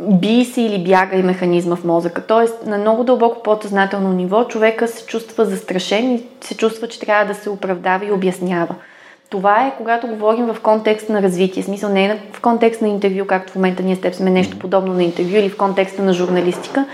би 0.00 0.44
се 0.44 0.62
или 0.62 0.84
бяга 0.84 1.16
и 1.16 1.22
механизма 1.22 1.76
в 1.76 1.84
мозъка. 1.84 2.26
Тоест, 2.26 2.66
на 2.66 2.78
много 2.78 3.04
дълбоко 3.04 3.42
подсъзнателно 3.42 4.12
ниво 4.12 4.44
човека 4.44 4.88
се 4.88 5.06
чувства 5.06 5.44
застрашен 5.44 6.14
и 6.14 6.26
се 6.40 6.56
чувства, 6.56 6.88
че 6.88 7.00
трябва 7.00 7.24
да 7.24 7.34
се 7.34 7.50
оправдава 7.50 8.06
и 8.06 8.12
обяснява. 8.12 8.74
Това 9.32 9.66
е 9.66 9.74
когато 9.76 10.06
говорим 10.06 10.46
в 10.46 10.60
контекст 10.60 11.08
на 11.08 11.22
развитие, 11.22 11.62
смисъл 11.62 11.90
не 11.90 12.04
е 12.04 12.18
в 12.32 12.40
контекст 12.40 12.82
на 12.82 12.88
интервю, 12.88 13.26
както 13.26 13.52
в 13.52 13.54
момента 13.54 13.82
ние 13.82 13.96
с 13.96 14.00
теб 14.00 14.14
сме 14.14 14.30
нещо 14.30 14.58
подобно 14.58 14.92
на 14.92 15.02
интервю 15.02 15.36
или 15.36 15.48
в 15.48 15.56
контекста 15.56 16.02
на 16.02 16.12
журналистика, 16.12 16.84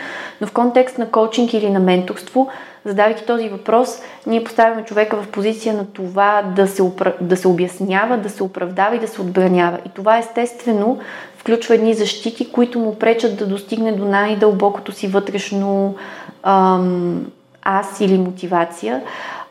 но 0.41 0.47
в 0.47 0.53
контекст 0.53 0.99
на 0.99 1.11
коучинг 1.11 1.53
или 1.53 1.71
на 1.71 1.81
менторство, 1.81 2.49
задавайки 2.85 3.27
този 3.27 3.49
въпрос, 3.49 4.01
ние 4.27 4.45
поставяме 4.45 4.85
човека 4.85 5.23
в 5.23 5.29
позиция 5.29 5.75
на 5.75 5.87
това 5.87 6.43
да 6.57 6.67
се, 6.69 6.83
упра... 6.83 7.13
да 7.21 7.37
се 7.37 7.49
обяснява, 7.49 8.17
да 8.17 8.31
се 8.31 8.43
оправдава 8.43 8.97
и 8.97 9.01
да 9.01 9.09
се 9.09 9.21
отбранява. 9.21 9.79
И 9.87 9.89
това 9.89 10.19
естествено 10.19 10.99
включва 11.37 11.75
едни 11.75 11.95
защити, 11.95 12.53
които 12.53 12.79
му 12.79 12.99
пречат 12.99 13.37
да 13.37 13.47
достигне 13.47 13.93
до 13.93 14.05
най-дълбокото 14.05 14.93
си 14.93 15.07
вътрешно 15.07 15.95
ам, 16.43 17.27
аз 17.63 18.01
или 18.01 18.19
мотивация. 18.19 19.03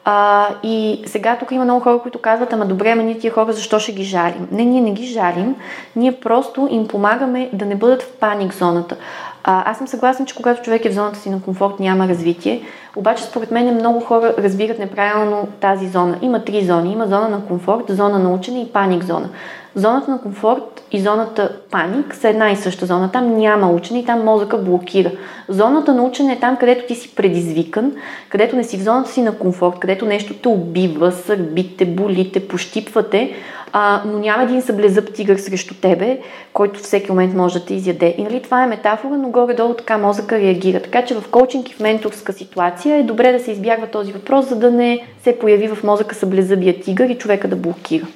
А, 0.09 0.47
и 0.63 1.03
сега 1.05 1.37
тук 1.39 1.51
има 1.51 1.63
много 1.63 1.79
хора, 1.79 1.99
които 1.99 2.19
казват, 2.19 2.53
ама 2.53 2.65
добре, 2.65 2.89
ама 2.91 3.03
ние 3.03 3.17
тия 3.17 3.33
хора 3.33 3.53
защо 3.53 3.79
ще 3.79 3.91
ги 3.91 4.03
жалим? 4.03 4.47
Не, 4.51 4.65
ние 4.65 4.81
не 4.81 4.91
ги 4.91 5.05
жалим, 5.05 5.55
ние 5.95 6.11
просто 6.11 6.67
им 6.71 6.87
помагаме 6.87 7.49
да 7.53 7.65
не 7.65 7.75
бъдат 7.75 8.03
в 8.03 8.11
паник 8.11 8.53
зоната. 8.53 8.95
А, 9.43 9.71
аз 9.71 9.77
съм 9.77 9.87
съгласна, 9.87 10.25
че 10.25 10.35
когато 10.35 10.61
човек 10.61 10.85
е 10.85 10.89
в 10.89 10.93
зоната 10.93 11.19
си 11.19 11.29
на 11.29 11.41
комфорт, 11.41 11.79
няма 11.79 12.07
развитие. 12.07 12.61
Обаче, 12.95 13.23
според 13.23 13.51
мен, 13.51 13.75
много 13.75 13.99
хора 13.99 14.33
разбират 14.37 14.79
неправилно 14.79 15.47
тази 15.59 15.87
зона. 15.87 16.17
Има 16.21 16.43
три 16.43 16.65
зони. 16.65 16.91
Има 16.91 17.07
зона 17.07 17.29
на 17.29 17.45
комфорт, 17.45 17.83
зона 17.89 18.19
на 18.19 18.33
учене 18.33 18.61
и 18.61 18.71
паник 18.73 19.03
зона. 19.03 19.29
Зоната 19.75 20.11
на 20.11 20.21
комфорт 20.21 20.83
и 20.91 21.01
зоната 21.01 21.57
паник 21.71 22.15
са 22.15 22.29
една 22.29 22.51
и 22.51 22.55
съща 22.55 22.85
зона. 22.85 23.11
Там 23.11 23.37
няма 23.37 23.71
учене 23.71 23.99
и 23.99 24.05
там 24.05 24.23
мозъка 24.23 24.57
блокира. 24.57 25.11
Зоната 25.47 25.93
на 25.93 26.03
учене 26.03 26.33
е 26.33 26.39
там, 26.39 26.57
където 26.57 26.87
ти 26.87 26.95
си 26.95 27.15
предизвикан, 27.15 27.93
където 28.29 28.55
не 28.55 28.63
си 28.63 28.77
в 28.77 28.83
зоната 28.83 29.09
си 29.11 29.21
на 29.21 29.37
комфорт, 29.37 29.79
където 29.79 30.05
нещо 30.05 30.33
те 30.33 30.47
убива, 30.47 31.11
сърбите, 31.11 31.85
болите, 31.85 32.47
пощипвате, 32.47 33.33
а, 33.73 34.01
но 34.05 34.19
няма 34.19 34.43
един 34.43 34.61
съблезъб 34.61 35.13
тигър 35.13 35.37
срещу 35.37 35.75
тебе, 35.81 36.19
който 36.53 36.79
всеки 36.79 37.11
момент 37.11 37.33
може 37.33 37.59
да 37.59 37.65
те 37.65 37.73
изяде. 37.73 38.15
И 38.17 38.23
нали, 38.23 38.41
това 38.41 38.63
е 38.63 38.67
метафора, 38.67 39.17
но 39.17 39.29
горе-долу 39.29 39.73
така 39.73 39.97
мозъка 39.97 40.39
реагира. 40.39 40.81
Така 40.81 41.05
че 41.05 41.15
в 41.15 41.29
коучинг 41.31 41.69
и 41.69 41.73
в 41.73 41.79
менторска 41.79 42.33
ситуация 42.33 42.97
е 42.97 43.03
добре 43.03 43.31
да 43.31 43.39
се 43.39 43.51
избягва 43.51 43.87
този 43.87 44.13
въпрос, 44.13 44.49
за 44.49 44.55
да 44.55 44.71
не 44.71 45.07
се 45.23 45.39
появи 45.39 45.67
в 45.67 45.83
мозъка 45.83 46.15
съблезъбия 46.15 46.81
тигър 46.81 47.09
и 47.09 47.17
човека 47.17 47.47
да 47.47 47.55
блокира. 47.55 48.07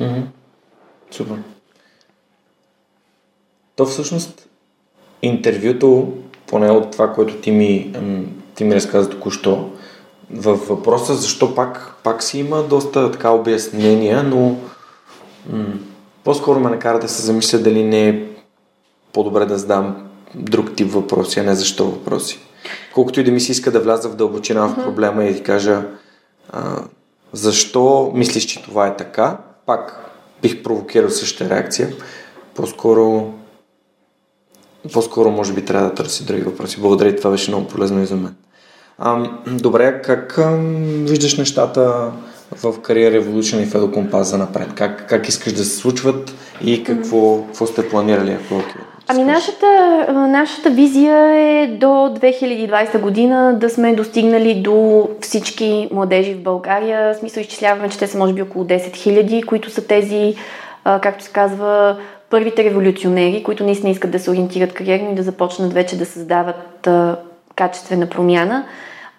Mm-hmm. 0.00 0.22
Супер. 1.12 1.36
То 3.76 3.86
всъщност 3.86 4.48
интервюто, 5.22 6.12
поне 6.46 6.70
от 6.70 6.90
това, 6.90 7.12
което 7.12 7.36
ти 7.36 7.50
ми, 7.50 7.94
ти 8.54 8.64
ми 8.64 8.74
разказа 8.74 9.10
току-що, 9.10 9.70
в 10.30 10.54
въпроса 10.54 11.14
защо 11.14 11.54
пак, 11.54 11.96
пак 12.04 12.22
си 12.22 12.38
има 12.38 12.62
доста 12.62 13.12
така 13.12 13.30
обяснения, 13.30 14.22
но 14.22 14.56
м- 15.50 15.64
по-скоро 16.24 16.60
ме 16.60 16.70
накара 16.70 16.98
да 16.98 17.08
се 17.08 17.22
замисля 17.22 17.58
дали 17.58 17.84
не 17.84 18.08
е 18.08 18.22
по-добре 19.12 19.46
да 19.46 19.58
задам 19.58 20.10
друг 20.34 20.74
тип 20.76 20.92
въпроси, 20.92 21.40
а 21.40 21.42
не 21.42 21.54
защо 21.54 21.84
въпроси. 21.84 22.38
Колкото 22.94 23.20
и 23.20 23.24
да 23.24 23.30
ми 23.30 23.40
се 23.40 23.52
иска 23.52 23.70
да 23.70 23.80
вляза 23.80 24.08
в 24.08 24.16
дълбочина 24.16 24.66
в 24.66 24.74
проблема 24.74 25.24
и 25.24 25.34
да 25.34 25.42
кажа 25.42 25.82
а, 26.50 26.82
защо 27.32 28.12
мислиш, 28.14 28.44
че 28.44 28.62
това 28.62 28.86
е 28.86 28.96
така, 28.96 29.38
пак 29.66 30.11
бих 30.42 30.62
провокирал 30.62 31.10
същата 31.10 31.50
реакция. 31.50 31.88
По-скоро 32.54 33.32
по-скоро 34.92 35.30
може 35.30 35.52
би 35.52 35.64
трябва 35.64 35.88
да 35.88 35.94
търси 35.94 36.24
други 36.24 36.42
въпроси. 36.42 36.80
Благодаря 36.80 37.16
това 37.16 37.30
беше 37.30 37.50
много 37.50 37.68
полезно 37.68 38.02
и 38.02 38.06
за 38.06 38.16
мен. 38.16 38.34
А, 38.98 39.30
добре, 39.46 40.02
как 40.04 40.38
а, 40.38 40.58
виждаш 40.82 41.36
нещата 41.36 42.12
в 42.62 42.80
кариера 42.80 43.24
Evolution 43.24 43.62
и 43.62 43.66
Fedo 43.66 44.10
Compass 44.10 44.22
за 44.22 44.38
напред? 44.38 44.68
Как, 44.74 45.08
как 45.08 45.28
искаш 45.28 45.52
да 45.52 45.64
се 45.64 45.76
случват 45.76 46.34
и 46.64 46.84
какво, 46.84 47.44
какво 47.46 47.66
сте 47.66 47.88
планирали? 47.88 48.32
Ако 48.32 48.62
Ами 49.08 49.24
нашата, 49.24 49.66
нашата 50.12 50.70
визия 50.70 51.18
е 51.36 51.66
до 51.66 51.86
2020 51.86 53.00
година 53.00 53.54
да 53.58 53.70
сме 53.70 53.94
достигнали 53.94 54.54
до 54.54 55.08
всички 55.20 55.88
младежи 55.92 56.34
в 56.34 56.42
България. 56.42 57.14
В 57.14 57.16
смисъл 57.16 57.40
изчисляваме, 57.40 57.88
че 57.88 57.98
те 57.98 58.06
са 58.06 58.18
може 58.18 58.32
би 58.32 58.42
около 58.42 58.64
10 58.64 58.90
000, 58.90 59.46
които 59.46 59.70
са 59.70 59.86
тези, 59.86 60.34
както 60.84 61.24
се 61.24 61.32
казва, 61.32 61.96
първите 62.30 62.64
революционери, 62.64 63.42
които 63.42 63.64
наистина 63.64 63.90
искат 63.90 64.10
да 64.10 64.18
се 64.18 64.30
ориентират 64.30 64.72
кариерно 64.72 65.12
и 65.12 65.14
да 65.14 65.22
започнат 65.22 65.72
вече 65.72 65.98
да 65.98 66.06
създават 66.06 66.88
качествена 67.56 68.06
промяна. 68.06 68.64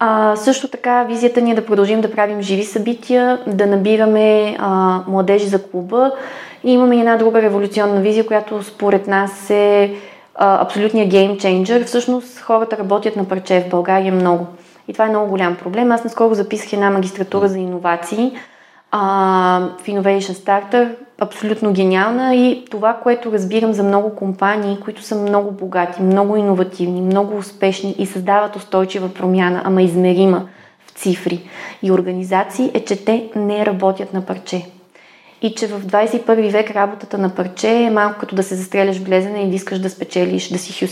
А, 0.06 0.36
също 0.36 0.68
така, 0.68 1.04
визията 1.04 1.41
ни 1.41 1.51
е 1.51 1.56
да 1.56 1.66
продължим 1.66 2.01
да 2.01 2.12
правим 2.12 2.41
живи 2.41 2.64
събития, 2.64 3.39
да 3.47 3.66
набираме 3.66 4.56
а, 4.60 4.99
младежи 5.08 5.45
за 5.45 5.64
клуба 5.64 6.12
и 6.64 6.72
имаме 6.74 6.97
една 6.97 7.18
друга 7.18 7.41
революционна 7.41 8.01
визия, 8.01 8.28
която 8.28 8.64
според 8.64 9.08
нас 9.08 9.49
е 9.49 9.93
а, 10.36 10.62
абсолютния 10.62 11.08
геймченджер. 11.08 11.84
Всъщност 11.84 12.39
хората 12.39 12.78
работят 12.78 13.16
на 13.16 13.26
парче 13.26 13.62
в 13.68 13.70
България 13.70 14.14
много. 14.14 14.45
И 14.88 14.93
това 14.93 15.06
е 15.06 15.10
много 15.10 15.30
голям 15.30 15.56
проблем. 15.56 15.91
Аз 15.91 16.04
наскоро 16.04 16.34
записах 16.34 16.74
една 16.74 16.89
магистратура 16.89 17.47
за 17.47 17.58
иновации 17.58 18.32
а, 18.96 19.70
в 19.80 19.88
Innovation 19.88 20.34
Starter, 20.34 20.96
абсолютно 21.20 21.74
гениална 21.74 22.36
и 22.36 22.66
това, 22.72 22.94
което 23.04 23.32
разбирам 23.32 23.74
за 23.74 23.84
много 23.84 24.16
компании, 24.16 24.80
които 24.84 25.02
са 25.02 25.16
много 25.16 25.52
богати, 25.52 26.02
много 26.02 26.38
иновативни, 26.38 27.02
много 27.02 27.38
успешни 27.38 27.96
и 27.98 28.06
създават 28.06 28.56
устойчива 28.56 29.14
промяна, 29.14 29.62
ама 29.66 29.82
измерима 29.82 30.48
в 30.86 30.91
цифри 30.91 31.50
и 31.84 31.91
организации, 31.91 32.72
е, 32.74 32.86
че 32.86 33.06
те 33.06 33.30
не 33.36 33.66
работят 33.66 34.14
на 34.14 34.22
парче. 34.22 34.66
И 35.41 35.56
че 35.56 35.68
в 35.68 35.86
21 35.86 36.52
век 36.52 36.72
работата 36.72 37.18
на 37.18 37.30
парче 37.30 37.84
е 37.84 37.89
малко 37.89 38.20
като 38.20 38.36
да 38.36 38.44
се 38.44 38.56
застреляш 38.56 38.98
в 38.98 39.04
глезена 39.04 39.39
и 39.39 39.50
да 39.50 39.56
искаш 39.56 39.80
да 39.80 39.89
спечелиш, 39.89 40.50
да 40.50 40.58
си 40.58 40.86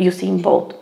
Юсин 0.00 0.38
Болт. 0.38 0.74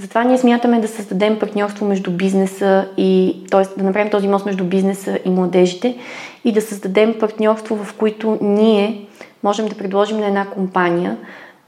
Затова 0.00 0.24
ние 0.24 0.38
смятаме 0.38 0.80
да 0.80 0.88
създадем 0.88 1.38
партньорство 1.38 1.86
между 1.86 2.10
бизнеса 2.10 2.88
и, 2.96 3.36
т.е. 3.50 3.78
да 3.78 3.84
направим 3.84 4.10
този 4.10 4.28
мост 4.28 4.46
между 4.46 4.64
бизнеса 4.64 5.18
и 5.24 5.30
младежите 5.30 5.96
и 6.44 6.52
да 6.52 6.60
създадем 6.60 7.14
партньорство, 7.20 7.76
в 7.84 7.94
които 7.94 8.38
ние 8.40 9.06
можем 9.42 9.68
да 9.68 9.74
предложим 9.74 10.18
на 10.18 10.26
една 10.26 10.46
компания 10.46 11.16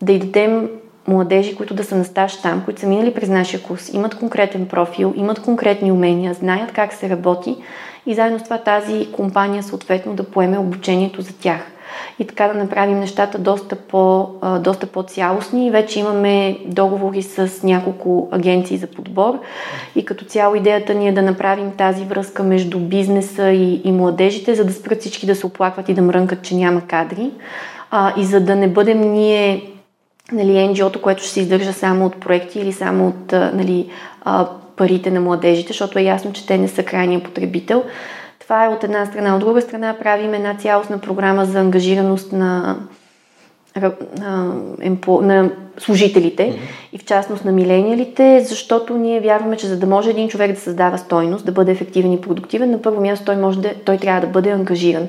да 0.02 0.12
й 0.12 0.18
дадем 0.18 0.68
младежи, 1.08 1.56
които 1.56 1.74
да 1.74 1.84
са 1.84 1.96
на 1.96 2.04
стаж 2.04 2.42
там, 2.42 2.62
които 2.64 2.80
са 2.80 2.86
минали 2.86 3.14
през 3.14 3.28
нашия 3.28 3.62
курс, 3.62 3.90
имат 3.92 4.14
конкретен 4.14 4.68
профил, 4.68 5.14
имат 5.16 5.42
конкретни 5.42 5.92
умения, 5.92 6.34
знаят 6.34 6.72
как 6.72 6.92
се 6.92 7.08
работи 7.08 7.56
и 8.06 8.14
заедно 8.14 8.38
с 8.38 8.42
това 8.42 8.58
тази 8.58 9.12
компания 9.12 9.62
съответно 9.62 10.14
да 10.14 10.24
поеме 10.24 10.58
обучението 10.58 11.22
за 11.22 11.32
тях 11.32 11.71
и 12.18 12.26
така 12.26 12.48
да 12.48 12.54
направим 12.54 13.00
нещата 13.00 13.38
доста, 13.38 13.76
по, 13.76 14.28
доста 14.60 14.86
по-цялостни. 14.86 15.70
Вече 15.70 16.00
имаме 16.00 16.58
договори 16.66 17.22
с 17.22 17.62
няколко 17.62 18.28
агенции 18.32 18.76
за 18.76 18.86
подбор 18.86 19.38
и 19.96 20.04
като 20.04 20.24
цяло 20.24 20.54
идеята 20.54 20.94
ни 20.94 21.08
е 21.08 21.12
да 21.12 21.22
направим 21.22 21.70
тази 21.70 22.04
връзка 22.04 22.42
между 22.42 22.78
бизнеса 22.78 23.50
и, 23.50 23.80
и 23.84 23.92
младежите, 23.92 24.54
за 24.54 24.64
да 24.64 24.72
спрат 24.72 25.00
всички 25.00 25.26
да 25.26 25.34
се 25.34 25.46
оплакват 25.46 25.88
и 25.88 25.94
да 25.94 26.02
мрънкат, 26.02 26.42
че 26.42 26.54
няма 26.54 26.80
кадри. 26.80 27.30
А, 27.90 28.12
и 28.16 28.24
за 28.24 28.40
да 28.40 28.56
не 28.56 28.68
бъдем 28.68 29.00
ние 29.00 29.62
нали, 30.32 30.50
NGO-то, 30.50 31.00
което 31.00 31.22
ще 31.22 31.32
се 31.32 31.40
издържа 31.40 31.72
само 31.72 32.06
от 32.06 32.20
проекти 32.20 32.60
или 32.60 32.72
само 32.72 33.08
от 33.08 33.32
нали, 33.32 33.90
парите 34.76 35.10
на 35.10 35.20
младежите, 35.20 35.68
защото 35.68 35.98
е 35.98 36.02
ясно, 36.02 36.32
че 36.32 36.46
те 36.46 36.58
не 36.58 36.68
са 36.68 36.82
крайния 36.82 37.22
потребител. 37.22 37.84
Това 38.52 38.64
е 38.64 38.68
от 38.68 38.84
една 38.84 39.06
страна. 39.06 39.34
От 39.34 39.40
друга 39.40 39.60
страна 39.60 39.96
правим 39.98 40.34
една 40.34 40.54
цялостна 40.54 40.98
програма 40.98 41.44
за 41.44 41.60
ангажираност 41.60 42.32
на, 42.32 42.76
на, 44.20 44.52
на 45.22 45.50
служителите 45.78 46.42
mm-hmm. 46.42 46.92
и 46.92 46.98
в 46.98 47.04
частност 47.04 47.44
на 47.44 47.52
милениалите, 47.52 48.40
защото 48.44 48.96
ние 48.96 49.20
вярваме, 49.20 49.56
че 49.56 49.66
за 49.66 49.78
да 49.78 49.86
може 49.86 50.10
един 50.10 50.28
човек 50.28 50.52
да 50.52 50.60
създава 50.60 50.98
стойност, 50.98 51.46
да 51.46 51.52
бъде 51.52 51.72
ефективен 51.72 52.12
и 52.12 52.20
продуктивен, 52.20 52.70
на 52.70 52.82
първо 52.82 53.00
място 53.00 53.24
той, 53.24 53.36
може 53.36 53.60
да, 53.60 53.74
той 53.84 53.96
трябва 53.96 54.20
да 54.20 54.26
бъде 54.26 54.50
ангажиран. 54.50 55.08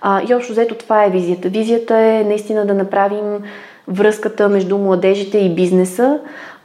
А, 0.00 0.22
и 0.28 0.34
общо 0.34 0.52
взето 0.52 0.74
това 0.74 1.04
е 1.04 1.10
визията. 1.10 1.48
Визията 1.48 1.96
е 1.96 2.24
наистина 2.24 2.66
да 2.66 2.74
направим 2.74 3.38
връзката 3.88 4.48
между 4.48 4.78
младежите 4.78 5.38
и 5.38 5.54
бизнеса, 5.54 6.18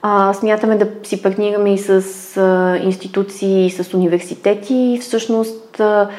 а, 0.05 0.33
смятаме 0.33 0.77
да 0.77 0.87
си 1.03 1.21
партнираме 1.21 1.73
и 1.73 1.77
с 1.77 1.91
а, 2.37 2.77
институции, 2.83 3.65
и 3.65 3.69
с 3.69 3.93
университети. 3.93 4.99
Всъщност 5.01 5.79
а, 5.79 6.09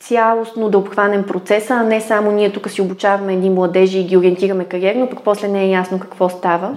цялостно 0.00 0.68
да 0.68 0.78
обхванем 0.78 1.24
процеса, 1.24 1.74
а 1.74 1.82
не 1.82 2.00
само 2.00 2.32
ние 2.32 2.52
тук 2.52 2.70
си 2.70 2.82
обучаваме 2.82 3.32
едни 3.32 3.50
младежи 3.50 3.98
и 3.98 4.04
ги 4.04 4.16
ориентираме 4.16 4.64
кариерно, 4.64 5.10
пък 5.10 5.18
после 5.24 5.48
не 5.48 5.64
е 5.64 5.70
ясно 5.70 6.00
какво 6.00 6.28
става. 6.28 6.76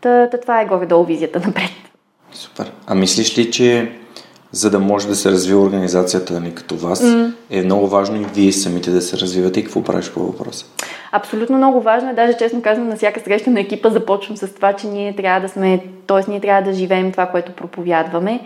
Та, 0.00 0.28
та 0.30 0.40
това 0.40 0.60
е 0.60 0.66
горе-долу 0.66 1.04
визията 1.04 1.40
напред. 1.46 1.70
Супер. 2.32 2.72
А 2.86 2.94
мислиш 2.94 3.38
ли, 3.38 3.50
че 3.50 3.92
за 4.52 4.70
да 4.70 4.78
може 4.78 5.08
да 5.08 5.14
се 5.14 5.30
развива 5.30 5.62
организацията 5.62 6.40
ни 6.40 6.54
като 6.54 6.76
вас, 6.76 7.02
mm. 7.02 7.32
е 7.50 7.62
много 7.62 7.88
важно 7.88 8.16
и 8.16 8.24
вие 8.34 8.52
самите 8.52 8.90
да 8.90 9.02
се 9.02 9.16
развивате 9.16 9.60
и 9.60 9.64
какво 9.64 9.82
правиш 9.82 10.10
по 10.10 10.20
въпроса? 10.20 10.66
Абсолютно 11.12 11.56
много 11.56 11.80
важно 11.80 12.10
е, 12.10 12.14
даже 12.14 12.36
честно 12.38 12.62
казвам, 12.62 12.88
на 12.88 12.96
всяка 12.96 13.20
среща 13.20 13.50
на 13.50 13.60
екипа 13.60 13.90
започвам 13.90 14.36
с 14.36 14.54
това, 14.54 14.72
че 14.72 14.86
ние 14.86 15.16
трябва 15.16 15.40
да 15.40 15.48
сме, 15.48 15.84
т.е. 16.06 16.30
ние 16.30 16.40
трябва 16.40 16.62
да 16.70 16.72
живеем 16.72 17.12
това, 17.12 17.26
което 17.26 17.52
проповядваме. 17.52 18.40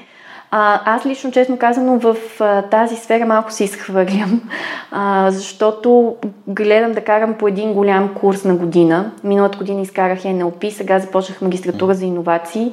А, 0.51 0.81
аз 0.97 1.07
лично, 1.07 1.33
честно 1.33 1.57
казано, 1.57 1.99
в 1.99 2.17
а, 2.41 2.63
тази 2.63 2.97
сфера 2.97 3.27
малко 3.27 3.53
се 3.53 3.65
изхвърлям, 3.65 4.43
а, 4.91 5.31
защото 5.31 6.17
гледам 6.49 6.93
да 6.93 7.01
карам 7.01 7.35
по 7.35 7.49
един 7.49 7.73
голям 7.73 8.15
курс 8.15 8.45
на 8.45 8.55
година. 8.55 9.11
Миналата 9.25 9.59
година 9.59 9.81
изкарах 9.81 10.23
NLP, 10.23 10.71
сега 10.71 10.99
започнах 10.99 11.43
магистратура 11.43 11.95
за 11.95 12.05
иновации. 12.05 12.73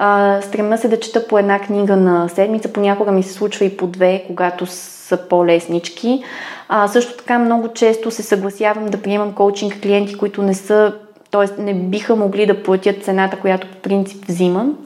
А, 0.00 0.40
стрема 0.42 0.78
се 0.78 0.88
да 0.88 1.00
чета 1.00 1.26
по 1.26 1.38
една 1.38 1.58
книга 1.58 1.96
на 1.96 2.28
седмица, 2.28 2.72
понякога 2.72 3.12
ми 3.12 3.22
се 3.22 3.32
случва 3.32 3.64
и 3.64 3.76
по 3.76 3.86
две, 3.86 4.24
когато 4.26 4.66
са 4.66 5.16
по-леснички. 5.16 6.22
А, 6.68 6.88
също 6.88 7.16
така 7.16 7.38
много 7.38 7.68
често 7.68 8.10
се 8.10 8.22
съгласявам 8.22 8.86
да 8.86 9.02
приемам 9.02 9.32
коучинг 9.32 9.80
клиенти, 9.82 10.14
които 10.14 10.42
не 10.42 10.54
са, 10.54 10.94
т.е. 11.30 11.62
не 11.62 11.74
биха 11.74 12.16
могли 12.16 12.46
да 12.46 12.62
платят 12.62 13.04
цената, 13.04 13.36
която 13.36 13.66
по 13.66 13.76
принцип 13.76 14.24
взимам 14.28 14.76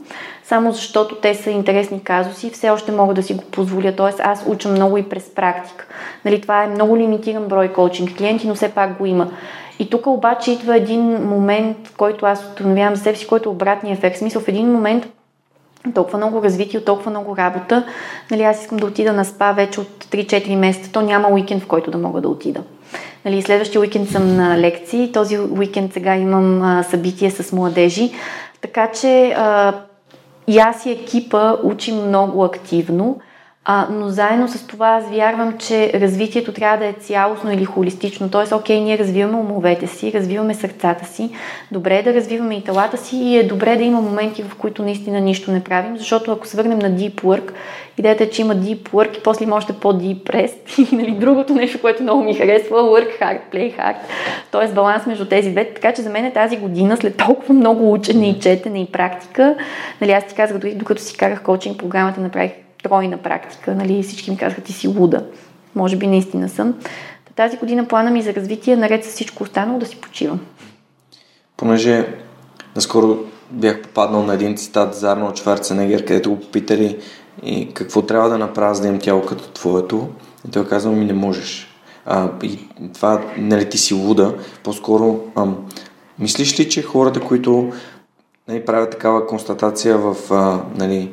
само 0.52 0.72
защото 0.72 1.14
те 1.14 1.34
са 1.34 1.50
интересни 1.50 2.00
казуси, 2.00 2.50
все 2.50 2.70
още 2.70 2.92
мога 2.92 3.14
да 3.14 3.22
си 3.22 3.34
го 3.34 3.42
позволя. 3.44 3.92
Тоест 3.96 4.20
аз 4.20 4.44
уча 4.46 4.68
много 4.68 4.98
и 4.98 5.02
през 5.02 5.34
практика. 5.34 5.86
Нали, 6.24 6.40
това 6.40 6.62
е 6.62 6.66
много 6.66 6.96
лимитиран 6.96 7.44
брой 7.44 7.72
коучинг 7.72 8.16
клиенти, 8.16 8.48
но 8.48 8.54
все 8.54 8.68
пак 8.68 8.98
го 8.98 9.06
има. 9.06 9.30
И 9.82 9.90
тук 9.90 10.06
обаче 10.06 10.52
идва 10.52 10.76
един 10.76 11.02
момент, 11.02 11.76
който 11.96 12.26
аз 12.26 12.44
установявам 12.44 12.96
за 12.96 13.02
себе 13.02 13.16
си, 13.16 13.26
който 13.26 13.48
е 13.48 13.52
обратния 13.52 13.92
ефект. 13.92 14.16
В 14.16 14.18
смисъл, 14.18 14.42
в 14.42 14.48
един 14.48 14.72
момент 14.72 15.06
толкова 15.94 16.18
много 16.18 16.42
развитие, 16.42 16.84
толкова 16.84 17.10
много 17.10 17.36
работа. 17.36 17.84
Нали, 18.30 18.42
аз 18.42 18.62
искам 18.62 18.78
да 18.78 18.86
отида 18.86 19.12
на 19.12 19.24
спа 19.24 19.52
вече 19.52 19.80
от 19.80 20.04
3-4 20.04 20.56
месеца. 20.56 20.92
То 20.92 21.00
няма 21.00 21.28
уикенд, 21.28 21.62
в 21.62 21.66
който 21.66 21.90
да 21.90 21.98
мога 21.98 22.20
да 22.20 22.28
отида. 22.28 22.62
Нали, 23.24 23.42
следващия 23.42 23.80
уикенд 23.80 24.08
съм 24.08 24.36
на 24.36 24.58
лекции, 24.58 25.12
този 25.12 25.38
уикенд 25.38 25.92
сега 25.92 26.16
имам 26.16 26.62
а, 26.62 26.82
събитие 26.82 27.30
с 27.30 27.52
младежи. 27.52 28.12
Така 28.60 28.90
че 28.92 29.34
а, 29.36 29.74
и 30.46 30.58
аз 30.58 30.86
и 30.86 30.90
екипа 30.90 31.56
учим 31.62 32.06
много 32.06 32.44
активно, 32.44 33.18
а, 33.64 33.86
но 33.90 34.08
заедно 34.08 34.48
с 34.48 34.66
това 34.66 34.88
аз 34.88 35.10
вярвам, 35.10 35.58
че 35.58 35.92
развитието 35.94 36.52
трябва 36.52 36.78
да 36.78 36.86
е 36.86 36.92
цялостно 36.92 37.52
или 37.52 37.64
холистично. 37.64 38.30
Тоест, 38.30 38.52
окей, 38.52 38.80
ние 38.80 38.98
развиваме 38.98 39.38
умовете 39.38 39.86
си, 39.86 40.12
развиваме 40.12 40.54
сърцата 40.54 41.04
си, 41.04 41.30
добре 41.72 41.96
е 41.96 42.02
да 42.02 42.14
развиваме 42.14 42.54
и 42.54 42.64
телата 42.64 42.96
си 42.96 43.16
и 43.16 43.38
е 43.38 43.46
добре 43.46 43.76
да 43.76 43.82
има 43.82 44.00
моменти, 44.00 44.42
в 44.42 44.54
които 44.54 44.82
наистина 44.82 45.20
нищо 45.20 45.50
не 45.52 45.64
правим, 45.64 45.96
защото 45.96 46.32
ако 46.32 46.46
свърнем 46.46 46.78
на 46.78 46.90
Deep 46.90 47.14
Work, 47.14 47.52
идеята 47.98 48.24
е, 48.24 48.30
че 48.30 48.42
има 48.42 48.56
Deep 48.56 48.88
Work 48.88 49.18
и 49.18 49.22
после 49.22 49.44
има 49.44 49.56
още 49.56 49.72
по-Deep 49.72 50.22
Rest 50.22 50.92
и 50.92 50.96
нали, 50.96 51.10
другото 51.10 51.54
нещо, 51.54 51.80
което 51.80 52.02
много 52.02 52.24
ми 52.24 52.34
харесва, 52.34 52.76
Work 52.76 53.20
Hard, 53.20 53.38
Play 53.52 53.78
Hard, 53.78 53.96
т.е. 54.52 54.74
баланс 54.74 55.06
между 55.06 55.24
тези 55.24 55.50
две. 55.50 55.74
Така 55.74 55.92
че 55.92 56.02
за 56.02 56.10
мен 56.10 56.24
е 56.24 56.32
тази 56.32 56.56
година, 56.56 56.96
след 56.96 57.16
толкова 57.16 57.54
много 57.54 57.92
учене 57.92 58.28
и 58.28 58.40
четене 58.40 58.82
и 58.82 58.86
практика, 58.86 59.56
нали, 60.00 60.12
аз 60.12 60.26
ти 60.26 60.34
казах, 60.34 60.58
докато 60.58 61.02
си 61.02 61.16
карах 61.16 61.42
коучинг 61.42 61.78
програмата, 61.78 62.20
направих 62.20 62.61
тройна 62.82 63.18
практика. 63.18 63.74
Нали? 63.74 64.02
Всички 64.02 64.30
ми 64.30 64.36
казаха, 64.36 64.60
ти 64.60 64.72
си 64.72 64.88
луда. 64.88 65.24
Може 65.74 65.96
би 65.96 66.06
наистина 66.06 66.48
съм. 66.48 66.74
Тази 67.36 67.56
година 67.56 67.88
плана 67.88 68.10
ми 68.10 68.22
за 68.22 68.34
развитие, 68.34 68.76
наред 68.76 69.04
с 69.04 69.08
всичко 69.08 69.42
останало, 69.42 69.78
да 69.78 69.86
си 69.86 70.00
почивам. 70.00 70.40
Понеже 71.56 72.06
наскоро 72.76 73.18
бях 73.50 73.82
попаднал 73.82 74.22
на 74.22 74.34
един 74.34 74.56
цитат 74.56 74.94
за 74.94 75.12
Арнолд 75.12 75.38
Шварценегер, 75.38 76.04
където 76.04 76.30
го 76.30 76.40
попитали 76.40 76.98
и 77.42 77.74
какво 77.74 78.02
трябва 78.02 78.28
да 78.28 78.38
направя, 78.38 78.74
за 78.74 78.82
да 78.82 78.88
имам 78.88 79.00
тяло 79.00 79.22
като 79.22 79.48
твоето. 79.48 80.08
И 80.48 80.50
той 80.50 80.68
казал 80.68 80.92
ми 80.92 81.04
не 81.04 81.12
можеш. 81.12 81.68
А, 82.06 82.30
и 82.42 82.58
това, 82.94 83.22
нали, 83.36 83.68
ти 83.68 83.78
си 83.78 83.94
луда. 83.94 84.34
По-скоро, 84.64 85.20
ам, 85.36 85.56
мислиш 86.18 86.60
ли, 86.60 86.68
че 86.68 86.82
хората, 86.82 87.20
които 87.20 87.72
нали, 88.48 88.64
правят 88.64 88.90
такава 88.90 89.26
констатация 89.26 89.98
в, 89.98 90.16
а, 90.30 90.60
нали, 90.76 91.10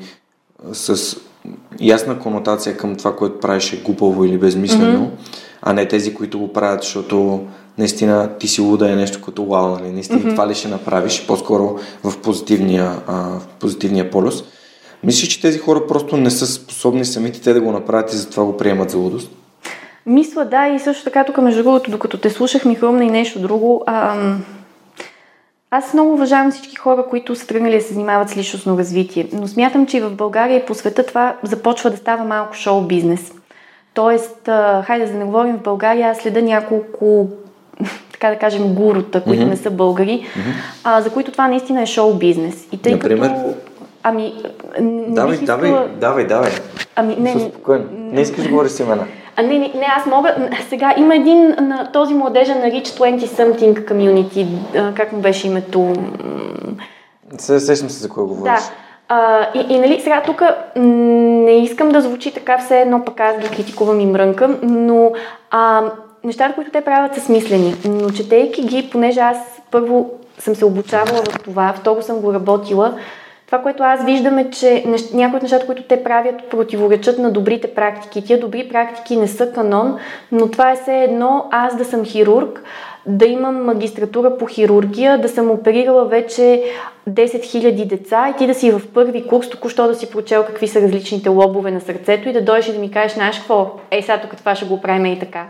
с 0.74 1.18
ясна 1.82 2.20
конотация 2.20 2.78
към 2.78 2.96
това, 2.96 3.16
което 3.16 3.40
правиш 3.40 3.74
е 3.74 3.78
глупаво 3.78 4.26
или 4.26 4.38
безмислено, 4.38 5.00
mm-hmm. 5.00 5.40
а 5.62 5.74
не 5.74 5.88
тези, 5.88 6.14
които 6.14 6.40
го 6.40 6.54
правят, 6.54 6.84
защото 6.84 7.42
наистина 7.78 8.30
ти 8.40 8.48
си 8.48 8.62
луда 8.62 8.92
е 8.92 8.96
нещо 8.96 9.22
като 9.22 9.46
вау, 9.46 9.68
нали? 9.68 9.92
Наистина 9.92 10.20
mm-hmm. 10.20 10.32
това 10.32 10.48
ли 10.48 10.56
ще 10.56 10.68
направиш, 10.68 11.26
по-скоро 11.28 11.80
в 12.04 12.18
позитивния, 12.18 12.92
а, 13.08 13.14
в 13.14 13.48
позитивния 13.60 14.12
полюс. 14.12 14.44
Мислиш, 15.04 15.30
че 15.30 15.42
тези 15.42 15.60
хора 15.60 15.88
просто 15.88 16.18
не 16.18 16.30
са 16.30 16.48
способни 16.48 17.06
самите 17.06 17.42
те 17.42 17.54
да 17.54 17.62
го 17.62 17.72
направят 17.72 18.14
и 18.14 18.18
затова 18.18 18.46
го 18.46 18.58
приемат 18.58 18.90
за 18.90 18.98
лудост? 18.98 19.32
Мисля, 20.06 20.46
да, 20.46 20.68
и 20.68 20.80
също 20.80 21.04
така 21.04 21.24
тук, 21.24 21.38
между 21.38 21.64
другото, 21.64 21.92
докато 21.92 22.18
те 22.18 22.30
слушах, 22.30 22.66
ми 22.66 22.76
хрумна 22.76 23.06
и 23.06 23.10
нещо 23.10 23.40
друго. 23.40 23.84
Ам 23.88 24.44
аз 25.72 25.94
много 25.94 26.14
уважавам 26.14 26.52
всички 26.52 26.76
хора, 26.76 27.06
които 27.10 27.36
са 27.36 27.48
тръгнали 27.48 27.76
да 27.76 27.82
се 27.82 27.94
занимават 27.94 28.30
с 28.30 28.38
личностно 28.38 28.78
развитие, 28.78 29.28
но 29.34 29.48
смятам, 29.48 29.86
че 29.86 29.98
и 29.98 30.02
в 30.02 30.16
България 30.16 30.58
и 30.58 30.66
по 30.66 30.74
света 30.74 31.06
това 31.06 31.36
започва 31.44 31.90
да 31.90 31.98
става 31.98 32.24
малко 32.24 32.56
шоу 32.56 32.82
бизнес. 32.82 33.32
Тоест, 33.94 34.50
хайде 34.84 35.06
да 35.06 35.14
не 35.14 35.26
говорим 35.26 35.58
в 35.58 35.64
България, 35.64 36.10
аз 36.10 36.18
следа 36.18 36.42
няколко 36.42 37.28
така 38.12 38.30
да 38.30 38.36
кажем, 38.36 38.74
гурута, 38.74 39.24
които 39.24 39.44
mm-hmm. 39.44 39.50
не 39.50 39.58
са 39.58 39.72
българи, 39.72 40.22
mm-hmm. 40.22 40.54
а, 40.84 41.02
за 41.02 41.10
които 41.10 41.32
това 41.32 41.48
наистина 41.48 41.82
е 41.82 41.86
шоу 41.86 42.14
бизнес. 42.14 42.68
И 42.72 42.78
тъй 42.78 42.92
Например? 42.92 43.28
като... 43.28 43.54
Ами, 44.04 44.34
не 44.80 45.14
давай, 45.14 45.34
искала... 45.34 45.58
давай, 45.58 45.88
давай, 46.00 46.28
давай. 46.28 46.52
Ами, 46.96 47.16
не, 47.20 47.36
не, 47.36 47.52
не 47.96 48.22
искаш 48.22 48.44
да 48.44 48.50
говориш 48.50 48.72
с 48.72 48.80
имена. 48.80 49.06
Не, 49.44 49.58
не, 49.60 49.86
аз 49.98 50.06
мога. 50.06 50.36
Сега 50.70 50.94
има 50.98 51.16
един 51.16 51.56
на 51.60 51.90
този 51.94 52.14
младежа 52.14 52.56
на 52.56 52.66
Rich 52.66 52.88
20 52.88 53.20
Something 53.20 53.92
Community. 53.92 54.48
Как 54.94 55.12
му 55.12 55.20
беше 55.20 55.48
името? 55.48 55.94
Се, 57.38 57.60
сещам 57.60 57.90
се 57.90 58.00
за 58.00 58.10
кой 58.10 58.24
говориш. 58.24 58.54
Да. 58.54 58.72
А, 59.10 59.48
и, 59.54 59.74
и 59.74 59.80
нали, 59.80 60.00
сега 60.02 60.24
тук 60.26 60.42
не 60.76 61.52
искам 61.52 61.90
да 61.90 62.02
звучи 62.02 62.34
така 62.34 62.58
все 62.58 62.82
едно, 62.82 63.06
пък 63.06 63.20
аз 63.20 63.40
ги 63.40 63.50
критикувам 63.50 64.00
и 64.00 64.06
мрънкам, 64.06 64.60
но 64.64 65.12
а, 65.52 65.84
нещата, 66.24 66.56
които 66.56 66.72
те 66.72 66.82
правят 66.82 67.16
са 67.16 67.22
смислени. 67.22 67.76
Но 67.86 68.10
четейки 68.10 68.62
ги, 68.62 68.90
понеже 68.92 69.20
аз 69.20 69.38
първо 69.72 70.10
съм 70.40 70.56
се 70.56 70.66
обучавала 70.66 71.22
в 71.32 71.40
това, 71.44 71.74
второ 71.78 72.02
съм 72.02 72.20
го 72.20 72.34
работила, 72.34 72.94
това, 73.50 73.62
което 73.62 73.84
аз 73.84 74.06
виждам 74.06 74.38
е, 74.38 74.50
че 74.52 74.84
някои 75.14 75.38
от 75.38 75.44
нещата, 75.44 75.66
които 75.66 75.84
те 75.84 76.04
правят, 76.04 76.50
противоречат 76.50 77.20
на 77.20 77.32
добрите 77.32 77.74
практики. 77.74 78.24
Тия 78.24 78.40
добри 78.40 78.70
практики 78.70 79.18
не 79.18 79.28
са 79.28 79.52
канон, 79.52 79.98
но 80.32 80.52
това 80.52 80.72
е 80.72 80.76
все 80.76 81.04
едно 81.04 81.46
аз 81.52 81.78
да 81.78 81.86
съм 81.86 82.06
хирург, 82.06 82.64
да 83.06 83.26
имам 83.26 83.66
магистратура 83.66 84.38
по 84.38 84.46
хирургия, 84.46 85.22
да 85.22 85.30
съм 85.30 85.52
оперирала 85.52 86.06
вече 86.06 86.64
10 87.10 87.26
000 87.26 87.88
деца 87.88 88.30
и 88.30 88.38
ти 88.38 88.48
да 88.48 88.54
си 88.54 88.72
в 88.72 88.82
първи 88.94 89.28
курс, 89.28 89.50
току-що 89.50 89.88
да 89.88 89.96
си 89.96 90.10
прочел 90.10 90.44
какви 90.44 90.68
са 90.68 90.82
различните 90.82 91.30
лобове 91.30 91.72
на 91.72 91.82
сърцето 91.82 92.30
и 92.30 92.34
да 92.34 92.42
дойдеш 92.42 92.68
и 92.68 92.74
да 92.74 92.80
ми 92.80 92.92
кажеш, 92.92 93.14
знаеш 93.14 93.38
какво, 93.38 93.72
ей 93.92 94.02
сега 94.02 94.18
тук 94.18 94.38
това 94.38 94.56
ще 94.56 94.66
го 94.66 94.82
правим 94.82 95.06
и 95.06 95.20
така. 95.20 95.46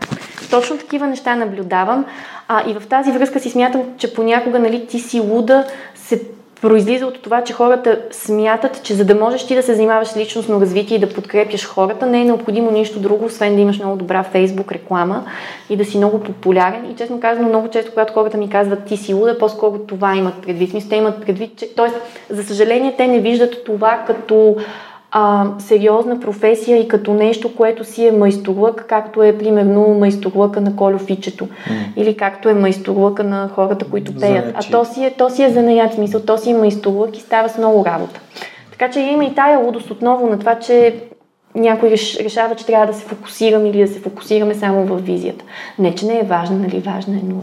Точно 0.50 0.78
такива 0.78 1.06
неща 1.06 1.36
наблюдавам 1.36 2.04
а, 2.48 2.70
и 2.70 2.74
в 2.74 2.88
тази 2.88 3.12
връзка 3.12 3.40
си 3.40 3.50
смятам, 3.50 3.82
че 3.96 4.14
понякога 4.14 4.58
нали, 4.58 4.86
ти 4.86 4.98
си 4.98 5.20
луда, 5.20 5.64
се 5.94 6.20
произлиза 6.62 7.06
от 7.06 7.22
това, 7.22 7.44
че 7.44 7.52
хората 7.52 7.98
смятат, 8.10 8.82
че 8.82 8.94
за 8.94 9.04
да 9.04 9.14
можеш 9.14 9.46
ти 9.46 9.54
да 9.54 9.62
се 9.62 9.74
занимаваш 9.74 10.08
с 10.08 10.16
личностно 10.16 10.60
развитие 10.60 10.96
и 10.96 11.00
да 11.00 11.08
подкрепяш 11.08 11.66
хората, 11.66 12.06
не 12.06 12.20
е 12.20 12.24
необходимо 12.24 12.70
нищо 12.70 13.00
друго, 13.00 13.24
освен 13.24 13.54
да 13.54 13.60
имаш 13.60 13.78
много 13.78 13.96
добра 13.96 14.22
фейсбук 14.22 14.72
реклама 14.72 15.24
и 15.70 15.76
да 15.76 15.84
си 15.84 15.96
много 15.96 16.20
популярен. 16.20 16.90
И 16.90 16.96
честно 16.96 17.20
казано, 17.20 17.48
много 17.48 17.68
често, 17.68 17.90
когато 17.90 18.12
хората 18.12 18.36
ми 18.36 18.50
казват 18.50 18.84
ти 18.84 18.96
си 18.96 19.14
луда, 19.14 19.38
по-скоро 19.38 19.78
това 19.78 20.16
имат 20.16 20.34
предвид. 20.42 20.74
Мисля, 20.74 20.88
те 20.88 20.96
имат 20.96 21.20
предвид, 21.26 21.56
че... 21.56 21.74
Тоест, 21.74 21.96
за 22.30 22.44
съжаление, 22.44 22.94
те 22.96 23.06
не 23.06 23.20
виждат 23.20 23.64
това 23.64 24.04
като 24.06 24.56
а, 25.10 25.46
сериозна 25.58 26.20
професия 26.20 26.78
и 26.78 26.88
като 26.88 27.14
нещо, 27.14 27.56
което 27.56 27.84
си 27.84 28.06
е 28.06 28.12
майсторлък, 28.12 28.84
както 28.88 29.22
е 29.22 29.38
примерно 29.38 29.88
майсторлъка 29.88 30.60
на 30.60 30.76
колюфичето 30.76 31.46
mm. 31.46 31.94
или 31.96 32.16
както 32.16 32.48
е 32.48 32.54
майсторлъка 32.54 33.24
на 33.24 33.48
хората, 33.54 33.84
които 33.90 34.16
пеят. 34.16 34.54
А 34.54 34.70
то 34.70 34.84
си 34.84 35.04
е, 35.04 35.14
то 35.18 35.30
си 35.30 35.42
е 35.42 35.50
занаят, 35.50 35.94
смисъл, 35.94 36.20
то 36.20 36.38
си 36.38 36.50
е 36.50 36.54
майсторлък 36.54 37.16
и 37.16 37.20
става 37.20 37.48
с 37.48 37.58
много 37.58 37.84
работа. 37.84 38.20
Така 38.70 38.90
че 38.90 39.00
има 39.00 39.24
и 39.24 39.34
тая 39.34 39.58
лудост 39.58 39.90
отново 39.90 40.26
на 40.26 40.38
това, 40.38 40.58
че 40.58 40.94
някой 41.54 41.90
решава, 41.90 42.54
че 42.54 42.66
трябва 42.66 42.86
да 42.86 42.94
се 42.94 43.06
фокусираме 43.06 43.68
или 43.68 43.80
да 43.80 43.88
се 43.88 44.00
фокусираме 44.00 44.54
само 44.54 44.86
в 44.86 44.96
визията. 44.96 45.44
Не, 45.78 45.94
че 45.94 46.06
не 46.06 46.18
е 46.18 46.22
важна, 46.22 46.58
нали? 46.58 46.80
Важна 46.80 47.14
е, 47.14 47.20
но 47.24 47.42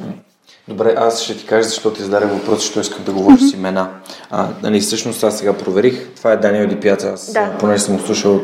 Добре, 0.68 0.93
аз 0.97 1.22
ще 1.22 1.38
ти 1.38 1.45
кажа 1.45 1.70
защо 1.70 1.93
ти 1.93 2.01
зададе 2.01 2.26
въпрос, 2.26 2.59
защото 2.59 2.80
искам 2.80 3.03
да 3.03 3.11
говоря 3.11 3.38
с 3.38 3.53
имена. 3.53 3.89
А, 4.30 4.47
нали, 4.63 4.80
всъщност 4.80 5.24
аз 5.24 5.38
сега 5.38 5.53
проверих. 5.53 6.09
Това 6.15 6.32
е 6.32 6.38
Даниел 6.38 6.68
Дипяца. 6.68 7.09
Аз, 7.09 7.34
да. 7.34 7.57
понеже 7.59 7.84
съм 7.84 7.99
слушал 7.99 8.41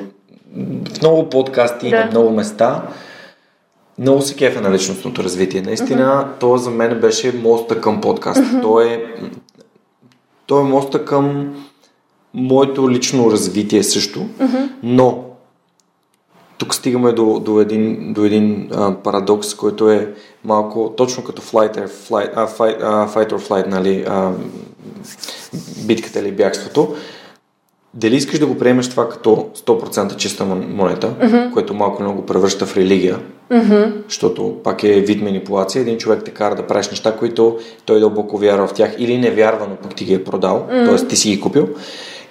в 0.55 1.01
много 1.01 1.30
подкасти 1.30 1.89
да. 1.89 1.99
на 1.99 2.05
много 2.05 2.30
места. 2.30 2.82
много 3.99 4.21
се 4.21 4.36
кефа 4.36 4.61
на 4.61 4.71
личностното 4.71 5.24
развитие. 5.24 5.61
Наистина, 5.61 6.05
mm-hmm. 6.05 6.39
то 6.39 6.57
за 6.57 6.69
мен 6.69 6.99
беше 6.99 7.32
моста 7.32 7.82
към 7.82 8.01
подкаст. 8.01 8.41
Mm-hmm. 8.41 8.61
То, 8.61 8.82
е, 8.82 9.05
то 10.45 10.59
е 10.59 10.63
моста 10.63 11.05
към 11.05 11.55
моето 12.34 12.89
лично 12.89 13.32
развитие 13.32 13.84
също, 13.84 14.19
mm-hmm. 14.19 14.69
но 14.84 15.24
тук 16.57 16.75
стигаме 16.75 17.11
до, 17.11 17.39
до 17.39 17.61
един, 17.61 18.13
до 18.13 18.25
един 18.25 18.69
а, 18.73 18.93
парадокс, 18.93 19.55
който 19.55 19.89
е 19.89 20.13
малко 20.43 20.93
точно 20.97 21.23
като 21.23 21.41
flight, 21.41 21.87
flight, 21.87 22.31
а, 22.35 22.47
fight, 22.47 22.77
а, 22.81 23.07
fight 23.07 23.31
or 23.31 23.49
flight, 23.49 23.67
нали, 23.67 24.05
а, 24.07 24.31
битката 25.85 26.19
или 26.19 26.31
бягството. 26.31 26.95
Дали 27.93 28.15
искаш 28.15 28.39
да 28.39 28.45
го 28.45 28.57
приемеш 28.57 28.89
това 28.89 29.09
като 29.09 29.49
100% 29.55 30.15
чиста 30.15 30.45
монета, 30.45 31.13
mm-hmm. 31.21 31.51
което 31.51 31.73
малко 31.73 32.03
много 32.03 32.25
превръща 32.25 32.65
в 32.65 32.77
религия, 32.77 33.19
mm-hmm. 33.51 33.91
защото 34.07 34.57
пак 34.63 34.83
е 34.83 35.01
вид 35.01 35.21
манипулация. 35.21 35.81
Един 35.81 35.97
човек 35.97 36.21
те 36.25 36.31
кара 36.31 36.55
да 36.55 36.67
правиш 36.67 36.89
неща, 36.89 37.15
които 37.15 37.57
той 37.85 37.99
дълбоко 37.99 38.37
вярва 38.37 38.67
в 38.67 38.73
тях 38.73 38.95
или 38.97 39.17
не 39.17 39.31
вярва, 39.31 39.67
но 39.69 39.75
пък 39.75 39.95
ти 39.95 40.05
ги 40.05 40.13
е 40.13 40.23
продал, 40.23 40.67
mm-hmm. 40.69 40.97
т.е. 40.97 41.07
ти 41.07 41.15
си 41.15 41.29
ги 41.29 41.41
купил. 41.41 41.69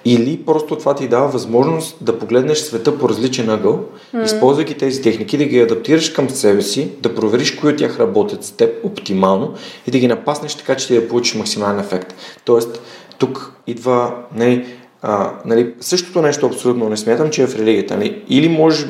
Или 0.05 0.45
просто 0.45 0.75
това 0.75 0.95
ти 0.95 1.07
дава 1.07 1.27
възможност 1.27 1.97
да 2.01 2.19
погледнеш 2.19 2.57
света 2.57 2.99
по 2.99 3.09
различен 3.09 3.49
ъгъл, 3.49 3.85
mm-hmm. 4.15 4.25
използвайки 4.25 4.77
тези 4.77 5.01
техники, 5.01 5.37
да 5.37 5.45
ги 5.45 5.59
адаптираш 5.59 6.09
към 6.09 6.29
себе 6.29 6.61
си, 6.61 6.91
да 7.01 7.15
провериш 7.15 7.51
кои 7.51 7.69
от 7.69 7.77
тях 7.77 7.99
работят 7.99 8.43
с 8.43 8.51
теб 8.51 8.85
оптимално 8.85 9.53
и 9.87 9.91
да 9.91 9.99
ги 9.99 10.07
напаснеш 10.07 10.55
така, 10.55 10.75
че 10.75 10.87
ти 10.87 10.93
да 10.93 11.07
получиш 11.07 11.35
максимален 11.35 11.79
ефект. 11.79 12.15
Тоест, 12.45 12.81
тук 13.17 13.53
идва 13.67 14.15
нали, 14.35 14.65
а, 15.01 15.31
нали, 15.45 15.73
същото 15.79 16.21
нещо 16.21 16.45
абсолютно 16.45 16.89
не 16.89 16.97
смятам, 16.97 17.29
че 17.29 17.43
е 17.43 17.47
в 17.47 17.55
религията. 17.55 17.97
Нали. 17.97 18.23
Или 18.29 18.49
можеш 18.49 18.87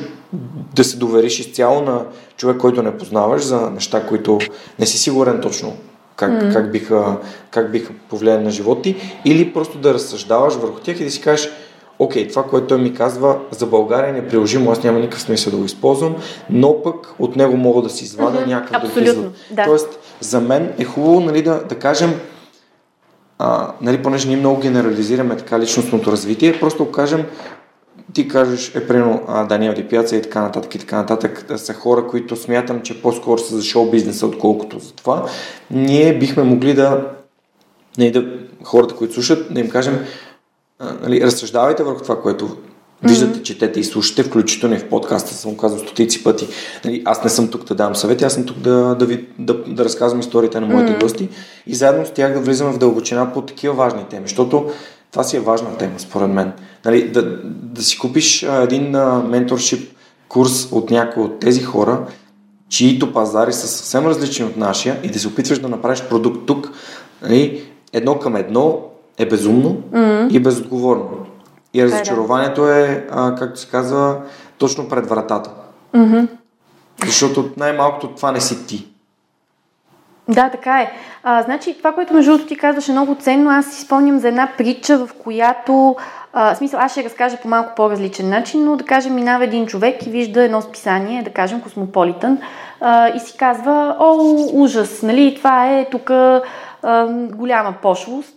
да 0.75 0.83
се 0.83 0.97
довериш 0.97 1.39
изцяло 1.39 1.81
на 1.81 2.05
човек, 2.37 2.57
който 2.57 2.83
не 2.83 2.97
познаваш 2.97 3.43
за 3.43 3.69
неща, 3.69 4.07
които 4.07 4.39
не 4.79 4.85
си 4.85 4.97
сигурен 4.97 5.41
точно 5.41 5.77
как, 6.23 6.43
mm. 6.43 6.53
как, 6.53 6.71
биха, 6.71 7.17
как 7.51 7.71
биха 7.71 7.93
повлияли 8.09 8.43
на 8.43 8.51
живота 8.51 8.81
ти, 8.81 8.95
или 9.25 9.53
просто 9.53 9.77
да 9.77 9.93
разсъждаваш 9.93 10.53
върху 10.53 10.79
тях 10.79 10.99
и 10.99 11.03
да 11.03 11.11
си 11.11 11.21
кажеш, 11.21 11.49
окей, 11.99 12.27
това, 12.27 12.43
което 12.43 12.67
той 12.67 12.77
ми 12.77 12.93
казва 12.93 13.37
за 13.51 13.65
България 13.65 14.09
е 14.09 14.21
неприложимо, 14.21 14.71
аз 14.71 14.83
няма 14.83 14.99
никакъв 14.99 15.21
смисъл 15.21 15.51
да 15.51 15.57
го 15.57 15.65
използвам, 15.65 16.15
но 16.49 16.81
пък 16.83 17.13
от 17.19 17.35
него 17.35 17.57
мога 17.57 17.81
да 17.81 17.89
си 17.89 18.03
извадя 18.03 18.39
mm-hmm. 18.39 18.47
някакъв 18.47 18.81
да 18.81 18.89
Да. 19.51 19.63
Тоест, 19.65 19.99
за 20.19 20.41
мен 20.41 20.73
е 20.79 20.83
хубаво 20.83 21.19
нали, 21.19 21.41
да, 21.41 21.63
да 21.63 21.75
кажем, 21.75 22.19
а, 23.39 23.71
нали, 23.81 24.03
понеже 24.03 24.27
ние 24.27 24.37
много 24.37 24.59
генерализираме 24.59 25.37
така 25.37 25.59
личностното 25.59 26.11
развитие, 26.11 26.59
просто 26.59 26.91
кажем, 26.91 27.25
ти 28.13 28.27
кажеш, 28.27 28.75
е 28.75 28.87
примерно 28.87 29.45
Даниел 29.49 29.73
Дипяца 29.73 30.15
и 30.15 30.21
така 30.21 30.41
нататък 30.41 30.75
и 30.75 30.79
така 30.79 30.97
нататък, 30.97 31.45
са 31.55 31.73
хора, 31.73 32.07
които 32.07 32.35
смятам, 32.35 32.81
че 32.81 33.01
по-скоро 33.01 33.39
са 33.39 33.55
за 33.55 33.63
шоу 33.63 33.91
бизнеса, 33.91 34.27
отколкото 34.27 34.79
за 34.79 34.93
това, 34.93 35.25
ние 35.71 36.17
бихме 36.17 36.43
могли 36.43 36.73
да, 36.73 37.07
не, 37.97 38.11
да 38.11 38.25
хората, 38.63 38.95
които 38.95 39.13
слушат, 39.13 39.53
да 39.53 39.59
им 39.59 39.69
кажем, 39.69 39.99
а, 40.79 40.93
нали, 41.03 41.21
разсъждавайте 41.21 41.83
върху 41.83 42.03
това, 42.03 42.21
което 42.21 42.57
Виждате, 43.03 43.39
mm-hmm. 43.39 43.43
четете 43.43 43.79
и 43.79 43.83
слушате, 43.83 44.23
включително 44.23 44.75
и 44.75 44.79
в 44.79 44.89
подкаста, 44.89 45.33
съм 45.33 45.57
казал 45.57 45.79
стотици 45.79 46.23
пъти. 46.23 46.47
Нали, 46.85 47.01
аз 47.05 47.23
не 47.23 47.29
съм 47.29 47.47
тук 47.47 47.63
да 47.63 47.75
давам 47.75 47.95
съвети, 47.95 48.23
аз 48.23 48.33
съм 48.33 48.45
тук 48.45 48.57
да, 48.57 48.95
да, 48.95 49.05
ви, 49.05 49.25
да, 49.39 49.53
да 49.67 49.85
разказвам 49.85 50.19
историите 50.19 50.59
на 50.59 50.67
моите 50.67 50.91
mm-hmm. 50.91 51.01
гости 51.01 51.29
и 51.67 51.75
заедно 51.75 52.05
с 52.05 52.11
тях 52.11 52.33
да 52.33 52.39
влизаме 52.39 52.71
в 52.71 52.77
дълбочина 52.77 53.33
по 53.33 53.41
такива 53.41 53.73
важни 53.73 54.05
теми, 54.09 54.27
защото 54.27 54.71
това 55.13 55.23
си 55.23 55.37
е 55.37 55.39
важна 55.39 55.77
тема, 55.77 55.93
според 55.97 56.29
мен. 56.29 56.53
Нали, 56.85 57.11
да, 57.11 57.39
да 57.45 57.83
си 57.83 57.99
купиш 57.99 58.43
а, 58.43 58.61
един 58.61 58.95
а, 58.95 59.23
менторшип 59.29 59.97
курс 60.27 60.67
от 60.71 60.91
някой 60.91 61.23
от 61.23 61.39
тези 61.39 61.63
хора, 61.63 62.05
чието 62.69 63.13
пазари 63.13 63.53
са 63.53 63.67
съвсем 63.67 64.05
различни 64.05 64.45
от 64.45 64.57
нашия 64.57 64.99
и 65.03 65.07
да 65.07 65.19
се 65.19 65.27
опитваш 65.27 65.59
да 65.59 65.69
направиш 65.69 66.03
продукт 66.03 66.45
тук, 66.45 66.71
нали, 67.21 67.63
едно 67.93 68.19
към 68.19 68.35
едно 68.35 68.79
е 69.17 69.25
безумно 69.25 69.81
mm-hmm. 69.91 70.31
и 70.31 70.39
безотговорно. 70.39 71.09
И 71.73 71.81
е, 71.81 71.85
разочарованието 71.85 72.69
е, 72.69 73.07
а, 73.11 73.35
както 73.35 73.59
се 73.59 73.67
казва, 73.67 74.21
точно 74.57 74.89
пред 74.89 75.09
вратата. 75.09 75.49
Mm-hmm. 75.95 76.27
Защото 77.05 77.49
най-малкото 77.57 78.07
това 78.07 78.31
не 78.31 78.41
си 78.41 78.67
ти. 78.67 78.87
Да, 80.27 80.49
така 80.49 80.81
е. 80.81 80.91
А, 81.23 81.41
значи, 81.41 81.77
това, 81.77 81.91
което 81.91 82.13
между 82.13 82.31
другото 82.31 82.47
ти 82.47 82.57
казваше 82.57 82.91
много 82.91 83.15
ценно, 83.15 83.49
аз 83.49 83.65
си 83.65 83.81
спомням 83.81 84.19
за 84.19 84.27
една 84.27 84.49
притча, 84.57 84.97
в 84.97 85.09
която 85.23 85.95
а, 86.33 86.55
смисъл, 86.55 86.79
аз 86.79 86.91
ще 86.91 87.03
разкажа 87.03 87.37
по 87.37 87.47
малко 87.47 87.75
по-различен 87.75 88.29
начин, 88.29 88.65
но 88.65 88.75
да 88.75 88.85
кажем, 88.85 89.15
минава 89.15 89.43
един 89.43 89.65
човек 89.65 90.05
и 90.05 90.09
вижда 90.09 90.43
едно 90.43 90.61
списание, 90.61 91.23
да 91.23 91.29
кажем 91.29 91.61
Космополитън, 91.61 92.37
а, 92.81 93.07
и 93.07 93.19
си 93.19 93.37
казва, 93.37 93.95
о, 93.99 94.15
ужас, 94.53 95.01
нали, 95.01 95.35
това 95.35 95.69
е 95.69 95.89
тук 95.89 96.11
голяма 97.35 97.73
пошлост, 97.81 98.35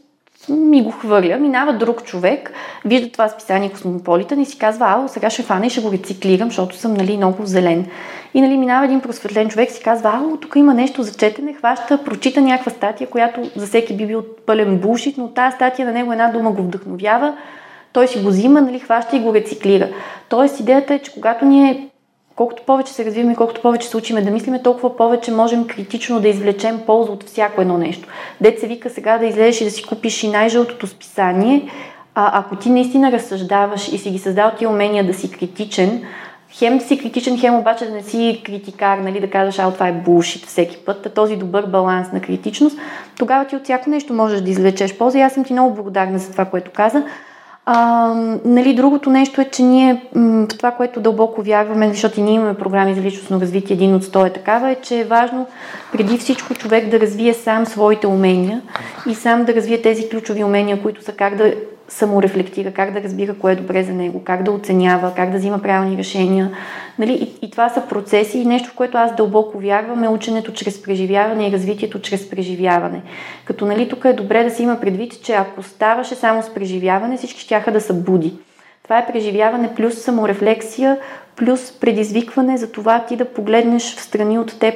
ми 0.49 0.82
го 0.82 0.90
хвърля, 0.90 1.36
минава 1.36 1.72
друг 1.72 2.05
човек, 2.05 2.53
вижда 2.84 3.12
това 3.12 3.28
списание 3.28 3.70
Космополитън 3.70 4.40
и 4.40 4.47
си 4.47 4.59
казва, 4.59 4.86
ало, 4.88 5.09
сега 5.09 5.30
ще 5.30 5.42
фана 5.42 5.66
и 5.66 5.70
ще 5.70 5.80
го 5.80 5.92
рециклирам, 5.92 6.49
защото 6.49 6.76
съм 6.76 6.94
нали, 6.94 7.16
много 7.16 7.47
зелен. 7.47 7.86
И 8.34 8.40
нали, 8.40 8.57
минава 8.57 8.84
един 8.84 9.01
просветлен 9.01 9.49
човек, 9.49 9.70
си 9.70 9.82
казва, 9.82 10.11
ало, 10.14 10.36
тук 10.36 10.57
има 10.57 10.74
нещо 10.74 11.03
за 11.03 11.14
четене, 11.14 11.55
хваща, 11.55 12.05
прочита 12.05 12.40
някаква 12.40 12.72
статия, 12.72 13.11
която 13.11 13.51
за 13.57 13.66
всеки 13.66 13.97
би 13.97 14.07
бил 14.07 14.22
пълен 14.47 14.78
булшит, 14.78 15.18
но 15.18 15.28
тази 15.28 15.55
статия 15.55 15.86
на 15.86 15.92
него 15.92 16.12
една 16.12 16.28
дума 16.28 16.51
го 16.51 16.62
вдъхновява, 16.62 17.36
той 17.92 18.09
си 18.09 18.22
го 18.22 18.28
взима, 18.28 18.61
нали, 18.61 18.78
хваща 18.78 19.16
и 19.16 19.20
го 19.20 19.34
рециклира. 19.34 19.88
Тоест 20.28 20.61
идеята 20.61 20.94
е, 20.94 20.99
че 20.99 21.12
когато 21.12 21.44
ние 21.44 21.88
колкото 22.37 22.62
повече 22.62 22.93
се 22.93 23.05
развиваме, 23.05 23.34
колкото 23.37 23.62
повече 23.62 23.89
се 23.89 23.97
учиме 23.97 24.22
да 24.22 24.30
мислиме, 24.30 24.62
толкова 24.62 24.97
повече 24.97 25.32
можем 25.32 25.66
критично 25.66 26.20
да 26.20 26.28
извлечем 26.28 26.80
полза 26.87 27.12
от 27.12 27.24
всяко 27.24 27.61
едно 27.61 27.78
нещо. 27.78 28.09
Дет 28.41 28.61
се 28.61 28.66
вика 28.66 28.91
сега 28.91 29.18
да 29.18 29.26
излезеш 29.26 29.61
и 29.61 29.64
да 29.64 29.70
си 29.70 29.82
купиш 29.87 30.22
и 30.22 30.28
най-жълтото 30.28 30.87
списание, 30.87 31.70
а 32.14 32.39
ако 32.39 32.57
ти 32.57 32.70
наистина 32.70 33.12
разсъждаваш 33.12 33.89
и 33.93 33.99
си 33.99 34.11
ги 34.11 34.18
създал 34.18 34.51
ти 34.59 34.66
умения 34.66 35.07
да 35.07 35.14
си 35.14 35.30
критичен, 35.30 36.03
хем 36.51 36.78
да 36.78 36.84
си 36.84 36.99
критичен, 36.99 37.39
хем 37.39 37.55
обаче 37.55 37.87
да 37.87 37.93
не 37.93 38.03
си 38.03 38.43
критикар, 38.47 38.99
нали, 38.99 39.20
да 39.20 39.30
кажеш, 39.30 39.59
а 39.59 39.72
това 39.72 39.89
е 39.89 39.93
булшит 39.93 40.47
всеки 40.47 40.76
път, 40.76 41.07
а 41.07 41.11
този 41.11 41.37
добър 41.37 41.66
баланс 41.66 42.12
на 42.12 42.20
критичност, 42.20 42.78
тогава 43.18 43.45
ти 43.47 43.57
от 43.57 43.64
всяко 43.64 43.91
нещо 43.91 44.12
можеш 44.12 44.41
да 44.41 44.51
извлечеш 44.51 44.95
полза 44.95 45.18
и 45.18 45.22
аз 45.22 45.32
съм 45.32 45.45
ти 45.45 45.53
много 45.53 45.74
благодарна 45.74 46.18
за 46.18 46.32
това, 46.32 46.45
което 46.45 46.70
каза. 46.74 47.03
А, 47.69 48.14
нали, 48.45 48.75
другото 48.75 49.11
нещо 49.11 49.41
е, 49.41 49.45
че 49.45 49.62
ние 49.62 50.03
в 50.14 50.47
това, 50.49 50.71
което 50.71 51.01
дълбоко 51.01 51.43
вярваме, 51.43 51.89
защото 51.89 52.21
и 52.21 52.23
ние 52.23 52.35
имаме 52.35 52.55
програми 52.55 52.95
за 52.95 53.01
личностно 53.01 53.41
развитие, 53.41 53.75
един 53.75 53.95
от 53.95 54.05
сто 54.05 54.27
е 54.27 54.31
такава, 54.31 54.71
е, 54.71 54.75
че 54.75 55.01
е 55.01 55.05
важно 55.05 55.47
преди 55.93 56.19
всичко 56.19 56.55
човек 56.55 56.89
да 56.89 57.01
развие 57.01 57.35
сам 57.35 57.67
своите 57.67 58.07
умения 58.07 58.62
и 59.09 59.14
сам 59.14 59.45
да 59.45 59.55
развие 59.55 59.83
тези 59.83 60.09
ключови 60.09 60.45
умения, 60.45 60.83
които 60.83 61.05
са 61.05 61.12
как 61.12 61.37
да 61.37 61.55
саморефлектира, 61.89 62.72
как 62.72 62.93
да 62.93 63.03
разбира 63.03 63.39
кое 63.39 63.53
е 63.53 63.57
добре 63.57 63.82
за 63.82 63.93
него, 63.93 64.24
как 64.24 64.43
да 64.43 64.51
оценява, 64.51 65.12
как 65.16 65.30
да 65.30 65.39
взима 65.39 65.59
правилни 65.59 65.97
решения. 65.97 66.51
Нали? 66.99 67.12
И, 67.12 67.47
и 67.47 67.51
това 67.51 67.68
са 67.68 67.82
процеси 67.89 68.39
и 68.39 68.45
нещо, 68.45 68.68
в 68.68 68.74
което 68.74 68.99
аз 68.99 69.14
дълбоко 69.14 69.59
вярвам 69.59 70.05
е 70.05 70.09
ученето 70.09 70.53
чрез 70.53 70.82
преживяване 70.82 71.49
и 71.49 71.53
развитието 71.53 72.01
чрез 72.01 72.30
преживяване. 72.30 73.03
Като 73.45 73.66
нали, 73.66 73.89
тук 73.89 74.05
е 74.05 74.12
добре 74.12 74.45
да 74.45 74.51
се 74.51 74.62
има 74.62 74.80
предвид, 74.80 75.22
че 75.22 75.32
ако 75.32 75.62
ставаше 75.62 76.14
само 76.14 76.43
с 76.43 76.55
преживяване, 76.55 77.16
всички 77.16 77.41
щяха 77.41 77.72
да 77.72 77.80
са 77.80 77.95
буди. 77.95 78.34
Това 78.82 78.99
е 78.99 79.07
преживяване 79.07 79.74
плюс 79.74 79.95
саморефлексия, 79.95 80.99
плюс 81.37 81.72
предизвикване 81.80 82.57
за 82.57 82.72
това 82.72 83.05
ти 83.09 83.16
да 83.16 83.24
погледнеш 83.24 83.97
в 83.97 84.01
страни 84.01 84.39
от 84.39 84.59
теб 84.59 84.74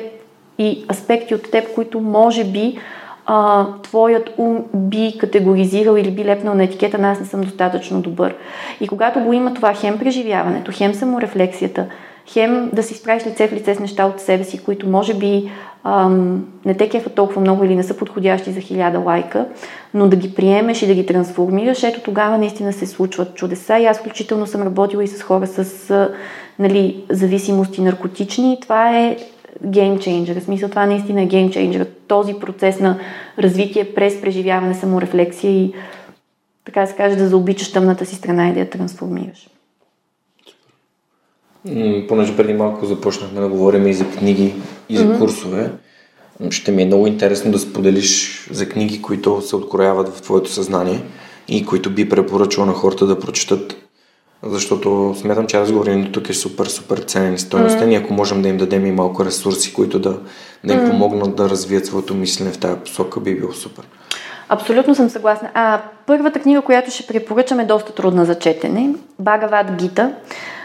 и 0.59 0.85
аспекти 0.91 1.35
от 1.35 1.51
теб, 1.51 1.75
които 1.75 2.01
може 2.01 2.45
би 2.45 2.79
а, 3.27 3.67
твоят 3.83 4.31
ум 4.39 4.65
би 4.75 5.19
категоризирал 5.19 5.97
или 5.97 6.11
би 6.11 6.25
лепнал 6.25 6.55
на 6.55 6.65
етикета 6.65 6.99
аз 7.03 7.21
не 7.21 7.27
съм 7.27 7.41
достатъчно 7.41 8.01
добър. 8.01 8.35
И 8.81 8.89
когато 8.89 9.21
го 9.21 9.33
има 9.33 9.55
това 9.55 9.75
хем 9.75 9.99
преживяването, 9.99 10.73
хем 10.75 10.95
саморефлексията, 10.95 11.87
хем 12.27 12.71
да 12.73 12.83
си 12.83 12.95
справиш 12.95 13.27
лице 13.27 13.49
в 13.49 13.53
лице 13.53 13.75
с 13.75 13.81
неща 13.81 14.07
от 14.07 14.21
себе 14.21 14.45
си, 14.45 14.65
които 14.65 14.89
може 14.89 15.15
би 15.15 15.51
ам, 15.85 16.47
не 16.65 16.75
те 16.75 16.89
кефа 16.89 17.11
толкова 17.11 17.41
много 17.41 17.65
или 17.65 17.77
не 17.77 17.83
са 17.83 17.97
подходящи 17.97 18.51
за 18.51 18.61
хиляда 18.61 18.99
лайка, 18.99 19.47
но 19.95 20.09
да 20.09 20.17
ги 20.17 20.35
приемеш 20.35 20.83
и 20.83 20.87
да 20.87 20.95
ги 20.95 21.07
трансформираш, 21.07 21.83
ето 21.83 22.01
тогава 22.01 22.39
наистина 22.39 22.73
се 22.73 22.87
случват 22.87 23.35
чудеса. 23.35 23.79
И 23.79 23.87
аз 23.87 23.99
включително 23.99 24.47
съм 24.47 24.63
работила 24.63 25.05
и 25.05 25.09
с 25.09 25.23
хора 25.23 25.47
с 25.47 26.09
нали, 26.59 27.05
зависимости 27.11 27.81
наркотични. 27.81 28.59
Това 28.63 28.99
е 28.99 29.17
геймчейнджер. 29.67 30.41
В 30.41 30.45
смисъл 30.45 30.69
това 30.69 30.87
наистина 30.87 31.23
е 31.23 31.27
геймчейнджер. 31.27 31.87
Този 32.09 32.35
процес 32.35 32.81
на 32.81 32.99
развитие 33.39 33.95
през 33.95 34.21
преживяване, 34.21 34.75
саморефлексия 34.75 35.53
и 35.53 35.73
така 36.65 36.87
се 36.87 36.97
каже 36.97 37.17
да 37.17 37.29
заобичаш 37.29 37.73
тъмната 37.73 38.07
си 38.07 38.15
страна 38.15 38.49
и 38.49 38.53
да 38.53 38.61
я 38.61 38.71
трансформираш. 38.71 39.49
Понеже 42.09 42.37
преди 42.37 42.53
малко 42.53 42.87
започнахме 42.87 43.41
да 43.41 43.49
говорим 43.49 43.87
и 43.87 43.95
за 43.95 44.11
книги, 44.11 44.55
и 44.89 44.97
за 44.97 45.05
mm-hmm. 45.05 45.19
курсове, 45.19 45.71
ще 46.51 46.73
ми 46.73 46.83
е 46.83 46.87
много 46.87 47.07
интересно 47.07 47.53
да 47.53 47.59
споделиш 47.59 48.49
за 48.51 48.69
книги, 48.69 49.03
които 49.03 49.41
се 49.41 49.57
открояват 49.57 50.09
в 50.09 50.23
твоето 50.23 50.51
съзнание 50.51 51.03
и 51.49 51.67
които 51.67 51.91
би 51.91 52.09
препоръчал 52.09 52.67
на 52.67 52.73
хората 52.73 53.07
да 53.07 53.21
прочитат 53.21 53.77
защото 54.43 55.15
смятам, 55.21 55.47
че 55.47 55.61
разговорът 55.61 56.13
тук 56.13 56.29
е 56.31 56.35
супер, 56.35 56.67
супер 56.67 56.99
ценен 56.99 57.35
и 57.35 57.39
стойностен 57.39 57.89
mm. 57.89 57.93
и 57.93 57.95
ако 57.95 58.15
можем 58.15 58.43
да 58.43 58.49
им 58.49 58.57
дадем 58.57 58.87
и 58.87 58.93
малко 58.93 59.25
ресурси, 59.25 59.75
които 59.75 59.99
да, 59.99 60.19
да 60.65 60.73
им 60.73 60.81
mm. 60.81 60.91
помогнат 60.91 61.37
да 61.37 61.51
развият 61.51 61.87
своето 61.87 62.15
мислене 62.15 62.51
в 62.51 62.59
тази 62.59 62.81
посока, 62.81 63.21
би 63.21 63.35
било 63.35 63.53
супер. 63.53 63.85
Абсолютно 64.49 64.95
съм 64.95 65.11
съгласна. 65.11 65.51
А 65.55 65.81
първата 66.07 66.41
книга, 66.41 66.63
която 66.63 66.91
ще 66.91 67.07
препоръчам 67.07 67.61
е 67.61 67.65
доста 67.65 67.93
трудна 67.93 68.25
за 68.25 68.35
четене. 68.35 68.95
Багават 69.19 69.73
Гита. 69.77 70.13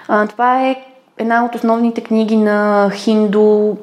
А, 0.07 0.27
това 0.27 0.67
е 0.67 0.75
една 1.17 1.45
от 1.45 1.55
основните 1.55 2.01
книги 2.01 2.37
на 2.37 2.89
хинду, 2.93 3.75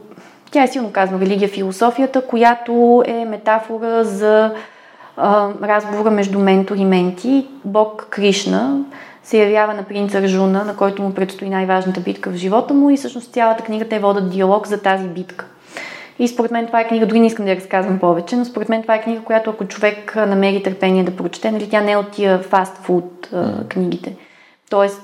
тя 0.50 0.62
е 0.62 0.68
силно 0.68 0.92
казано 0.92 1.20
религия, 1.20 1.48
философията, 1.48 2.26
която 2.26 3.02
е 3.06 3.24
метафора 3.24 4.04
за 4.04 4.54
а, 5.16 5.48
разговора 5.62 6.10
между 6.10 6.38
ментор 6.38 6.76
и 6.76 6.84
менти. 6.84 7.46
Бог 7.64 8.06
Кришна 8.10 8.84
се 9.24 9.38
явява 9.38 9.74
на 9.74 9.82
принц 9.82 10.14
Аржуна, 10.14 10.64
на 10.64 10.76
който 10.76 11.02
му 11.02 11.14
предстои 11.14 11.48
най-важната 11.48 12.00
битка 12.00 12.30
в 12.30 12.36
живота 12.36 12.74
му 12.74 12.90
и 12.90 12.96
всъщност 12.96 13.32
цялата 13.32 13.64
книга 13.64 13.88
те 13.88 13.98
водят 13.98 14.30
диалог 14.30 14.66
за 14.66 14.82
тази 14.82 15.08
битка. 15.08 15.46
И 16.18 16.28
според 16.28 16.50
мен 16.50 16.66
това 16.66 16.80
е 16.80 16.88
книга, 16.88 17.06
дори 17.06 17.20
не 17.20 17.26
искам 17.26 17.44
да 17.44 17.50
я 17.50 17.56
разказвам 17.56 17.98
повече, 17.98 18.36
но 18.36 18.44
според 18.44 18.68
мен 18.68 18.82
това 18.82 18.94
е 18.94 19.02
книга, 19.02 19.22
която 19.22 19.50
ако 19.50 19.64
човек 19.64 20.16
намери 20.16 20.62
търпение 20.62 21.04
да 21.04 21.16
прочете, 21.16 21.50
нали, 21.50 21.68
тя 21.68 21.80
не 21.80 21.92
е 21.92 21.96
от 21.96 22.10
тия 22.10 22.38
фастфуд 22.38 23.28
книгите. 23.68 24.16
Тоест, 24.70 25.02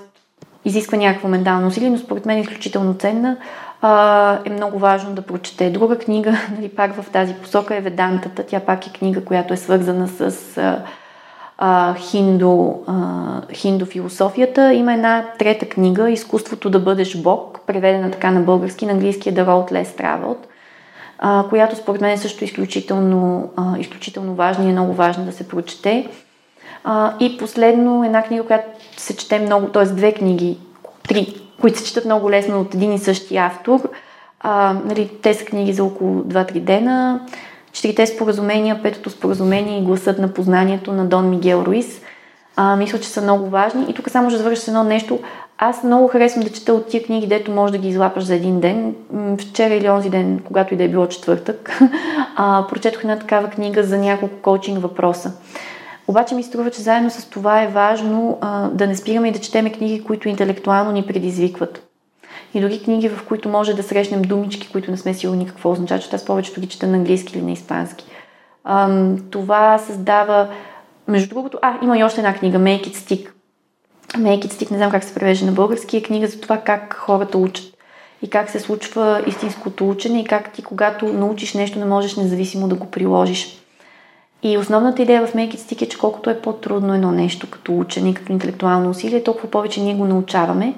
изисква 0.64 0.98
някакво 0.98 1.28
ментално 1.28 1.66
усилие, 1.66 1.90
но 1.90 1.98
според 1.98 2.26
мен 2.26 2.38
е 2.38 2.40
изключително 2.40 2.94
ценна. 2.94 3.36
А, 3.82 4.38
е 4.44 4.50
много 4.50 4.78
важно 4.78 5.14
да 5.14 5.22
прочете. 5.22 5.70
Друга 5.70 5.98
книга, 5.98 6.38
нали, 6.56 6.68
пак 6.68 7.02
в 7.02 7.10
тази 7.10 7.34
посока 7.34 7.76
е 7.76 7.80
Ведантата. 7.80 8.46
Тя 8.46 8.60
пак 8.60 8.86
е 8.86 8.92
книга, 8.92 9.24
която 9.24 9.54
е 9.54 9.56
свързана 9.56 10.08
с 10.08 10.58
а, 10.58 10.82
а, 11.58 11.94
хинду, 11.94 12.74
а, 12.86 13.42
хинду 13.52 13.86
философията. 13.86 14.72
Има 14.72 14.92
една 14.92 15.24
трета 15.38 15.68
книга, 15.68 16.10
Изкуството 16.10 16.70
да 16.70 16.78
бъдеш 16.78 17.16
Бог, 17.16 17.60
преведена 17.66 18.10
така 18.10 18.30
на 18.30 18.40
български, 18.40 18.86
на 18.86 18.92
английски 18.92 19.28
е 19.28 19.34
The 19.34 19.44
Road 19.46 19.72
Less 19.72 20.00
Traveled, 20.00 20.38
а, 21.18 21.44
която 21.48 21.76
според 21.76 22.00
мен 22.00 22.10
е 22.10 22.18
също 22.18 22.44
изключително, 22.44 23.50
а, 23.56 23.78
изключително 23.78 24.34
важна 24.34 24.64
и 24.64 24.68
е 24.68 24.72
много 24.72 24.92
важно 24.92 25.24
да 25.24 25.32
се 25.32 25.48
прочете. 25.48 26.08
А, 26.84 27.14
и 27.20 27.38
последно 27.38 28.04
една 28.04 28.22
книга, 28.22 28.46
която 28.46 28.68
се 28.96 29.16
чете 29.16 29.38
много, 29.38 29.66
т.е. 29.66 29.84
две 29.84 30.12
книги, 30.12 30.58
три, 31.08 31.34
които 31.60 31.78
се 31.78 31.84
четат 31.84 32.04
много 32.04 32.30
лесно 32.30 32.60
от 32.60 32.74
един 32.74 32.92
и 32.92 32.98
същи 32.98 33.36
автор. 33.36 33.90
А, 34.40 34.76
нали, 34.84 35.10
те 35.22 35.34
са 35.34 35.44
книги 35.44 35.72
за 35.72 35.84
около 35.84 36.22
2-3 36.22 36.60
дена. 36.60 37.20
Четирите 37.78 38.06
споразумения, 38.06 38.82
петото 38.82 39.10
споразумение 39.10 39.78
и 39.78 39.82
гласът 39.82 40.18
на 40.18 40.28
познанието 40.28 40.92
на 40.92 41.04
Дон 41.04 41.30
Мигел 41.30 41.64
Руис. 41.66 42.00
А, 42.56 42.76
мисля, 42.76 43.00
че 43.00 43.08
са 43.08 43.22
много 43.22 43.48
важни. 43.48 43.86
И 43.88 43.94
тук 43.94 44.10
само 44.10 44.30
ще 44.30 44.38
завърша 44.38 44.70
едно 44.70 44.84
нещо. 44.84 45.18
Аз 45.58 45.84
много 45.84 46.08
харесвам 46.08 46.44
да 46.44 46.50
чета 46.50 46.74
от 46.74 46.88
тия 46.88 47.02
книги, 47.02 47.26
дето 47.26 47.50
може 47.50 47.72
да 47.72 47.78
ги 47.78 47.88
излапаш 47.88 48.24
за 48.24 48.34
един 48.34 48.60
ден. 48.60 48.94
Вчера 49.40 49.74
или 49.74 49.88
онзи 49.88 50.10
ден, 50.10 50.40
когато 50.44 50.74
и 50.74 50.76
да 50.76 50.84
е 50.84 50.88
било 50.88 51.06
четвъртък, 51.06 51.80
а, 52.36 52.66
прочетох 52.68 53.00
една 53.00 53.18
такава 53.18 53.50
книга 53.50 53.82
за 53.82 53.98
няколко 53.98 54.34
коучинг 54.42 54.82
въпроса. 54.82 55.32
Обаче 56.08 56.34
ми 56.34 56.42
струва, 56.42 56.70
че 56.70 56.80
заедно 56.80 57.10
с 57.10 57.30
това 57.30 57.62
е 57.62 57.68
важно 57.68 58.38
а, 58.40 58.68
да 58.68 58.86
не 58.86 58.96
спираме 58.96 59.28
и 59.28 59.32
да 59.32 59.38
четеме 59.38 59.72
книги, 59.72 60.04
които 60.04 60.28
интелектуално 60.28 60.92
ни 60.92 61.06
предизвикват. 61.06 61.87
И 62.54 62.60
други 62.60 62.82
книги, 62.82 63.08
в 63.08 63.24
които 63.28 63.48
може 63.48 63.74
да 63.74 63.82
срещнем 63.82 64.22
думички, 64.22 64.68
които 64.72 64.90
не 64.90 64.96
сме 64.96 65.14
сигурни 65.14 65.46
какво 65.46 65.70
означава, 65.70 66.00
че 66.00 66.08
аз 66.12 66.24
повечето 66.24 66.60
ги 66.60 66.68
чета 66.68 66.86
на 66.86 66.96
английски 66.96 67.38
или 67.38 67.44
на 67.44 67.52
испански. 67.52 68.04
А, 68.64 69.08
това 69.30 69.78
създава... 69.78 70.48
Между 71.08 71.28
другото, 71.28 71.58
а, 71.62 71.78
има 71.82 71.98
и 71.98 72.04
още 72.04 72.20
една 72.20 72.34
книга, 72.34 72.58
Make 72.58 72.86
It 72.86 72.94
Stick. 72.94 73.28
Make 74.14 74.44
It 74.44 74.52
Stick, 74.52 74.70
не 74.70 74.76
знам 74.76 74.90
как 74.90 75.04
се 75.04 75.14
превежда 75.14 75.46
на 75.46 75.52
български, 75.52 75.96
е 75.96 76.02
книга 76.02 76.26
за 76.26 76.40
това 76.40 76.58
как 76.58 76.94
хората 76.94 77.38
учат 77.38 77.74
и 78.22 78.30
как 78.30 78.50
се 78.50 78.60
случва 78.60 79.22
истинското 79.26 79.88
учене 79.88 80.20
и 80.20 80.24
как 80.24 80.52
ти, 80.52 80.62
когато 80.62 81.06
научиш 81.06 81.54
нещо, 81.54 81.78
не 81.78 81.84
можеш 81.84 82.16
независимо 82.16 82.68
да 82.68 82.74
го 82.74 82.86
приложиш. 82.86 83.58
И 84.42 84.58
основната 84.58 85.02
идея 85.02 85.26
в 85.26 85.32
Make 85.32 85.54
It 85.54 85.58
Stick 85.58 85.82
е, 85.82 85.88
че 85.88 85.98
колкото 85.98 86.30
е 86.30 86.40
по-трудно 86.40 86.94
едно 86.94 87.12
нещо 87.12 87.50
като 87.50 87.78
учене, 87.78 88.14
като 88.14 88.32
интелектуално 88.32 88.90
усилие, 88.90 89.24
толкова 89.24 89.50
повече 89.50 89.80
ние 89.80 89.94
го 89.94 90.04
научаваме 90.04 90.74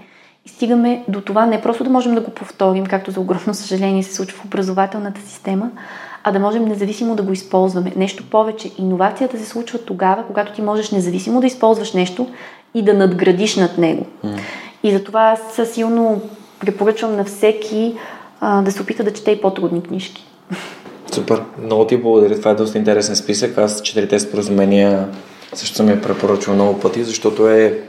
и 0.47 0.49
стигаме 0.49 1.05
до 1.09 1.21
това 1.21 1.47
не 1.47 1.61
просто 1.61 1.85
да 1.85 1.91
можем 1.91 2.15
да 2.15 2.21
го 2.21 2.31
повторим, 2.31 2.87
както 2.87 3.11
за 3.11 3.21
огромно 3.21 3.55
съжаление 3.55 4.03
се 4.03 4.15
случва 4.15 4.39
в 4.39 4.45
образователната 4.45 5.21
система, 5.21 5.71
а 6.25 6.33
да 6.33 6.39
можем 6.39 6.65
независимо 6.65 7.17
да 7.17 7.23
го 7.23 7.33
използваме. 7.33 7.93
Нещо 7.97 8.25
повече. 8.31 8.71
Иновацията 8.79 9.39
се 9.39 9.45
случва 9.45 9.79
тогава, 9.79 10.25
когато 10.27 10.53
ти 10.53 10.63
можеш 10.63 10.91
независимо 10.91 11.41
да 11.41 11.47
използваш 11.47 11.93
нещо 11.93 12.29
и 12.75 12.83
да 12.83 12.95
надградиш 12.95 13.57
над 13.57 13.79
него. 13.79 14.07
Mm. 14.25 14.39
И 14.83 14.93
затова 14.93 15.21
аз 15.21 15.69
силно 15.69 16.21
препоръчвам 16.61 17.17
на 17.17 17.25
всеки 17.25 17.95
а, 18.41 18.63
да 18.63 18.73
се 18.73 18.83
опита 18.83 19.05
да 19.05 19.13
чете 19.13 19.31
и 19.31 19.41
по-трудни 19.41 19.83
книжки. 19.83 20.27
Супер. 21.13 21.43
Много 21.65 21.87
ти 21.87 21.97
благодаря. 21.97 22.39
Това 22.39 22.51
е 22.51 22.55
доста 22.55 22.79
интересен 22.79 23.17
списък. 23.17 23.59
Аз 23.59 23.83
четирите 23.83 24.21
споразумения 24.21 25.09
също 25.55 25.77
съм 25.77 25.89
я 25.89 26.03
препоръчвал 26.03 26.55
много 26.55 26.81
пъти, 26.81 27.05
защото 27.05 27.49
е 27.49 27.83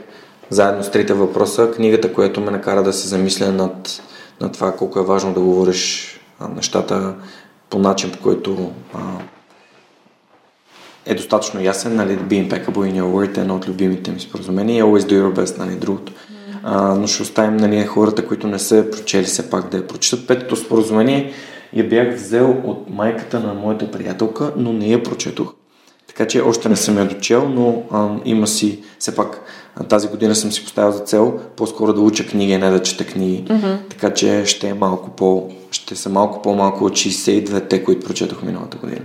заедно 0.52 0.84
с 0.84 0.90
трите 0.90 1.14
въпроса 1.14 1.70
книгата, 1.70 2.12
която 2.12 2.40
ме 2.40 2.50
накара 2.50 2.82
да 2.82 2.92
се 2.92 3.08
замисля 3.08 3.52
над, 3.52 4.02
над 4.40 4.52
това 4.52 4.72
колко 4.72 4.98
е 4.98 5.04
важно 5.04 5.34
да 5.34 5.40
говориш 5.40 6.14
а, 6.40 6.48
нещата 6.48 7.14
по 7.70 7.78
начин, 7.78 8.10
по 8.10 8.18
който 8.18 8.72
а, 8.94 8.98
е 11.06 11.14
достатъчно 11.14 11.62
ясен, 11.62 11.94
нали, 11.94 12.18
be 12.18 12.48
impeccable 12.48 12.92
in 12.92 13.02
your 13.02 13.04
word 13.04 13.38
е 13.38 13.40
едно 13.40 13.56
от 13.56 13.68
любимите 13.68 14.10
ми 14.10 14.20
споразумения 14.20 14.78
и 14.78 14.82
always 14.82 15.00
do 15.00 15.22
your 15.22 15.40
best, 15.40 15.58
нали, 15.58 15.74
другото. 15.74 16.12
А, 16.62 16.94
но 16.94 17.06
ще 17.06 17.22
оставим 17.22 17.56
нали, 17.56 17.84
хората, 17.84 18.26
които 18.26 18.46
не 18.46 18.58
са 18.58 18.86
прочели 18.92 19.24
все 19.24 19.50
пак 19.50 19.68
да 19.68 19.76
я 19.76 19.86
прочитат. 19.86 20.26
Петото 20.26 20.56
споразумение 20.56 21.32
я 21.72 21.88
бях 21.88 22.14
взел 22.14 22.60
от 22.64 22.90
майката 22.90 23.40
на 23.40 23.54
моята 23.54 23.90
приятелка, 23.90 24.52
но 24.56 24.72
не 24.72 24.86
я 24.86 25.02
прочетох. 25.02 25.54
Така 26.08 26.26
че 26.26 26.42
още 26.42 26.68
не 26.68 26.76
съм 26.76 26.98
я 26.98 27.08
дочел, 27.08 27.48
но 27.48 27.82
а, 27.90 28.08
има 28.24 28.46
си, 28.46 28.82
все 28.98 29.14
пак 29.14 29.40
тази 29.88 30.08
година 30.08 30.34
съм 30.34 30.52
си 30.52 30.64
поставил 30.64 30.92
за 30.92 30.98
цел 30.98 31.40
по-скоро 31.56 31.92
да 31.92 32.00
уча 32.00 32.26
книги, 32.26 32.58
не 32.58 32.70
да 32.70 32.82
чета 32.82 33.06
книги. 33.06 33.44
Mm-hmm. 33.44 33.76
Така 33.90 34.14
че 34.14 34.46
ще 34.46 34.68
е 34.68 34.74
малко 34.74 35.10
по, 35.10 35.50
ще 35.70 35.96
са 35.96 36.08
малко 36.08 36.42
по-малко 36.42 36.84
от 36.84 36.92
62-те, 36.92 37.84
които 37.84 38.06
прочетох 38.06 38.42
миналата 38.42 38.76
година. 38.76 39.02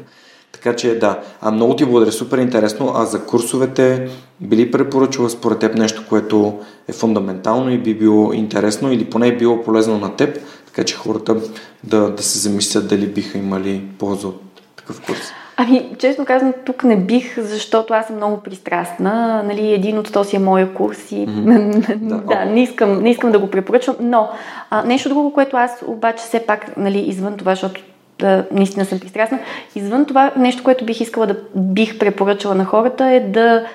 Така 0.51 0.75
че 0.75 0.99
да, 0.99 1.19
а 1.41 1.51
много 1.51 1.75
ти 1.75 1.85
благодаря, 1.85 2.11
супер 2.11 2.37
интересно. 2.37 2.91
А 2.95 3.05
за 3.05 3.25
курсовете 3.25 4.09
би 4.41 4.57
ли 4.57 4.71
препоръчала 4.71 5.29
според 5.29 5.59
теб 5.59 5.75
нещо, 5.75 6.03
което 6.09 6.59
е 6.87 6.93
фундаментално 6.93 7.71
и 7.71 7.77
би 7.77 7.93
било 7.93 8.33
интересно 8.33 8.91
или 8.91 9.05
поне 9.05 9.27
е 9.27 9.37
било 9.37 9.63
полезно 9.63 9.97
на 9.97 10.15
теб, 10.15 10.39
така 10.65 10.83
че 10.83 10.95
хората 10.95 11.35
да, 11.83 12.09
да 12.09 12.23
се 12.23 12.39
замислят 12.39 12.87
дали 12.87 13.07
биха 13.07 13.37
имали 13.37 13.83
полза 13.99 14.27
от 14.27 14.41
такъв 14.75 15.01
курс? 15.01 15.21
Ами, 15.59 15.89
честно 15.99 16.25
казвам, 16.25 16.53
тук 16.65 16.83
не 16.83 16.97
бих, 16.97 17.39
защото 17.39 17.93
аз 17.93 18.07
съм 18.07 18.15
много 18.15 18.37
пристрастна. 18.37 19.43
Нали, 19.43 19.73
един 19.73 19.97
от 19.97 20.13
този 20.13 20.35
е 20.35 20.39
моя 20.39 20.73
курс 20.73 21.11
и 21.11 21.27
mm-hmm. 21.27 21.95
да, 21.95 22.17
да 22.17 22.45
не, 22.45 22.63
искам, 22.63 23.01
не 23.03 23.09
искам 23.09 23.31
да 23.31 23.39
го 23.39 23.49
препоръчвам. 23.49 23.95
Но 23.99 24.29
а, 24.69 24.83
нещо 24.83 25.09
друго, 25.09 25.33
което 25.33 25.57
аз 25.57 25.83
обаче 25.87 26.23
все 26.23 26.45
пак, 26.45 26.77
нали, 26.77 26.99
извън 26.99 27.37
това, 27.37 27.51
защото 27.51 27.81
да, 28.19 28.45
наистина 28.51 28.85
съм 28.85 28.99
пристрастна, 28.99 29.39
извън 29.75 30.05
това, 30.05 30.31
нещо, 30.37 30.63
което 30.63 30.85
бих 30.85 31.01
искала 31.01 31.27
да 31.27 31.35
бих 31.55 31.99
препоръчала 31.99 32.55
на 32.55 32.65
хората 32.65 33.05
е 33.05 33.19
да, 33.19 33.65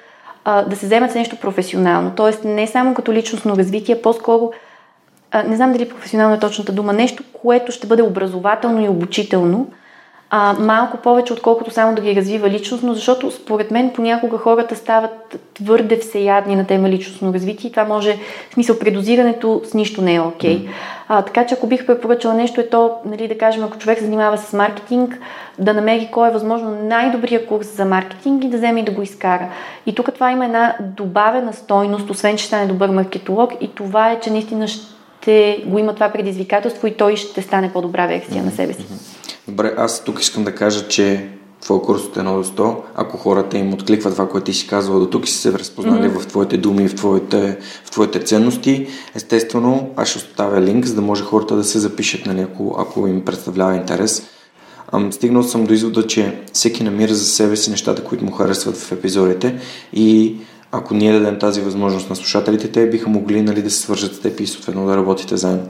а, 0.44 0.62
да 0.62 0.76
се 0.76 0.86
вземат 0.86 1.10
с 1.10 1.14
нещо 1.14 1.36
професионално. 1.36 2.12
Тоест, 2.16 2.44
не 2.44 2.66
само 2.66 2.94
като 2.94 3.12
личностно 3.12 3.56
развитие, 3.56 4.02
по-скоро 4.02 4.50
не 5.46 5.56
знам 5.56 5.72
дали 5.72 5.88
професионално 5.88 6.34
е 6.34 6.40
точната 6.40 6.72
дума, 6.72 6.92
нещо, 6.92 7.22
което 7.32 7.72
ще 7.72 7.86
бъде 7.86 8.02
образователно 8.02 8.84
и 8.84 8.88
обучително, 8.88 9.66
а, 10.34 10.52
малко 10.58 10.96
повече, 10.96 11.32
отколкото 11.32 11.70
само 11.70 11.94
да 11.94 12.02
ги 12.02 12.16
развива 12.16 12.50
личностно, 12.50 12.94
защото 12.94 13.30
според 13.30 13.70
мен 13.70 13.90
понякога 13.94 14.38
хората 14.38 14.76
стават 14.76 15.38
твърде 15.54 15.96
всеядни 15.96 16.56
на 16.56 16.66
тема 16.66 16.88
личностно 16.88 17.34
развитие 17.34 17.68
и 17.68 17.70
това 17.70 17.84
може, 17.84 18.18
в 18.50 18.54
смисъл, 18.54 18.78
предозирането 18.78 19.62
с 19.64 19.74
нищо 19.74 20.02
не 20.02 20.14
е 20.14 20.20
окей. 20.20 20.58
Okay. 20.58 20.68
А, 21.08 21.22
така 21.22 21.46
че 21.46 21.54
ако 21.54 21.66
бих 21.66 21.86
препоръчала 21.86 22.34
нещо 22.34 22.60
е 22.60 22.68
то, 22.68 22.92
нали, 23.04 23.28
да 23.28 23.38
кажем, 23.38 23.64
ако 23.64 23.78
човек 23.78 23.98
се 23.98 24.04
занимава 24.04 24.38
с 24.38 24.52
маркетинг, 24.52 25.18
да 25.58 25.74
намери 25.74 26.08
кой 26.12 26.28
е 26.28 26.32
възможно 26.32 26.70
най-добрия 26.82 27.46
курс 27.46 27.76
за 27.76 27.84
маркетинг 27.84 28.44
и 28.44 28.48
да 28.48 28.56
вземе 28.56 28.80
и 28.80 28.84
да 28.84 28.92
го 28.92 29.02
изкара. 29.02 29.48
И 29.86 29.94
тук 29.94 30.14
това 30.14 30.30
има 30.30 30.44
една 30.44 30.76
добавена 30.80 31.52
стойност, 31.52 32.10
освен 32.10 32.36
че 32.36 32.46
стане 32.46 32.66
добър 32.66 32.90
маркетолог 32.90 33.52
и 33.60 33.74
това 33.74 34.10
е, 34.10 34.20
че 34.20 34.30
наистина 34.30 34.68
ще 34.68 35.64
го 35.66 35.78
има 35.78 35.94
това 35.94 36.08
предизвикателство 36.08 36.86
и 36.86 36.96
той 36.96 37.16
ще 37.16 37.42
стане 37.42 37.72
по-добра 37.72 38.06
версия 38.06 38.44
на 38.44 38.50
себе 38.50 38.72
си. 38.72 38.86
Добре, 39.48 39.74
аз 39.76 40.04
тук 40.04 40.20
искам 40.20 40.44
да 40.44 40.54
кажа, 40.54 40.88
че 40.88 41.28
твой 41.60 41.82
курс 41.82 42.02
от 42.02 42.16
1 42.16 42.22
до 42.22 42.44
100, 42.44 42.76
ако 42.94 43.16
хората 43.16 43.58
им 43.58 43.74
откликват 43.74 44.12
това, 44.12 44.28
което 44.28 44.44
ти 44.44 44.54
си 44.54 44.66
казвала 44.66 45.00
до 45.00 45.06
тук 45.06 45.28
и 45.28 45.30
си 45.30 45.38
се 45.38 45.52
разпознали 45.52 46.08
mm-hmm. 46.08 46.20
в 46.20 46.26
твоите 46.26 46.56
думи, 46.56 46.88
в 46.88 46.94
твоите, 46.94 47.58
в 47.84 47.90
твоите 47.90 48.20
ценности, 48.24 48.86
естествено, 49.14 49.90
аз 49.96 50.08
ще 50.08 50.18
оставя 50.18 50.60
линк, 50.60 50.86
за 50.86 50.94
да 50.94 51.02
може 51.02 51.24
хората 51.24 51.56
да 51.56 51.64
се 51.64 51.78
запишат, 51.78 52.26
нали, 52.26 52.40
ако, 52.40 52.76
ако 52.78 53.06
им 53.06 53.24
представлява 53.24 53.76
интерес. 53.76 54.22
Ам, 54.92 55.12
стигнал 55.12 55.42
съм 55.42 55.64
до 55.64 55.74
извода, 55.74 56.06
че 56.06 56.40
всеки 56.52 56.84
намира 56.84 57.14
за 57.14 57.24
себе 57.24 57.56
си 57.56 57.70
нещата, 57.70 58.04
които 58.04 58.24
му 58.24 58.32
харесват 58.32 58.76
в 58.76 58.92
епизодите 58.92 59.60
и 59.92 60.36
ако 60.72 60.94
ние 60.94 61.12
дадем 61.12 61.38
тази 61.38 61.60
възможност 61.60 62.10
на 62.10 62.16
слушателите, 62.16 62.72
те 62.72 62.90
биха 62.90 63.08
могли 63.08 63.42
нали, 63.42 63.62
да 63.62 63.70
се 63.70 63.80
свържат 63.80 64.14
с 64.14 64.20
теб 64.20 64.40
и 64.40 64.46
съответно 64.46 64.86
да 64.86 64.96
работите 64.96 65.36
заедно. 65.36 65.68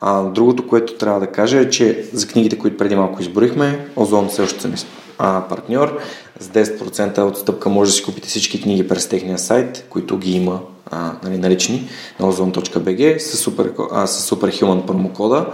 А, 0.00 0.22
другото, 0.22 0.66
което 0.66 0.94
трябва 0.94 1.20
да 1.20 1.26
кажа 1.26 1.58
е, 1.60 1.70
че 1.70 2.04
за 2.12 2.28
книгите, 2.28 2.58
които 2.58 2.76
преди 2.76 2.96
малко 2.96 3.22
изборихме, 3.22 3.88
Озон 3.96 4.28
все 4.28 4.42
още 4.42 4.60
са 4.60 4.86
а, 5.18 5.48
партньор. 5.48 5.98
С 6.40 6.48
10% 6.48 7.30
отстъпка 7.30 7.68
може 7.68 7.90
да 7.90 7.94
си 7.94 8.04
купите 8.04 8.28
всички 8.28 8.62
книги 8.62 8.88
през 8.88 9.08
техния 9.08 9.38
сайт, 9.38 9.86
които 9.90 10.18
ги 10.18 10.32
има 10.36 10.60
а, 10.90 11.12
нали, 11.22 11.38
налични 11.38 11.88
на 12.20 12.32
ozon.bg 12.32 13.18
с, 13.18 13.36
супер, 13.36 13.72
а, 13.92 14.06
с 14.06 14.40
промокода, 14.86 15.46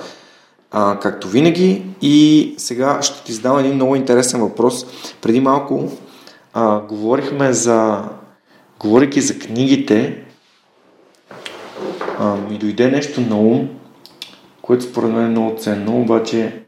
а, 0.70 0.98
както 0.98 1.28
винаги. 1.28 1.82
И 2.02 2.54
сега 2.58 3.02
ще 3.02 3.24
ти 3.24 3.32
задам 3.32 3.58
един 3.58 3.74
много 3.74 3.96
интересен 3.96 4.40
въпрос. 4.40 4.86
Преди 5.20 5.40
малко 5.40 5.92
а, 6.52 6.80
говорихме 6.80 7.52
за 7.52 8.02
говорейки 8.80 9.20
за 9.20 9.38
книгите, 9.38 10.24
а, 12.18 12.36
ми 12.50 12.58
дойде 12.58 12.90
нещо 12.90 13.20
на 13.20 13.36
ум, 13.36 13.68
което 14.62 14.84
според 14.84 15.10
мен 15.10 15.24
е 15.24 15.28
много 15.28 15.58
ценно, 15.58 16.00
обаче 16.00 16.62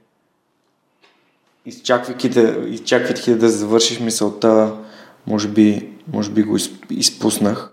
изчаквайки 1.67 2.29
да, 2.29 2.65
изчаквайки 2.69 3.35
да 3.35 3.49
завършиш 3.49 4.01
мисълта, 4.01 4.77
може 5.27 5.49
би, 5.49 5.93
може 6.13 6.31
би 6.31 6.43
го 6.43 6.57
изпуснах. 6.91 7.71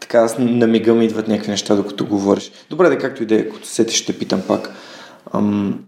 Така 0.00 0.18
аз 0.18 0.38
на 0.38 0.66
мига 0.66 0.94
ми 0.94 1.04
идват 1.04 1.28
някакви 1.28 1.50
неща, 1.50 1.76
докато 1.76 2.06
говориш. 2.06 2.52
Добре, 2.70 2.88
да 2.88 2.98
както 2.98 3.22
и 3.22 3.26
да 3.26 3.34
е, 3.34 3.48
като 3.48 3.66
сетиш, 3.66 4.02
ще 4.02 4.18
питам 4.18 4.42
пак. 4.48 4.74
Ам... 5.34 5.84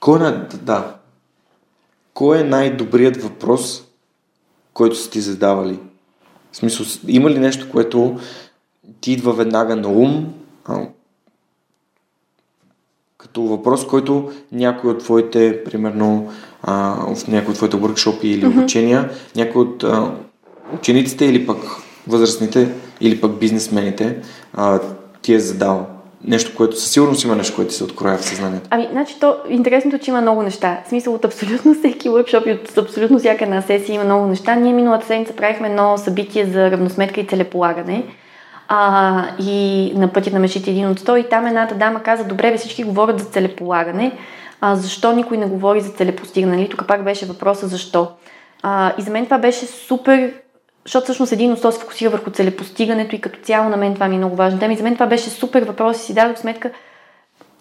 Кой 0.00 0.28
е, 0.28 0.32
да, 0.62 0.96
кой 2.14 2.40
е 2.40 2.44
най-добрият 2.44 3.22
въпрос, 3.22 3.84
който 4.72 4.96
са 4.96 5.10
ти 5.10 5.20
задавали? 5.20 5.78
В 6.52 6.56
смисъл, 6.56 6.86
има 7.06 7.30
ли 7.30 7.38
нещо, 7.38 7.70
което 7.70 8.18
ти 9.00 9.12
идва 9.12 9.32
веднага 9.32 9.76
на 9.76 9.88
ум, 9.88 10.26
а, 10.64 10.80
като 13.18 13.42
въпрос, 13.42 13.86
който 13.86 14.30
някой 14.52 14.90
от 14.90 14.98
твоите, 14.98 15.64
примерно, 15.64 16.28
а, 16.62 16.94
в 17.14 17.28
някой 17.28 17.50
от 17.50 17.56
твоите 17.56 17.76
workshop 17.76 18.24
или 18.24 18.42
mm-hmm. 18.42 18.58
обучения, 18.58 19.10
някой 19.36 19.62
от 19.62 19.84
а, 19.84 20.12
учениците 20.74 21.24
или 21.24 21.46
пък 21.46 21.58
възрастните 22.08 22.74
или 23.00 23.20
пък 23.20 23.38
бизнесмените 23.38 24.22
а, 24.54 24.80
ти 25.22 25.34
е 25.34 25.40
задал? 25.40 25.86
Нещо, 26.24 26.56
което 26.56 26.80
със 26.80 26.90
сигурност 26.90 27.24
има 27.24 27.36
нещо, 27.36 27.56
което 27.56 27.74
се 27.74 27.84
откроя 27.84 28.18
в 28.18 28.24
съзнанието. 28.24 28.68
Ами, 28.70 28.88
значи, 28.92 29.16
то, 29.20 29.36
интересното, 29.48 29.98
че 29.98 30.10
има 30.10 30.20
много 30.20 30.42
неща. 30.42 30.82
В 30.86 30.88
смисъл 30.88 31.14
от 31.14 31.24
абсолютно 31.24 31.74
всеки 31.74 32.08
workshop 32.08 32.46
и 32.46 32.52
от 32.52 32.78
абсолютно 32.78 33.18
всяка 33.18 33.44
една 33.44 33.62
сесия 33.62 33.94
има 33.94 34.04
много 34.04 34.26
неща. 34.26 34.54
Ние 34.54 34.72
миналата 34.72 35.06
седмица 35.06 35.36
правихме 35.36 35.68
едно 35.68 35.98
събитие 35.98 36.46
за 36.46 36.70
равносметка 36.70 37.20
и 37.20 37.26
целеполагане. 37.26 38.04
А, 38.72 39.24
и 39.38 39.92
на 39.94 40.08
пътя 40.08 40.30
на 40.30 40.38
мечите 40.38 40.70
един 40.70 40.88
от 40.88 40.98
сто. 40.98 41.16
И 41.16 41.28
там 41.28 41.46
едната 41.46 41.74
дама 41.74 42.02
каза, 42.02 42.24
добре, 42.24 42.50
бе, 42.50 42.56
всички 42.56 42.84
говорят 42.84 43.18
за 43.18 43.24
целеполагане. 43.24 44.12
А, 44.60 44.76
защо 44.76 45.12
никой 45.12 45.36
не 45.36 45.46
говори 45.46 45.80
за 45.80 45.90
целепостигане? 45.90 46.56
Нали? 46.56 46.68
Тук 46.68 46.86
пак 46.86 47.04
беше 47.04 47.26
въпроса 47.26 47.68
защо. 47.68 48.08
А, 48.62 48.92
и 48.98 49.02
за 49.02 49.10
мен 49.10 49.24
това 49.24 49.38
беше 49.38 49.66
супер 49.66 50.32
защото 50.84 51.04
всъщност 51.04 51.32
един 51.32 51.52
от 51.52 51.58
се 51.58 51.80
фокусира 51.80 52.10
върху 52.10 52.30
целепостигането 52.30 53.16
и 53.16 53.20
като 53.20 53.40
цяло 53.42 53.68
на 53.68 53.76
мен 53.76 53.94
това 53.94 54.08
ми 54.08 54.14
е 54.14 54.18
много 54.18 54.36
важно 54.36 54.58
тема. 54.58 54.72
И 54.72 54.76
за 54.76 54.82
мен 54.82 54.94
това 54.94 55.06
беше 55.06 55.30
супер 55.30 55.62
въпрос 55.62 55.96
и 55.96 56.00
си 56.00 56.14
дадох 56.14 56.38
сметка, 56.38 56.70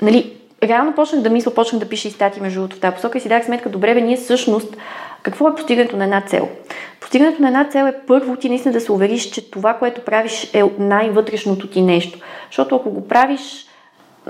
нали, 0.01 0.38
реално 0.64 0.95
почнах 0.95 1.22
да 1.22 1.30
мисля, 1.30 1.53
почнах 1.53 1.80
да 1.80 1.89
пиша 1.89 2.07
и 2.07 2.12
стати 2.12 2.41
между 2.41 2.60
другото 2.60 2.76
в 2.76 2.80
тази 2.80 2.95
посока 2.95 3.18
и 3.18 3.22
си 3.22 3.30
дадох 3.30 3.45
сметка, 3.45 3.70
добре, 3.70 3.93
бе, 3.93 4.01
ние 4.01 4.18
всъщност, 4.18 4.78
какво 5.24 5.48
е 5.48 5.56
постигането 5.56 5.98
на 5.98 6.04
една 6.04 6.22
цел? 6.22 6.50
Постигането 7.00 7.42
на 7.42 7.48
една 7.48 7.66
цел 7.66 7.86
е 7.86 8.00
първо 8.08 8.36
ти 8.36 8.50
наистина 8.50 8.74
да 8.74 8.82
се 8.82 8.92
увериш, 8.92 9.30
че 9.30 9.52
това, 9.52 9.74
което 9.74 10.02
правиш 10.02 10.50
е 10.54 10.64
най-вътрешното 10.80 11.68
ти 11.68 11.82
нещо. 11.82 12.20
Защото 12.50 12.76
ако 12.76 12.92
го 12.92 13.08
правиш, 13.08 13.66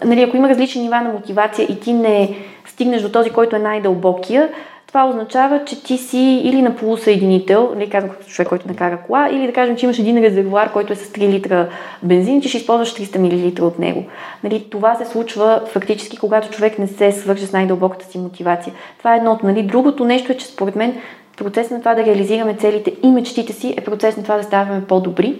нали, 0.05 0.21
ако 0.21 0.37
има 0.37 0.49
различни 0.49 0.81
нива 0.81 1.01
на 1.01 1.13
мотивация 1.13 1.67
и 1.69 1.79
ти 1.79 1.93
не 1.93 2.37
стигнеш 2.65 3.01
до 3.01 3.11
този, 3.11 3.29
който 3.29 3.55
е 3.55 3.59
най-дълбокия, 3.59 4.49
това 4.89 5.05
означава, 5.05 5.65
че 5.65 5.83
ти 5.83 5.97
си 5.97 6.41
или 6.43 6.61
на 6.61 6.75
полусъединител, 6.75 7.71
нали, 7.75 7.89
казвам 7.89 8.11
като 8.11 8.27
човек, 8.27 8.49
който 8.49 8.67
накара 8.67 8.97
кола, 8.97 9.29
или 9.31 9.47
да 9.47 9.53
кажем, 9.53 9.75
че 9.75 9.85
имаш 9.85 9.99
един 9.99 10.23
резервуар, 10.23 10.71
който 10.71 10.93
е 10.93 10.95
с 10.95 11.11
3 11.11 11.29
литра 11.29 11.69
бензин 12.03 12.41
че 12.41 12.49
ще 12.49 12.57
използваш 12.57 12.95
300 12.95 13.17
мл 13.17 13.67
от 13.67 13.79
него. 13.79 14.03
Нали, 14.43 14.65
това 14.69 14.95
се 14.95 15.05
случва 15.05 15.61
фактически, 15.65 16.17
когато 16.17 16.49
човек 16.49 16.79
не 16.79 16.87
се 16.87 17.11
свърже 17.11 17.45
с 17.45 17.53
най-дълбоката 17.53 18.05
си 18.05 18.17
мотивация. 18.17 18.73
Това 18.97 19.13
е 19.13 19.17
едното. 19.17 19.45
Нали. 19.45 19.63
Другото 19.63 20.05
нещо 20.05 20.31
е, 20.31 20.37
че 20.37 20.45
според 20.45 20.75
мен 20.75 21.01
процес 21.37 21.69
на 21.69 21.79
това 21.79 21.95
да 21.95 22.05
реализираме 22.05 22.55
целите 22.55 22.93
и 23.03 23.11
мечтите 23.11 23.53
си 23.53 23.73
е 23.77 23.81
процес 23.81 24.17
на 24.17 24.23
това 24.23 24.37
да 24.37 24.43
ставаме 24.43 24.85
по-добри. 24.85 25.39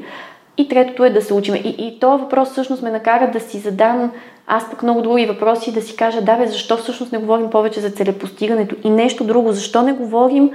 И 0.60 0.68
третото 0.68 1.05
е 1.05 1.10
да 1.10 1.22
се 1.22 1.34
учим. 1.34 1.55
И, 1.55 1.76
и 1.78 1.99
този 1.99 2.24
въпрос 2.24 2.49
всъщност 2.51 2.82
ме 2.82 2.91
накара 2.91 3.32
да 3.32 3.39
си 3.39 3.57
задам 3.57 4.12
аз 4.47 4.70
пък 4.70 4.84
много 4.84 5.01
други 5.01 5.26
въпроси 5.26 5.74
да 5.74 5.82
си 5.82 5.95
кажа, 5.95 6.22
да 6.22 6.38
бе, 6.38 6.47
защо 6.47 6.78
всъщност 6.78 7.12
не 7.12 7.18
говорим 7.18 7.49
повече 7.49 7.80
за 7.80 7.89
целепостигането 7.89 8.76
и 8.84 8.89
нещо 8.89 9.24
друго, 9.24 9.51
защо 9.51 9.82
не 9.82 9.93
говорим 9.93 10.51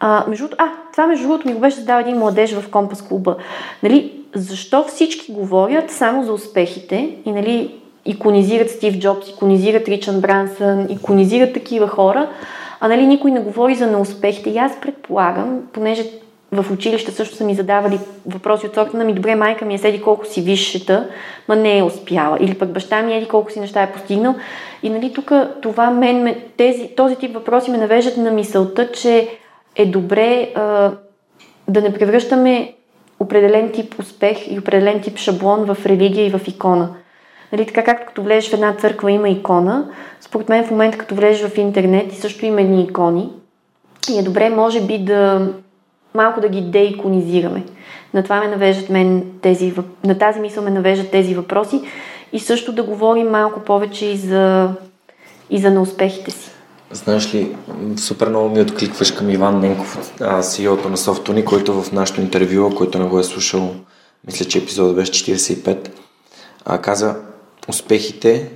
а, 0.00 0.24
между, 0.28 0.48
а, 0.58 0.66
това 0.92 1.06
между 1.06 1.28
другото 1.28 1.48
ми 1.48 1.54
го 1.54 1.60
беше 1.60 1.76
задал 1.76 2.00
един 2.00 2.18
младеж 2.18 2.52
в 2.52 2.70
Компас 2.70 3.02
клуба. 3.02 3.36
Нали, 3.82 4.12
защо 4.34 4.84
всички 4.84 5.32
говорят 5.32 5.90
само 5.90 6.24
за 6.24 6.32
успехите 6.32 7.16
и 7.24 7.32
нали, 7.32 7.74
иконизират 8.04 8.70
Стив 8.70 8.98
Джобс, 8.98 9.28
иконизират 9.28 9.88
Ричан 9.88 10.20
Брансън, 10.20 10.86
иконизират 10.90 11.54
такива 11.54 11.88
хора, 11.88 12.28
а 12.80 12.88
нали, 12.88 13.06
никой 13.06 13.30
не 13.30 13.40
говори 13.40 13.74
за 13.74 13.86
неуспехите. 13.86 14.50
И 14.50 14.58
аз 14.58 14.80
предполагам, 14.80 15.60
понеже 15.72 16.04
в 16.52 16.72
училище 16.72 17.10
също 17.10 17.36
са 17.36 17.44
ми 17.44 17.54
задавали 17.54 18.00
въпроси 18.26 18.66
от 18.66 18.74
сорта 18.74 18.96
на 18.96 19.04
ми, 19.04 19.14
добре, 19.14 19.34
майка 19.34 19.64
ми 19.64 19.74
е 19.74 19.78
седи 19.78 20.02
колко 20.02 20.26
си 20.26 20.42
висшета, 20.42 21.08
ма 21.48 21.56
не 21.56 21.78
е 21.78 21.82
успяла. 21.82 22.38
Или 22.40 22.54
пък 22.54 22.72
баща 22.72 23.02
ми 23.02 23.14
еди 23.14 23.28
колко 23.28 23.50
си 23.52 23.60
неща 23.60 23.82
е 23.82 23.92
постигнал. 23.92 24.34
И 24.82 24.90
нали 24.90 25.12
тук 25.12 25.32
това 25.62 25.90
мен, 25.90 26.36
тези, 26.56 26.88
този 26.96 27.16
тип 27.16 27.34
въпроси 27.34 27.70
ме 27.70 27.78
навеждат 27.78 28.16
на 28.16 28.30
мисълта, 28.30 28.92
че 28.92 29.28
е 29.76 29.86
добре 29.86 30.52
а, 30.54 30.92
да 31.68 31.82
не 31.82 31.94
превръщаме 31.94 32.74
определен 33.20 33.72
тип 33.72 33.94
успех 33.98 34.50
и 34.50 34.58
определен 34.58 35.00
тип 35.00 35.18
шаблон 35.18 35.74
в 35.74 35.86
религия 35.86 36.26
и 36.26 36.30
в 36.30 36.40
икона. 36.48 36.88
Нали, 37.52 37.66
така 37.66 37.84
както 37.84 38.06
като 38.06 38.22
влезеш 38.22 38.50
в 38.50 38.54
една 38.54 38.74
църква 38.74 39.10
има 39.10 39.28
икона, 39.28 39.88
според 40.20 40.48
мен 40.48 40.64
в 40.64 40.70
момента 40.70 40.98
като 40.98 41.14
влезеш 41.14 41.48
в 41.48 41.58
интернет 41.58 42.12
и 42.12 42.16
също 42.16 42.46
има 42.46 42.60
едни 42.60 42.82
икони, 42.82 43.30
и 44.10 44.18
е 44.18 44.22
добре 44.22 44.50
може 44.50 44.80
би 44.80 44.98
да 44.98 45.48
малко 46.18 46.40
да 46.40 46.48
ги 46.48 46.60
деиконизираме. 46.60 47.64
На 48.14 48.22
това 48.22 48.40
ме 48.40 48.48
навеждат 48.48 48.90
мен 48.90 49.24
тези, 49.42 49.74
на 50.04 50.18
тази 50.18 50.40
мисъл 50.40 50.64
ме 50.64 50.70
навеждат 50.70 51.10
тези 51.10 51.34
въпроси 51.34 51.82
и 52.32 52.40
също 52.40 52.72
да 52.72 52.82
говорим 52.82 53.28
малко 53.28 53.60
повече 53.60 54.06
и 54.06 54.16
за, 54.16 54.68
и 55.50 55.58
за 55.58 55.70
неуспехите 55.70 56.30
си. 56.30 56.50
Знаеш 56.90 57.34
ли, 57.34 57.56
супер 57.96 58.28
много 58.28 58.48
ми 58.48 58.60
откликваш 58.60 59.12
към 59.12 59.30
Иван 59.30 59.60
Ненков, 59.60 60.18
CEO-то 60.20 60.88
на 60.88 60.96
Софтуни, 60.96 61.44
който 61.44 61.82
в 61.82 61.92
нашото 61.92 62.20
интервю, 62.20 62.74
който 62.76 62.98
не 62.98 63.08
го 63.08 63.18
е 63.18 63.24
слушал, 63.24 63.74
мисля, 64.26 64.44
че 64.44 64.58
епизодът 64.58 64.96
беше 64.96 65.12
45, 65.12 65.88
а, 66.64 66.78
каза, 66.78 67.16
успехите 67.68 68.50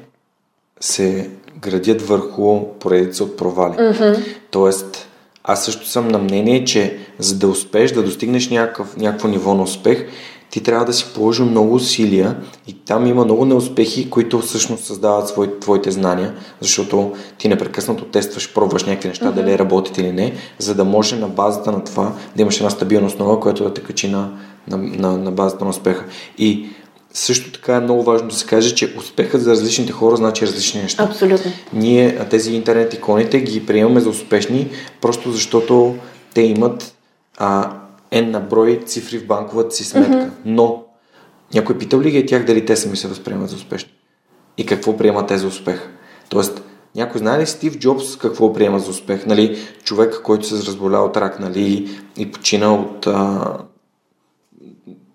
се 0.81 1.31
градят 1.61 2.03
върху 2.03 2.65
поредица 2.81 3.25
от 3.25 3.37
провали. 3.37 3.75
Mm-hmm. 3.75 4.37
Тоест, 4.51 5.09
аз 5.45 5.65
също 5.65 5.89
съм 5.89 6.09
на 6.09 6.19
мнение, 6.19 6.65
че 6.65 6.99
за 7.19 7.39
да 7.39 7.49
успеш, 7.49 7.93
да 7.93 8.03
достигнеш 8.03 8.51
някакъв, 8.51 8.97
някакво 8.97 9.29
ниво 9.29 9.55
на 9.55 9.63
успех, 9.63 10.07
ти 10.51 10.63
трябва 10.63 10.85
да 10.85 10.93
си 10.93 11.07
положи 11.15 11.43
много 11.43 11.75
усилия 11.75 12.37
и 12.67 12.73
там 12.73 13.07
има 13.07 13.25
много 13.25 13.45
неуспехи, 13.45 14.11
които 14.11 14.39
всъщност 14.39 14.85
създават 14.85 15.29
свой, 15.29 15.59
твоите 15.61 15.91
знания, 15.91 16.35
защото 16.61 17.13
ти 17.39 17.49
непрекъснато 17.49 18.05
тестваш, 18.05 18.55
пробваш 18.55 18.85
някакви 18.85 19.09
неща, 19.09 19.25
mm-hmm. 19.25 19.35
дали 19.35 19.59
работят 19.59 19.99
или 19.99 20.13
не, 20.13 20.33
за 20.59 20.75
да 20.75 20.85
може 20.85 21.17
на 21.17 21.29
базата 21.29 21.73
на 21.73 21.85
това 21.85 22.13
да 22.37 22.43
имаш 22.43 22.57
една 22.57 22.71
стабилна 22.71 23.07
основа, 23.07 23.41
която 23.41 23.65
да 23.65 23.75
те 23.75 23.83
качи 23.83 24.09
на, 24.09 24.31
на, 24.69 24.77
на, 24.77 25.19
на 25.19 25.31
базата 25.31 25.65
на 25.65 25.71
успеха. 25.71 26.05
И 26.39 26.69
също 27.13 27.53
така 27.53 27.77
е 27.77 27.81
много 27.81 28.03
важно 28.03 28.29
да 28.29 28.35
се 28.35 28.47
каже, 28.47 28.75
че 28.75 28.95
успехът 28.99 29.43
за 29.43 29.51
различните 29.51 29.93
хора 29.93 30.17
значи 30.17 30.47
различни 30.47 30.83
неща. 30.83 31.03
Абсолютно. 31.03 31.53
Ние 31.73 32.19
тези 32.31 32.55
интернет 32.55 32.95
иконите 32.95 33.41
ги 33.41 33.67
приемаме 33.67 34.01
за 34.01 34.09
успешни, 34.09 34.71
просто 35.01 35.33
защото 35.33 35.97
те 36.35 36.43
имат 36.43 36.95
а, 37.39 37.73
N 38.13 38.31
на 38.31 38.41
брой 38.41 38.81
цифри 38.87 39.19
в 39.19 39.27
банковата 39.27 39.75
си 39.75 39.85
сметка. 39.85 40.13
Mm-hmm. 40.13 40.31
Но 40.45 40.85
някой 41.55 41.79
питал 41.79 42.01
ли 42.01 42.11
ги 42.11 42.19
е 42.19 42.27
тях 42.27 42.45
дали 42.45 42.65
те 42.65 42.77
сами 42.77 42.97
се 42.97 43.09
възприемат 43.09 43.51
за 43.51 43.57
успешни? 43.57 43.93
И 44.59 44.67
какво 44.67 44.97
приемат 44.97 45.27
те 45.27 45.39
за 45.39 45.47
успех? 45.47 45.89
Тоест, 46.29 46.63
някой 46.97 47.19
знае 47.19 47.41
ли 47.41 47.47
Стив 47.47 47.79
Джобс 47.79 48.17
какво 48.17 48.53
приема 48.53 48.79
за 48.79 48.91
успех? 48.91 49.27
Нали, 49.27 49.59
човек, 49.85 50.21
който 50.25 50.47
се 50.47 50.67
разболя 50.67 50.99
от 50.99 51.17
рак 51.17 51.41
нали, 51.41 51.99
и 52.17 52.33
почина 52.33 52.75
от 52.75 53.07
а, 53.07 53.57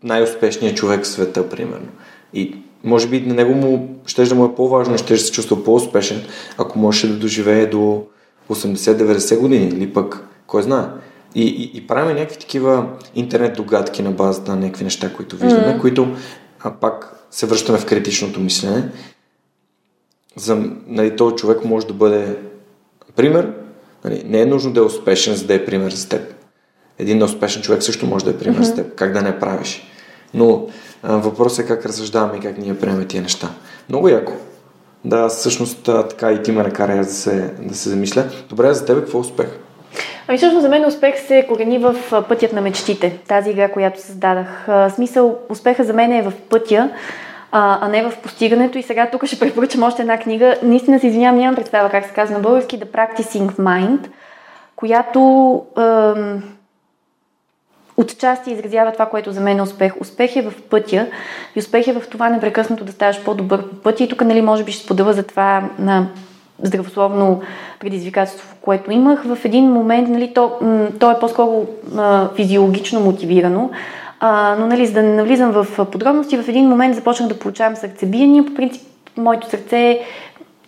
най-успешният 0.08 0.78
човек 0.78 1.04
в 1.04 1.08
света, 1.08 1.50
примерно. 1.50 1.88
И 2.34 2.56
може 2.84 3.08
би 3.08 3.22
на 3.22 3.34
него 3.34 3.54
му 3.54 3.96
ще 4.06 4.24
да 4.24 4.36
му 4.36 4.46
е 4.46 4.56
по-важно, 4.56 4.98
ще 4.98 5.18
се 5.18 5.32
чувства 5.32 5.64
по-успешен, 5.64 6.22
ако 6.58 6.80
може 6.80 7.08
да 7.08 7.14
доживее 7.14 7.66
до 7.66 8.04
80-90 8.50 9.40
години 9.40 9.68
или 9.68 9.94
пък, 9.94 10.28
кой 10.48 10.64
знае. 10.64 10.86
И, 11.36 11.44
и, 11.44 11.78
и 11.78 11.88
правим 11.88 12.16
някакви 12.16 12.40
такива 12.40 12.90
интернет 13.16 13.56
догадки 13.56 14.02
на 14.02 14.12
базата 14.12 14.52
на 14.52 14.58
някакви 14.58 14.84
неща, 14.84 15.14
които 15.14 15.38
виждаме, 15.38 15.68
mm-hmm. 15.68 15.82
които 15.82 16.08
а 16.60 16.72
пак 16.72 17.28
се 17.32 17.46
връщаме 17.46 17.78
в 17.78 17.86
критичното 17.86 18.40
мислене. 18.40 18.90
За 20.36 20.64
нали, 20.88 21.16
този 21.16 21.36
човек 21.36 21.66
може 21.66 21.88
да 21.88 21.94
бъде 21.94 22.38
пример. 23.16 23.54
Нали, 24.06 24.24
не 24.26 24.42
е 24.42 24.46
нужно 24.46 24.74
да 24.74 24.80
е 24.80 24.84
успешен, 24.84 25.36
за 25.36 25.46
да 25.46 25.54
е 25.54 25.66
пример 25.66 25.92
за 25.92 26.10
теб. 26.10 26.34
Един 27.00 27.18
неуспешен 27.18 27.62
човек 27.62 27.84
също 27.84 28.06
може 28.06 28.26
да 28.26 28.32
е 28.32 28.38
пример 28.38 28.60
mm-hmm. 28.60 28.64
за 28.64 28.76
теб. 28.76 28.96
Как 28.96 29.14
да 29.14 29.22
не 29.22 29.40
правиш. 29.40 29.84
Но 30.34 30.66
въпросът 31.04 31.66
е 31.66 31.68
как 31.68 31.86
разсъждаваме 31.86 32.38
и 32.38 32.42
как 32.42 32.58
ние 32.58 32.78
приемаме 32.78 33.06
тия 33.06 33.22
неща. 33.22 33.50
Много 33.90 34.10
яко. 34.10 34.32
Да, 35.06 35.28
всъщност 35.28 35.84
така 35.84 36.32
и 36.32 36.44
ти 36.44 36.52
ме 36.52 36.64
накара 36.64 36.96
да 36.98 37.06
се, 37.06 37.54
да 37.62 37.76
се 37.76 37.90
замисля. 37.90 38.24
Добре, 38.50 38.74
за 38.74 38.86
теб 38.86 39.00
какво 39.00 39.18
е 39.18 39.22
успех? 39.22 39.48
Ами 40.28 40.38
всъщност 40.38 40.62
за 40.62 40.70
мен 40.70 40.86
успех 40.86 41.28
се 41.28 41.46
корени 41.48 41.78
в 41.78 41.96
пътят 42.30 42.54
на 42.54 42.62
мечтите. 42.62 43.20
Тази 43.28 43.50
игра, 43.50 43.72
която 43.72 44.02
създадах. 44.02 44.68
Смисъл, 44.96 45.38
успеха 45.50 45.84
за 45.84 45.94
мен 45.94 46.12
е 46.12 46.22
в 46.22 46.34
пътя, 46.50 46.90
а, 47.52 47.80
а 47.82 47.90
не 47.90 48.10
в 48.10 48.18
постигането. 48.18 48.78
И 48.78 48.84
сега 48.84 49.10
тук 49.12 49.26
ще 49.26 49.40
препоръчам 49.40 49.84
още 49.84 50.02
една 50.02 50.18
книга. 50.18 50.56
Наистина 50.64 51.00
се 51.00 51.08
извинявам, 51.08 51.40
нямам 51.40 51.56
представа 51.56 51.90
как 51.90 52.06
се 52.06 52.14
казва 52.14 52.36
на 52.36 52.42
български, 52.42 52.80
The 52.80 52.86
Practicing 52.86 53.52
Mind, 53.52 54.08
която 54.76 55.62
ем, 55.78 56.44
отчасти 57.98 58.52
изразява 58.52 58.92
това, 58.92 59.06
което 59.06 59.32
за 59.32 59.42
мен 59.42 59.60
е 59.60 59.62
успех. 59.62 60.02
Успех 60.02 60.36
е 60.36 60.42
в 60.42 60.54
пътя 60.70 61.08
и 61.56 61.60
успех 61.60 61.88
е 61.88 61.94
в 61.94 62.04
това 62.10 62.30
непрекъснато 62.30 62.86
да 62.86 62.92
ставаш 62.92 63.24
по-добър 63.24 63.70
по 63.70 63.76
пътя. 63.76 64.04
И 64.04 64.10
тук, 64.10 64.22
нали, 64.22 64.42
може 64.42 64.64
би 64.64 64.72
ще 64.72 64.84
споделя 64.84 65.14
за 65.14 65.24
това 65.24 65.70
на 65.80 66.08
здравословно 66.62 67.42
предизвикателство, 67.80 68.56
което 68.62 68.92
имах. 68.92 69.24
В 69.24 69.46
един 69.46 69.72
момент, 69.72 70.10
нали, 70.10 70.34
то, 70.34 70.52
то 71.00 71.12
е 71.12 71.20
по-скоро 71.20 71.66
а, 71.98 72.30
физиологично 72.36 73.00
мотивирано, 73.00 73.70
а, 74.20 74.56
но 74.60 74.68
нали, 74.68 74.86
за 74.86 74.94
да 74.94 75.04
не 75.04 75.16
навлизам 75.16 75.52
в 75.52 75.86
подробности, 75.86 76.38
в 76.38 76.50
един 76.50 76.70
момент 76.70 76.96
започнах 76.96 77.30
да 77.30 77.40
получавам 77.40 77.76
сърцебиения. 77.76 78.46
По 78.46 78.54
принцип, 78.54 78.88
моето 79.18 79.50
сърце 79.50 80.00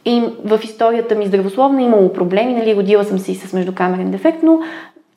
и 0.06 0.24
в 0.46 0.60
историята 0.64 1.16
ми 1.16 1.28
здравословно 1.28 1.80
имало 1.80 2.14
проблеми, 2.14 2.54
нали, 2.54 2.76
родила 2.76 3.04
съм 3.04 3.20
се 3.20 3.32
и 3.32 3.36
с 3.36 3.54
междукамерен 3.54 4.12
дефект, 4.12 4.44
но 4.44 4.60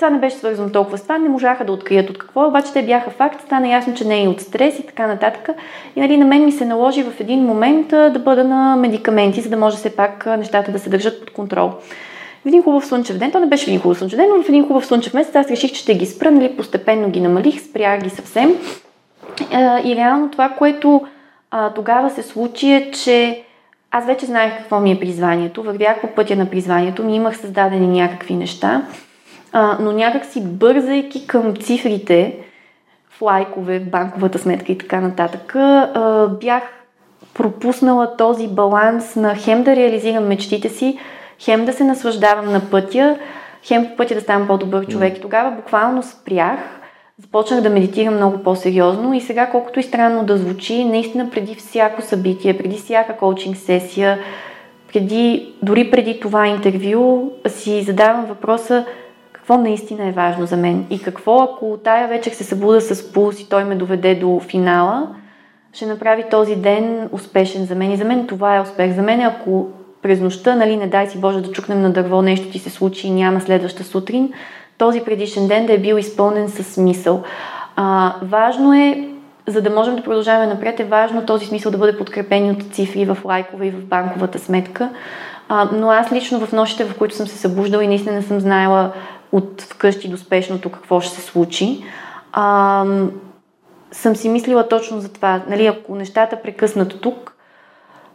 това 0.02 0.10
не 0.10 0.18
беше 0.18 0.36
свързано 0.36 0.70
толкова 0.70 0.98
с 0.98 1.02
това, 1.02 1.18
не 1.18 1.28
можаха 1.28 1.64
да 1.64 1.72
открият 1.72 2.10
от 2.10 2.18
какво, 2.18 2.46
обаче 2.46 2.72
те 2.72 2.82
бяха 2.82 3.10
факт, 3.10 3.40
стана 3.40 3.68
ясно, 3.68 3.94
че 3.94 4.04
не 4.04 4.24
е 4.24 4.28
от 4.28 4.40
стрес 4.40 4.78
и 4.78 4.86
така 4.86 5.06
нататък. 5.06 5.48
И 5.96 6.00
нали, 6.00 6.16
на 6.16 6.24
мен 6.24 6.44
ми 6.44 6.52
се 6.52 6.64
наложи 6.64 7.02
в 7.02 7.20
един 7.20 7.40
момент 7.40 7.88
да 7.88 8.18
бъда 8.24 8.44
на 8.44 8.76
медикаменти, 8.76 9.40
за 9.40 9.50
да 9.50 9.56
може 9.56 9.76
все 9.76 9.96
пак 9.96 10.26
нещата 10.26 10.72
да 10.72 10.78
се 10.78 10.90
държат 10.90 11.20
под 11.20 11.30
контрол. 11.30 11.68
В 12.44 12.46
един 12.46 12.62
хубав 12.62 12.86
слънчев 12.86 13.18
ден, 13.18 13.30
то 13.30 13.40
не 13.40 13.46
беше 13.46 13.64
в 13.64 13.68
един 13.68 13.80
хубав 13.80 13.98
слънчев 13.98 14.16
ден, 14.16 14.28
но 14.36 14.42
в 14.42 14.48
един 14.48 14.66
хубав 14.66 14.86
слънчев 14.86 15.14
месец 15.14 15.36
аз 15.36 15.50
реших, 15.50 15.72
че 15.72 15.80
ще 15.80 15.94
ги 15.94 16.06
спра, 16.06 16.30
нали, 16.30 16.56
постепенно 16.56 17.10
ги 17.10 17.20
намалих, 17.20 17.60
спрях 17.60 18.00
ги 18.00 18.10
съвсем. 18.10 18.52
И 19.84 19.96
реално 19.96 20.30
това, 20.30 20.48
което 20.48 21.02
тогава 21.74 22.10
се 22.10 22.22
случи 22.22 22.72
е, 22.72 22.90
че 22.90 23.42
аз 23.90 24.06
вече 24.06 24.26
знаех 24.26 24.58
какво 24.58 24.80
ми 24.80 24.92
е 24.92 25.00
призванието, 25.00 25.62
вървях 25.62 26.00
по 26.00 26.06
пътя 26.06 26.36
на 26.36 26.46
призванието 26.46 27.04
ми, 27.04 27.16
имах 27.16 27.36
създадени 27.36 28.00
някакви 28.00 28.34
неща 28.34 28.82
а, 29.52 29.76
но 29.80 29.92
някак 29.92 30.24
си 30.24 30.40
бързайки 30.44 31.26
към 31.26 31.56
цифрите, 31.56 32.38
в 33.10 33.22
лайкове, 33.22 33.78
в 33.78 33.90
банковата 33.90 34.38
сметка 34.38 34.72
и 34.72 34.78
така 34.78 35.00
нататък, 35.00 35.56
а, 35.56 36.28
бях 36.40 36.62
пропуснала 37.34 38.16
този 38.16 38.48
баланс 38.48 39.16
на 39.16 39.34
хем 39.36 39.62
да 39.62 39.76
реализирам 39.76 40.26
мечтите 40.26 40.68
си, 40.68 40.98
хем 41.38 41.64
да 41.64 41.72
се 41.72 41.84
наслаждавам 41.84 42.52
на 42.52 42.60
пътя, 42.70 43.18
хем 43.62 43.86
по 43.86 43.96
пътя 43.96 44.14
да 44.14 44.20
ставам 44.20 44.46
по-добър 44.46 44.86
човек. 44.86 45.18
И 45.18 45.20
тогава 45.20 45.50
буквално 45.50 46.02
спрях, 46.02 46.58
започнах 47.18 47.60
да 47.60 47.70
медитирам 47.70 48.14
много 48.14 48.38
по-сериозно 48.38 49.14
и 49.14 49.20
сега, 49.20 49.50
колкото 49.50 49.80
и 49.80 49.82
странно 49.82 50.24
да 50.24 50.36
звучи, 50.36 50.84
наистина 50.84 51.30
преди 51.30 51.54
всяко 51.54 52.02
събитие, 52.02 52.58
преди 52.58 52.76
всяка 52.76 53.16
коучинг 53.16 53.56
сесия, 53.56 54.18
преди, 54.92 55.52
дори 55.62 55.90
преди 55.90 56.20
това 56.20 56.46
интервю, 56.46 57.30
си 57.46 57.82
задавам 57.82 58.24
въпроса 58.24 58.84
какво 59.42 59.58
наистина 59.58 60.08
е 60.08 60.12
важно 60.12 60.46
за 60.46 60.56
мен 60.56 60.86
и 60.90 61.02
какво 61.02 61.42
ако 61.42 61.78
тая 61.84 62.08
вечер 62.08 62.32
се 62.32 62.44
събуда 62.44 62.80
с 62.80 63.12
пулс 63.12 63.40
и 63.40 63.48
той 63.48 63.64
ме 63.64 63.74
доведе 63.74 64.14
до 64.14 64.40
финала, 64.40 65.08
ще 65.72 65.86
направи 65.86 66.24
този 66.30 66.56
ден 66.56 67.08
успешен 67.12 67.66
за 67.66 67.74
мен. 67.74 67.92
И 67.92 67.96
за 67.96 68.04
мен 68.04 68.26
това 68.26 68.56
е 68.56 68.60
успех. 68.60 68.94
За 68.94 69.02
мен 69.02 69.20
ако 69.20 69.68
през 70.02 70.20
нощта, 70.20 70.54
нали, 70.54 70.76
не 70.76 70.86
дай 70.86 71.06
си 71.08 71.20
Боже 71.20 71.40
да 71.40 71.52
чукнем 71.52 71.82
на 71.82 71.90
дърво, 71.90 72.22
нещо 72.22 72.50
ти 72.50 72.58
се 72.58 72.70
случи 72.70 73.06
и 73.06 73.10
няма 73.10 73.40
следваща 73.40 73.84
сутрин, 73.84 74.32
този 74.78 75.00
предишен 75.00 75.48
ден 75.48 75.66
да 75.66 75.72
е 75.72 75.78
бил 75.78 75.94
изпълнен 75.96 76.48
с 76.48 76.64
смисъл. 76.64 77.22
А, 77.76 78.14
важно 78.22 78.74
е, 78.74 79.08
за 79.46 79.62
да 79.62 79.70
можем 79.70 79.96
да 79.96 80.02
продължаваме 80.02 80.46
напред, 80.46 80.80
е 80.80 80.84
важно 80.84 81.26
този 81.26 81.46
смисъл 81.46 81.72
да 81.72 81.78
бъде 81.78 81.98
подкрепен 81.98 82.50
от 82.50 82.74
цифри 82.74 83.04
в 83.04 83.18
лайкове 83.24 83.66
и 83.66 83.70
в 83.70 83.84
банковата 83.84 84.38
сметка. 84.38 84.90
А, 85.48 85.68
но 85.72 85.90
аз 85.90 86.12
лично 86.12 86.46
в 86.46 86.52
нощите, 86.52 86.84
в 86.84 86.98
които 86.98 87.14
съм 87.14 87.26
се 87.26 87.38
събуждала 87.38 87.84
и 87.84 87.88
наистина 87.88 88.14
не 88.14 88.22
съм 88.22 88.40
знаела 88.40 88.92
от 89.32 89.62
вкъщи 89.62 90.08
до 90.08 90.16
спешното 90.16 90.70
какво 90.70 91.00
ще 91.00 91.14
се 91.14 91.22
случи, 91.22 91.84
а, 92.32 92.84
съм 93.92 94.16
си 94.16 94.28
мислила 94.28 94.68
точно 94.68 95.00
за 95.00 95.12
това. 95.12 95.42
Нали, 95.48 95.66
ако 95.66 95.94
нещата 95.94 96.42
прекъснат 96.42 97.00
тук, 97.00 97.32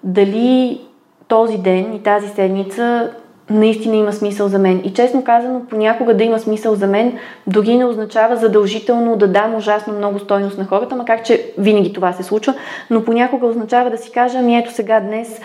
дали 0.04 0.82
този 1.28 1.58
ден 1.58 1.94
и 1.94 2.04
тази 2.04 2.28
седмица 2.28 3.12
наистина 3.50 3.96
има 3.96 4.14
смисъл 4.14 4.48
за 4.48 4.60
мен. 4.60 4.82
И 4.84 4.94
честно 4.94 5.24
казано, 5.24 5.62
понякога 5.70 6.18
да 6.18 6.24
има 6.24 6.40
смисъл 6.40 6.76
за 6.76 6.88
мен, 6.88 7.20
дори 7.48 7.78
не 7.78 7.86
означава 7.86 8.36
задължително 8.36 9.16
да 9.16 9.28
дам 9.28 9.56
ужасно 9.56 9.94
много 9.94 10.20
стойност 10.20 10.58
на 10.58 10.66
хората, 10.66 10.96
макар 10.96 11.22
че 11.24 11.54
винаги 11.58 11.94
това 11.94 12.14
се 12.14 12.24
случва, 12.24 12.54
но 12.90 13.04
понякога 13.04 13.48
означава 13.48 13.90
да 13.90 13.98
си 13.98 14.12
кажа, 14.12 14.42
ми 14.42 14.58
ето 14.58 14.74
сега 14.74 15.00
днес 15.00 15.42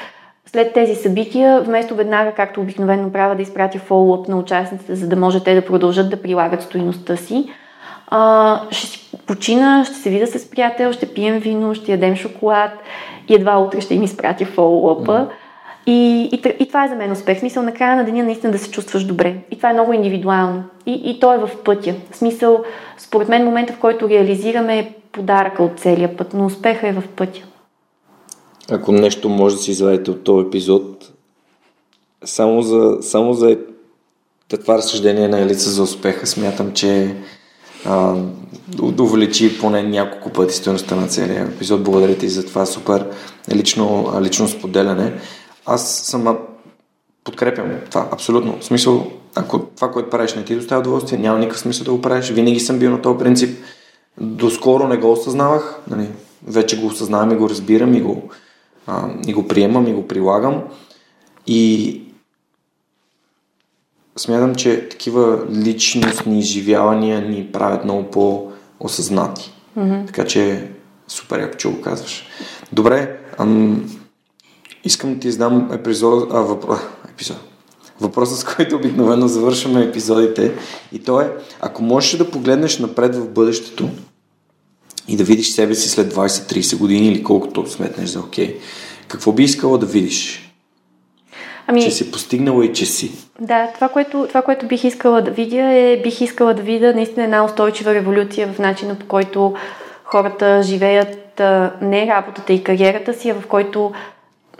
след 0.53 0.73
тези 0.73 0.95
събития, 0.95 1.61
вместо 1.61 1.95
веднага, 1.95 2.33
както 2.33 2.61
обикновено 2.61 3.13
правя, 3.13 3.35
да 3.35 3.43
изпратя 3.43 3.79
фоллоуп 3.79 4.29
на 4.29 4.37
участниците, 4.37 4.95
за 4.95 5.09
да 5.09 5.17
може 5.17 5.45
те 5.45 5.55
да 5.55 5.65
продължат 5.65 6.11
да 6.11 6.23
прилагат 6.23 6.63
стоиността 6.63 7.17
си, 7.17 7.49
а, 8.07 8.61
ще 8.71 8.87
си 8.87 9.11
почина, 9.27 9.85
ще 9.85 9.95
се 9.95 10.11
видя 10.11 10.27
с 10.27 10.51
приятел, 10.51 10.93
ще 10.93 11.15
пием 11.15 11.39
вино, 11.39 11.75
ще 11.75 11.93
ядем 11.93 12.17
шоколад 12.17 12.71
и 13.29 13.35
едва 13.35 13.59
утре 13.59 13.81
ще 13.81 13.95
им 13.95 14.03
изпратя 14.03 14.45
фоллоупа. 14.45 15.13
Mm. 15.13 15.29
И, 15.87 16.29
и, 16.33 16.43
и 16.59 16.69
това 16.69 16.85
е 16.85 16.89
за 16.89 16.95
мен 16.95 17.13
успех. 17.13 17.39
Смисъл, 17.39 17.63
на 17.63 17.75
края 17.75 17.97
на 17.97 18.05
деня 18.05 18.25
наистина 18.25 18.53
да 18.53 18.59
се 18.59 18.71
чувстваш 18.71 19.05
добре. 19.05 19.35
И 19.51 19.57
това 19.57 19.71
е 19.71 19.73
много 19.73 19.93
индивидуално. 19.93 20.65
И, 20.87 20.93
и 20.93 21.21
то 21.21 21.35
е 21.35 21.39
в 21.39 21.51
пътя. 21.65 21.95
В 22.11 22.17
смисъл, 22.17 22.65
според 22.99 23.29
мен, 23.29 23.45
момента, 23.45 23.73
в 23.73 23.79
който 23.79 24.09
реализираме 24.09 24.79
е 24.79 24.93
подаръка 25.13 25.63
от 25.63 25.81
целия 25.81 26.17
път, 26.17 26.35
но 26.35 26.47
успеха 26.47 26.89
е 26.89 26.93
в 26.93 27.03
пътя. 27.17 27.43
Ако 28.71 28.93
нещо 28.93 29.29
може 29.29 29.57
да 29.57 29.63
си 29.63 29.71
извадите 29.71 30.11
от 30.11 30.25
този 30.25 30.47
епизод, 30.47 31.13
само 32.25 32.63
за, 32.63 32.99
само 33.01 33.35
за 33.35 33.59
това 34.61 34.75
разсъждение 34.79 35.29
на 35.29 35.41
Елица 35.41 35.71
за 35.71 35.83
успеха, 35.83 36.27
смятам, 36.27 36.73
че 36.73 37.17
а, 37.85 38.15
увеличи 39.01 39.59
поне 39.59 39.83
няколко 39.83 40.31
пъти 40.31 40.55
стоеността 40.55 40.97
на 40.97 41.09
целия 41.09 41.43
епизод. 41.43 41.83
Благодаря 41.83 42.19
ти 42.19 42.29
за 42.29 42.47
това 42.47 42.67
супер 42.67 43.07
лично, 43.55 44.13
лично 44.21 44.49
споделяне. 44.49 45.21
Аз 45.67 45.97
съм 45.97 46.39
подкрепям 47.25 47.71
това, 47.91 48.09
абсолютно. 48.13 48.59
В 48.61 48.65
смисъл, 48.65 49.07
ако 49.35 49.59
това, 49.59 49.91
което 49.91 50.11
правиш 50.11 50.35
не 50.35 50.45
ти 50.45 50.57
доставя 50.57 50.81
удоволствие, 50.81 51.19
няма 51.19 51.39
никакъв 51.39 51.61
смисъл 51.61 51.85
да 51.85 51.93
го 51.93 52.01
правиш. 52.01 52.31
Винаги 52.31 52.61
съм 52.61 52.79
бил 52.79 52.91
на 52.91 53.03
този 53.03 53.19
принцип. 53.19 53.59
Доскоро 54.21 54.89
не 54.89 54.97
го 54.97 55.13
осъзнавах. 55.13 55.81
Нали? 55.91 56.09
Вече 56.47 56.81
го 56.81 56.87
осъзнавам 56.87 57.33
и 57.33 57.37
го 57.37 57.49
разбирам 57.49 57.95
и 57.95 58.01
го, 58.01 58.23
а, 58.87 59.09
и 59.27 59.33
го 59.33 59.49
приемам 59.49 59.87
и 59.87 59.93
го 59.93 60.09
прилагам. 60.09 60.63
И 61.47 62.01
смятам, 64.17 64.55
че 64.55 64.89
такива 64.89 65.47
личностни 65.51 66.39
изживявания 66.39 67.21
ни 67.21 67.53
правят 67.53 67.85
много 67.85 68.11
по-осъзнати. 68.11 69.53
Mm-hmm. 69.79 70.07
Така 70.07 70.25
че 70.25 70.71
супер, 71.09 71.39
ако 71.39 71.57
че 71.57 71.69
го 71.69 71.81
казваш. 71.81 72.27
Добре, 72.73 73.19
ам, 73.39 73.91
искам 74.85 75.15
да 75.15 75.21
ти 75.21 75.29
издам 75.29 75.73
епизод, 75.73 76.29
а, 76.33 76.41
въпро... 76.41 76.77
епизод. 77.11 77.37
Въпросът, 78.01 78.39
с 78.39 78.45
който 78.45 78.77
обикновено 78.77 79.29
завършваме 79.29 79.83
епизодите 79.85 80.55
и 80.93 80.99
то 80.99 81.21
е, 81.21 81.33
ако 81.61 81.83
можеш 81.83 82.17
да 82.17 82.31
погледнеш 82.31 82.79
напред 82.79 83.17
в 83.17 83.29
бъдещето, 83.29 83.89
и 85.09 85.17
да 85.17 85.25
видиш 85.25 85.51
себе 85.51 85.75
си 85.75 85.89
след 85.89 86.15
20-30 86.15 86.79
години 86.79 87.09
или 87.09 87.25
колкото 87.25 87.71
сметнеш 87.71 88.11
за 88.11 88.21
окей, 88.21 88.59
какво 89.09 89.33
би 89.33 89.43
искала 89.43 89.79
да 89.79 89.87
видиш? 89.87 90.49
Ами, 91.67 91.83
че 91.83 91.91
си 91.91 92.13
постигнала 92.13 92.65
и 92.65 92.73
че 92.73 92.87
си. 92.87 93.13
Да, 93.41 93.69
това 93.75 93.89
което, 93.89 94.27
това, 94.29 94.43
което 94.43 94.67
бих 94.67 94.85
искала 94.85 95.23
да 95.23 95.31
видя 95.31 95.73
е, 95.73 95.97
бих 96.03 96.21
искала 96.21 96.55
да 96.55 96.63
видя 96.63 96.95
наистина 96.95 97.25
една 97.25 97.45
устойчива 97.45 97.95
революция 97.95 98.53
в 98.53 98.59
начина 98.59 98.95
по 98.95 99.07
който 99.07 99.55
хората 100.05 100.63
живеят 100.63 101.41
не 101.83 102.07
работата 102.07 102.53
и 102.53 102.65
кариерата 102.65 103.15
си, 103.15 103.31
а 103.31 103.35
в 103.35 103.47
който 103.47 103.93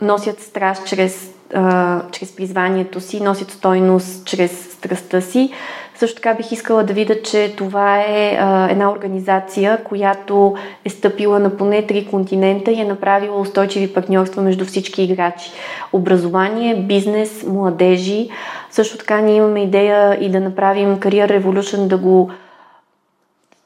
носят 0.01 0.41
страст 0.41 0.87
чрез, 0.87 1.31
а, 1.53 2.01
чрез 2.11 2.35
призванието 2.35 3.01
си, 3.01 3.23
носят 3.23 3.51
стойност 3.51 4.25
чрез 4.25 4.71
страстта 4.71 5.21
си. 5.21 5.51
Също 5.95 6.15
така 6.15 6.33
бих 6.33 6.51
искала 6.51 6.83
да 6.83 6.93
видя, 6.93 7.21
че 7.21 7.53
това 7.57 7.99
е 7.99 8.37
а, 8.39 8.69
една 8.69 8.91
организация, 8.91 9.83
която 9.83 10.55
е 10.85 10.89
стъпила 10.89 11.39
на 11.39 11.57
поне 11.57 11.87
три 11.87 12.07
континента 12.07 12.71
и 12.71 12.81
е 12.81 12.85
направила 12.85 13.39
устойчиви 13.39 13.93
партньорства 13.93 14.41
между 14.41 14.65
всички 14.65 15.03
играчи. 15.03 15.51
Образование, 15.93 16.75
бизнес, 16.75 17.43
младежи. 17.43 18.29
Също 18.71 18.97
така 18.97 19.21
ние 19.21 19.35
имаме 19.35 19.63
идея 19.63 20.17
и 20.21 20.29
да 20.29 20.39
направим 20.39 20.97
Career 20.97 21.41
Revolution, 21.41 21.87
да 21.87 21.97
го 21.97 22.31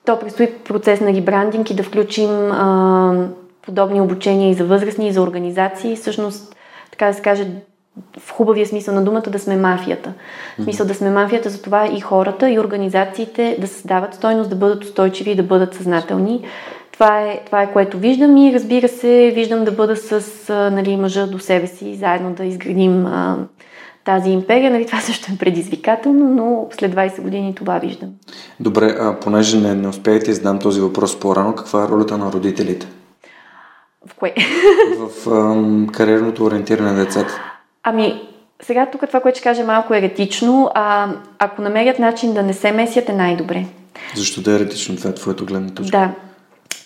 то 0.06 0.20
предстои 0.20 0.54
процес 0.54 1.02
на 1.02 1.14
ребрандинг 1.14 1.70
и 1.70 1.76
да 1.76 1.84
включим 1.84 2.52
а, 2.52 3.28
подобни 3.62 4.02
обучения 4.02 4.50
и 4.50 4.54
за 4.54 4.66
възрастни, 4.66 5.08
и 5.08 5.12
за 5.12 5.22
организации. 5.22 5.96
Всъщност, 5.96 6.56
така 6.92 7.08
да 7.08 7.14
се 7.14 7.22
каже, 7.22 7.48
в 8.20 8.32
хубавия 8.32 8.66
смисъл 8.66 8.96
на 8.96 9.04
думата 9.04 9.22
да 9.28 9.40
сме 9.40 9.58
мафията. 9.58 10.14
В 10.60 10.64
смисъл 10.64 10.88
да 10.88 10.94
сме 10.94 11.10
мафията 11.10 11.50
за 11.50 11.62
това 11.62 11.88
и 11.88 12.00
хората, 12.00 12.50
и 12.50 12.60
организациите 12.60 13.58
да 13.60 13.68
създават 13.68 14.14
стойност, 14.14 14.50
да 14.50 14.56
бъдат 14.56 14.84
устойчиви 14.84 15.32
и 15.32 15.36
да 15.36 15.44
бъдат 15.44 15.74
съзнателни. 15.74 16.42
Това 16.92 17.22
е, 17.22 17.42
това 17.46 17.62
е 17.62 17.74
което 17.74 17.98
виждам 17.98 18.38
и 18.38 18.54
разбира 18.54 18.88
се, 18.88 19.32
виждам 19.36 19.64
да 19.64 19.72
бъда 19.72 19.96
с 19.96 20.22
нали, 20.72 20.98
мъжа 20.98 21.28
до 21.28 21.40
себе 21.40 21.68
си, 21.68 21.96
заедно 21.96 22.34
да 22.34 22.46
изградим 22.46 23.06
а, 23.06 23.38
тази 24.06 24.30
империя. 24.30 24.72
Нали, 24.72 24.86
това 24.86 25.00
също 25.00 25.32
е 25.34 25.38
предизвикателно, 25.38 26.30
но 26.30 26.68
след 26.72 26.96
20 26.96 27.22
години 27.22 27.56
това 27.56 27.80
виждам. 27.80 28.10
Добре, 28.60 28.96
а 29.00 29.20
понеже 29.20 29.58
не, 29.58 29.76
не 29.76 29.88
успеете 29.88 30.26
да 30.26 30.34
задам 30.34 30.60
този 30.60 30.82
въпрос 30.82 31.20
по-рано, 31.20 31.56
каква 31.56 31.84
е 31.84 31.88
ролята 31.88 32.18
на 32.18 32.32
родителите? 32.32 32.88
В 34.08 34.16
кое? 34.16 34.34
В 35.00 35.30
ам, 35.32 35.88
кариерното 35.94 36.46
ориентиране 36.46 36.92
на 36.92 36.98
децата. 36.98 37.57
Ами, 37.90 38.22
сега 38.62 38.86
тук 38.86 39.08
това, 39.08 39.20
което 39.20 39.38
ще 39.38 39.44
кажа, 39.44 39.64
малко 39.64 39.94
еретично. 39.94 40.72
А, 40.74 41.10
ако 41.40 41.62
намерят 41.62 42.00
начин 42.00 42.34
да 42.34 42.44
не 42.44 42.54
се 42.54 42.72
месят, 42.72 43.10
е 43.10 43.14
най-добре. 43.14 43.66
Защо 44.16 44.42
да 44.42 44.52
е 44.52 44.56
еретично? 44.56 44.96
Това 44.96 45.10
е 45.10 45.14
твоето 45.14 45.46
гледна 45.46 45.70
точка. 45.70 45.98
Да. 45.98 46.12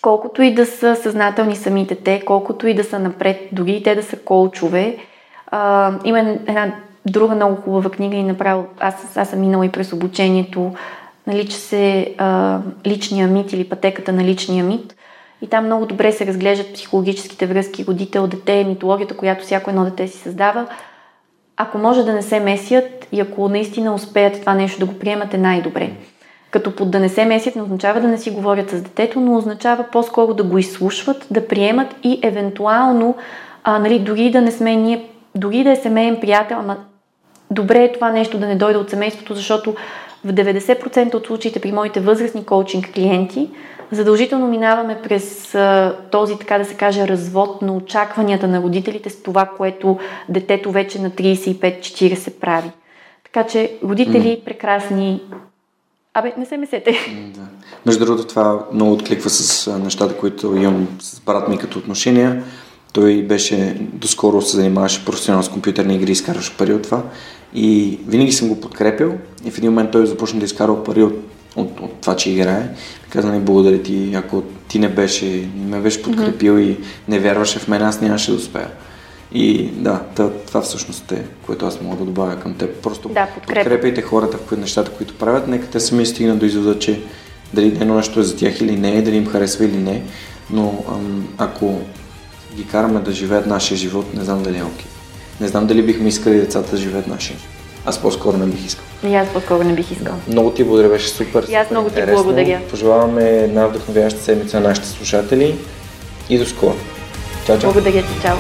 Колкото 0.02 0.42
и 0.42 0.54
да 0.54 0.66
са 0.66 0.96
съзнателни 0.96 1.56
самите 1.56 1.96
те, 1.96 2.22
колкото 2.26 2.68
и 2.68 2.74
да 2.74 2.84
са 2.84 3.00
напред, 3.00 3.50
дори 3.52 3.72
и 3.72 3.84
те 3.84 3.96
да 3.96 4.04
са 4.04 4.18
колчове, 4.18 4.98
а, 5.48 5.92
има 6.04 6.20
една 6.20 6.74
друга 7.06 7.36
много 7.36 7.56
хубава 7.56 7.90
книга 7.90 8.16
и 8.16 8.24
направо, 8.24 8.66
аз, 8.80 9.18
аз 9.18 9.30
съм 9.30 9.40
минала 9.40 9.66
и 9.66 9.72
през 9.72 9.94
обучението, 9.94 10.74
нарича 11.28 11.58
се 11.58 12.16
а, 12.18 12.60
Личния 12.88 13.28
мит 13.28 13.54
или 13.54 13.70
пътеката 13.70 14.12
на 14.12 14.24
личния 14.24 14.64
мит. 14.64 14.96
И 15.42 15.48
там 15.48 15.66
много 15.66 15.86
добре 15.86 16.12
се 16.12 16.26
разглеждат 16.26 16.74
психологическите 16.74 17.46
връзки 17.46 17.86
родител-дете, 17.86 18.64
митологията, 18.64 19.18
която 19.18 19.44
всяко 19.44 19.70
едно 19.70 19.84
дете 19.84 20.08
си 20.08 20.18
създава. 20.18 20.68
Ако 21.62 21.78
може 21.78 22.04
да 22.04 22.14
не 22.14 22.22
се 22.22 22.40
месят 22.40 23.08
и 23.12 23.20
ако 23.20 23.50
наистина 23.50 23.94
успеят 23.94 24.40
това 24.40 24.54
нещо 24.54 24.80
да 24.80 24.86
го 24.86 25.00
приемат, 25.00 25.34
е 25.34 25.38
най-добре. 25.38 25.90
Като 26.52 26.76
под 26.76 26.92
да 26.92 27.00
не 27.00 27.10
се 27.10 27.26
месят 27.26 27.56
не 27.56 27.62
означава 27.62 28.02
да 28.02 28.08
не 28.08 28.18
си 28.18 28.32
говорят 28.32 28.70
с 28.70 28.82
детето, 28.82 29.20
но 29.20 29.38
означава 29.38 29.86
по-скоро 29.92 30.34
да 30.34 30.44
го 30.44 30.58
изслушват, 30.58 31.28
да 31.32 31.48
приемат 31.48 31.96
и 32.04 32.20
евентуално, 32.24 33.16
а, 33.64 33.80
нали, 33.80 34.00
дори 34.00 34.32
да 34.32 34.42
не 34.42 34.52
сме 34.52 34.76
ние, 34.76 35.10
дори 35.36 35.64
да 35.64 35.72
е 35.72 35.76
семейен 35.76 36.18
приятел, 36.22 36.58
ама 36.60 36.78
добре 37.52 37.84
е 37.84 37.92
това 37.92 38.12
нещо 38.12 38.38
да 38.38 38.48
не 38.48 38.56
дойде 38.56 38.78
от 38.78 38.90
семейството, 38.90 39.36
защото 39.36 39.76
в 40.26 40.34
90% 40.34 41.14
от 41.14 41.28
случаите 41.28 41.60
при 41.60 41.72
моите 41.72 42.00
възрастни 42.00 42.46
коучинг 42.46 42.94
клиенти 42.94 43.50
задължително 43.92 44.48
минаваме 44.48 45.02
през 45.04 45.56
а, 45.56 45.96
този, 46.12 46.38
така 46.38 46.58
да 46.58 46.66
се 46.66 46.74
каже, 46.74 47.08
развод 47.08 47.62
на 47.62 47.74
очакванията 47.74 48.48
на 48.48 48.62
родителите 48.62 49.10
с 49.10 49.24
това, 49.24 49.46
което 49.58 50.00
детето 50.30 50.72
вече 50.72 51.02
на 51.02 51.12
35-40 51.12 52.32
прави. 52.32 52.72
Така 53.24 53.48
че 53.48 53.78
родители 53.84 54.28
mm. 54.28 54.44
прекрасни. 54.44 55.22
Абе, 56.14 56.34
не 56.38 56.46
се 56.46 56.58
месете. 56.58 56.92
Да. 57.36 57.42
Между 57.86 58.06
другото, 58.06 58.28
това 58.28 58.66
много 58.74 58.94
откликва 58.94 59.30
с 59.30 59.68
нещата, 59.80 60.18
които 60.18 60.56
имам 60.56 60.88
с 61.00 61.20
брат 61.20 61.50
ми 61.50 61.58
като 61.58 61.80
отношения. 61.80 62.44
Той 62.94 63.22
беше, 63.22 63.78
доскоро 63.80 64.42
се 64.42 64.58
занимаваше 64.58 65.06
професионално 65.06 65.44
с 65.44 65.50
компютърни 65.50 65.96
игри, 65.96 66.12
изкарваше 66.12 66.58
пари 66.58 66.74
от 66.74 66.84
това. 66.84 67.04
И 67.54 68.00
винаги 68.08 68.32
съм 68.32 68.48
го 68.48 68.62
подкрепил 68.62 69.14
и 69.46 69.52
в 69.52 69.58
един 69.58 69.70
момент 69.70 69.92
той 69.92 70.06
започна 70.06 70.40
да 70.40 70.46
изкарва 70.46 70.84
пари 70.84 71.04
от, 71.04 71.14
от, 71.56 71.80
от 71.80 72.02
това, 72.02 72.16
че 72.16 72.32
играе. 72.32 72.70
Каза 73.10 73.32
ми, 73.32 73.40
благодаря 73.40 73.84
ти, 73.84 74.14
ако 74.16 74.44
ти 74.68 74.80
не 74.80 74.90
беше, 74.90 75.26
не 75.56 75.78
ме 75.78 75.80
беше 75.80 76.04
подкрепил 76.04 76.54
mm-hmm. 76.54 76.78
и 76.78 76.78
не 77.08 77.20
вярваше 77.20 77.60
в 77.60 77.68
мен, 77.68 77.82
аз 77.82 78.02
нямаше 78.02 78.32
да 78.32 78.38
успея. 78.38 78.68
И 79.34 79.70
да, 79.72 80.00
това 80.48 80.62
всъщност 80.62 81.12
е, 81.12 81.24
което 81.46 81.66
аз 81.66 81.82
мога 81.82 81.98
да 81.98 82.06
добавя 82.06 82.40
към 82.40 82.54
теб. 82.54 82.76
Просто 82.76 83.10
да, 83.10 83.28
подкрепяйте 83.36 84.02
хората 84.02 84.38
в 84.38 84.58
нещата, 84.58 84.92
които 84.92 85.16
правят. 85.16 85.48
Нека 85.48 85.68
те 85.68 85.80
сами 85.80 86.06
стигнат 86.06 86.40
до 86.40 86.46
извода, 86.46 86.80
че 86.80 87.02
дали 87.54 87.68
едно 87.68 87.96
нещо 87.96 88.20
е 88.20 88.24
за 88.24 88.38
тях 88.38 88.62
или 88.62 88.78
не, 88.78 89.02
дали 89.02 89.16
им 89.16 89.28
харесва 89.28 89.66
или 89.66 89.78
не. 89.78 90.04
Но 90.50 90.84
ам, 90.90 91.28
ако 91.38 91.80
ги 92.56 92.68
караме 92.68 93.00
да 93.00 93.12
живеят 93.12 93.48
нашия 93.48 93.78
живот, 93.78 94.14
не 94.14 94.24
знам 94.24 94.44
дали 94.44 94.58
е 94.58 94.64
окей. 94.64 94.86
Не 95.42 95.48
знам 95.48 95.68
дали 95.68 95.84
бихме 95.84 96.08
искали 96.08 96.36
децата 96.36 96.72
да 96.72 96.78
живеят 96.78 97.08
нашия. 97.08 97.38
Аз 97.86 98.02
по-скоро 98.02 98.38
не 98.38 98.46
бих 98.46 98.66
искал. 98.66 98.86
И 99.08 99.16
аз 99.16 99.28
по-скоро 99.34 99.64
не 99.64 99.74
бих 99.74 99.92
искал. 99.92 100.14
Много 100.28 100.52
ти 100.52 100.64
благодаря, 100.64 100.90
беше 100.90 101.08
супер. 101.08 101.46
И 101.50 101.56
аз 101.56 101.72
много 101.72 101.90
ти 101.90 102.00
интересно. 102.00 102.24
благодаря. 102.24 102.60
Пожелаваме 102.70 103.30
една 103.30 103.68
вдъхновяща 103.68 104.22
седмица 104.22 104.60
на 104.60 104.68
нашите 104.68 104.88
слушатели 104.88 105.56
и 106.30 106.38
до 106.38 106.46
скоро. 106.46 106.76
Чао, 107.46 107.60
чао. 107.60 107.74
Благодаря 107.74 108.02
ти, 108.02 108.22
чао. 108.22 108.38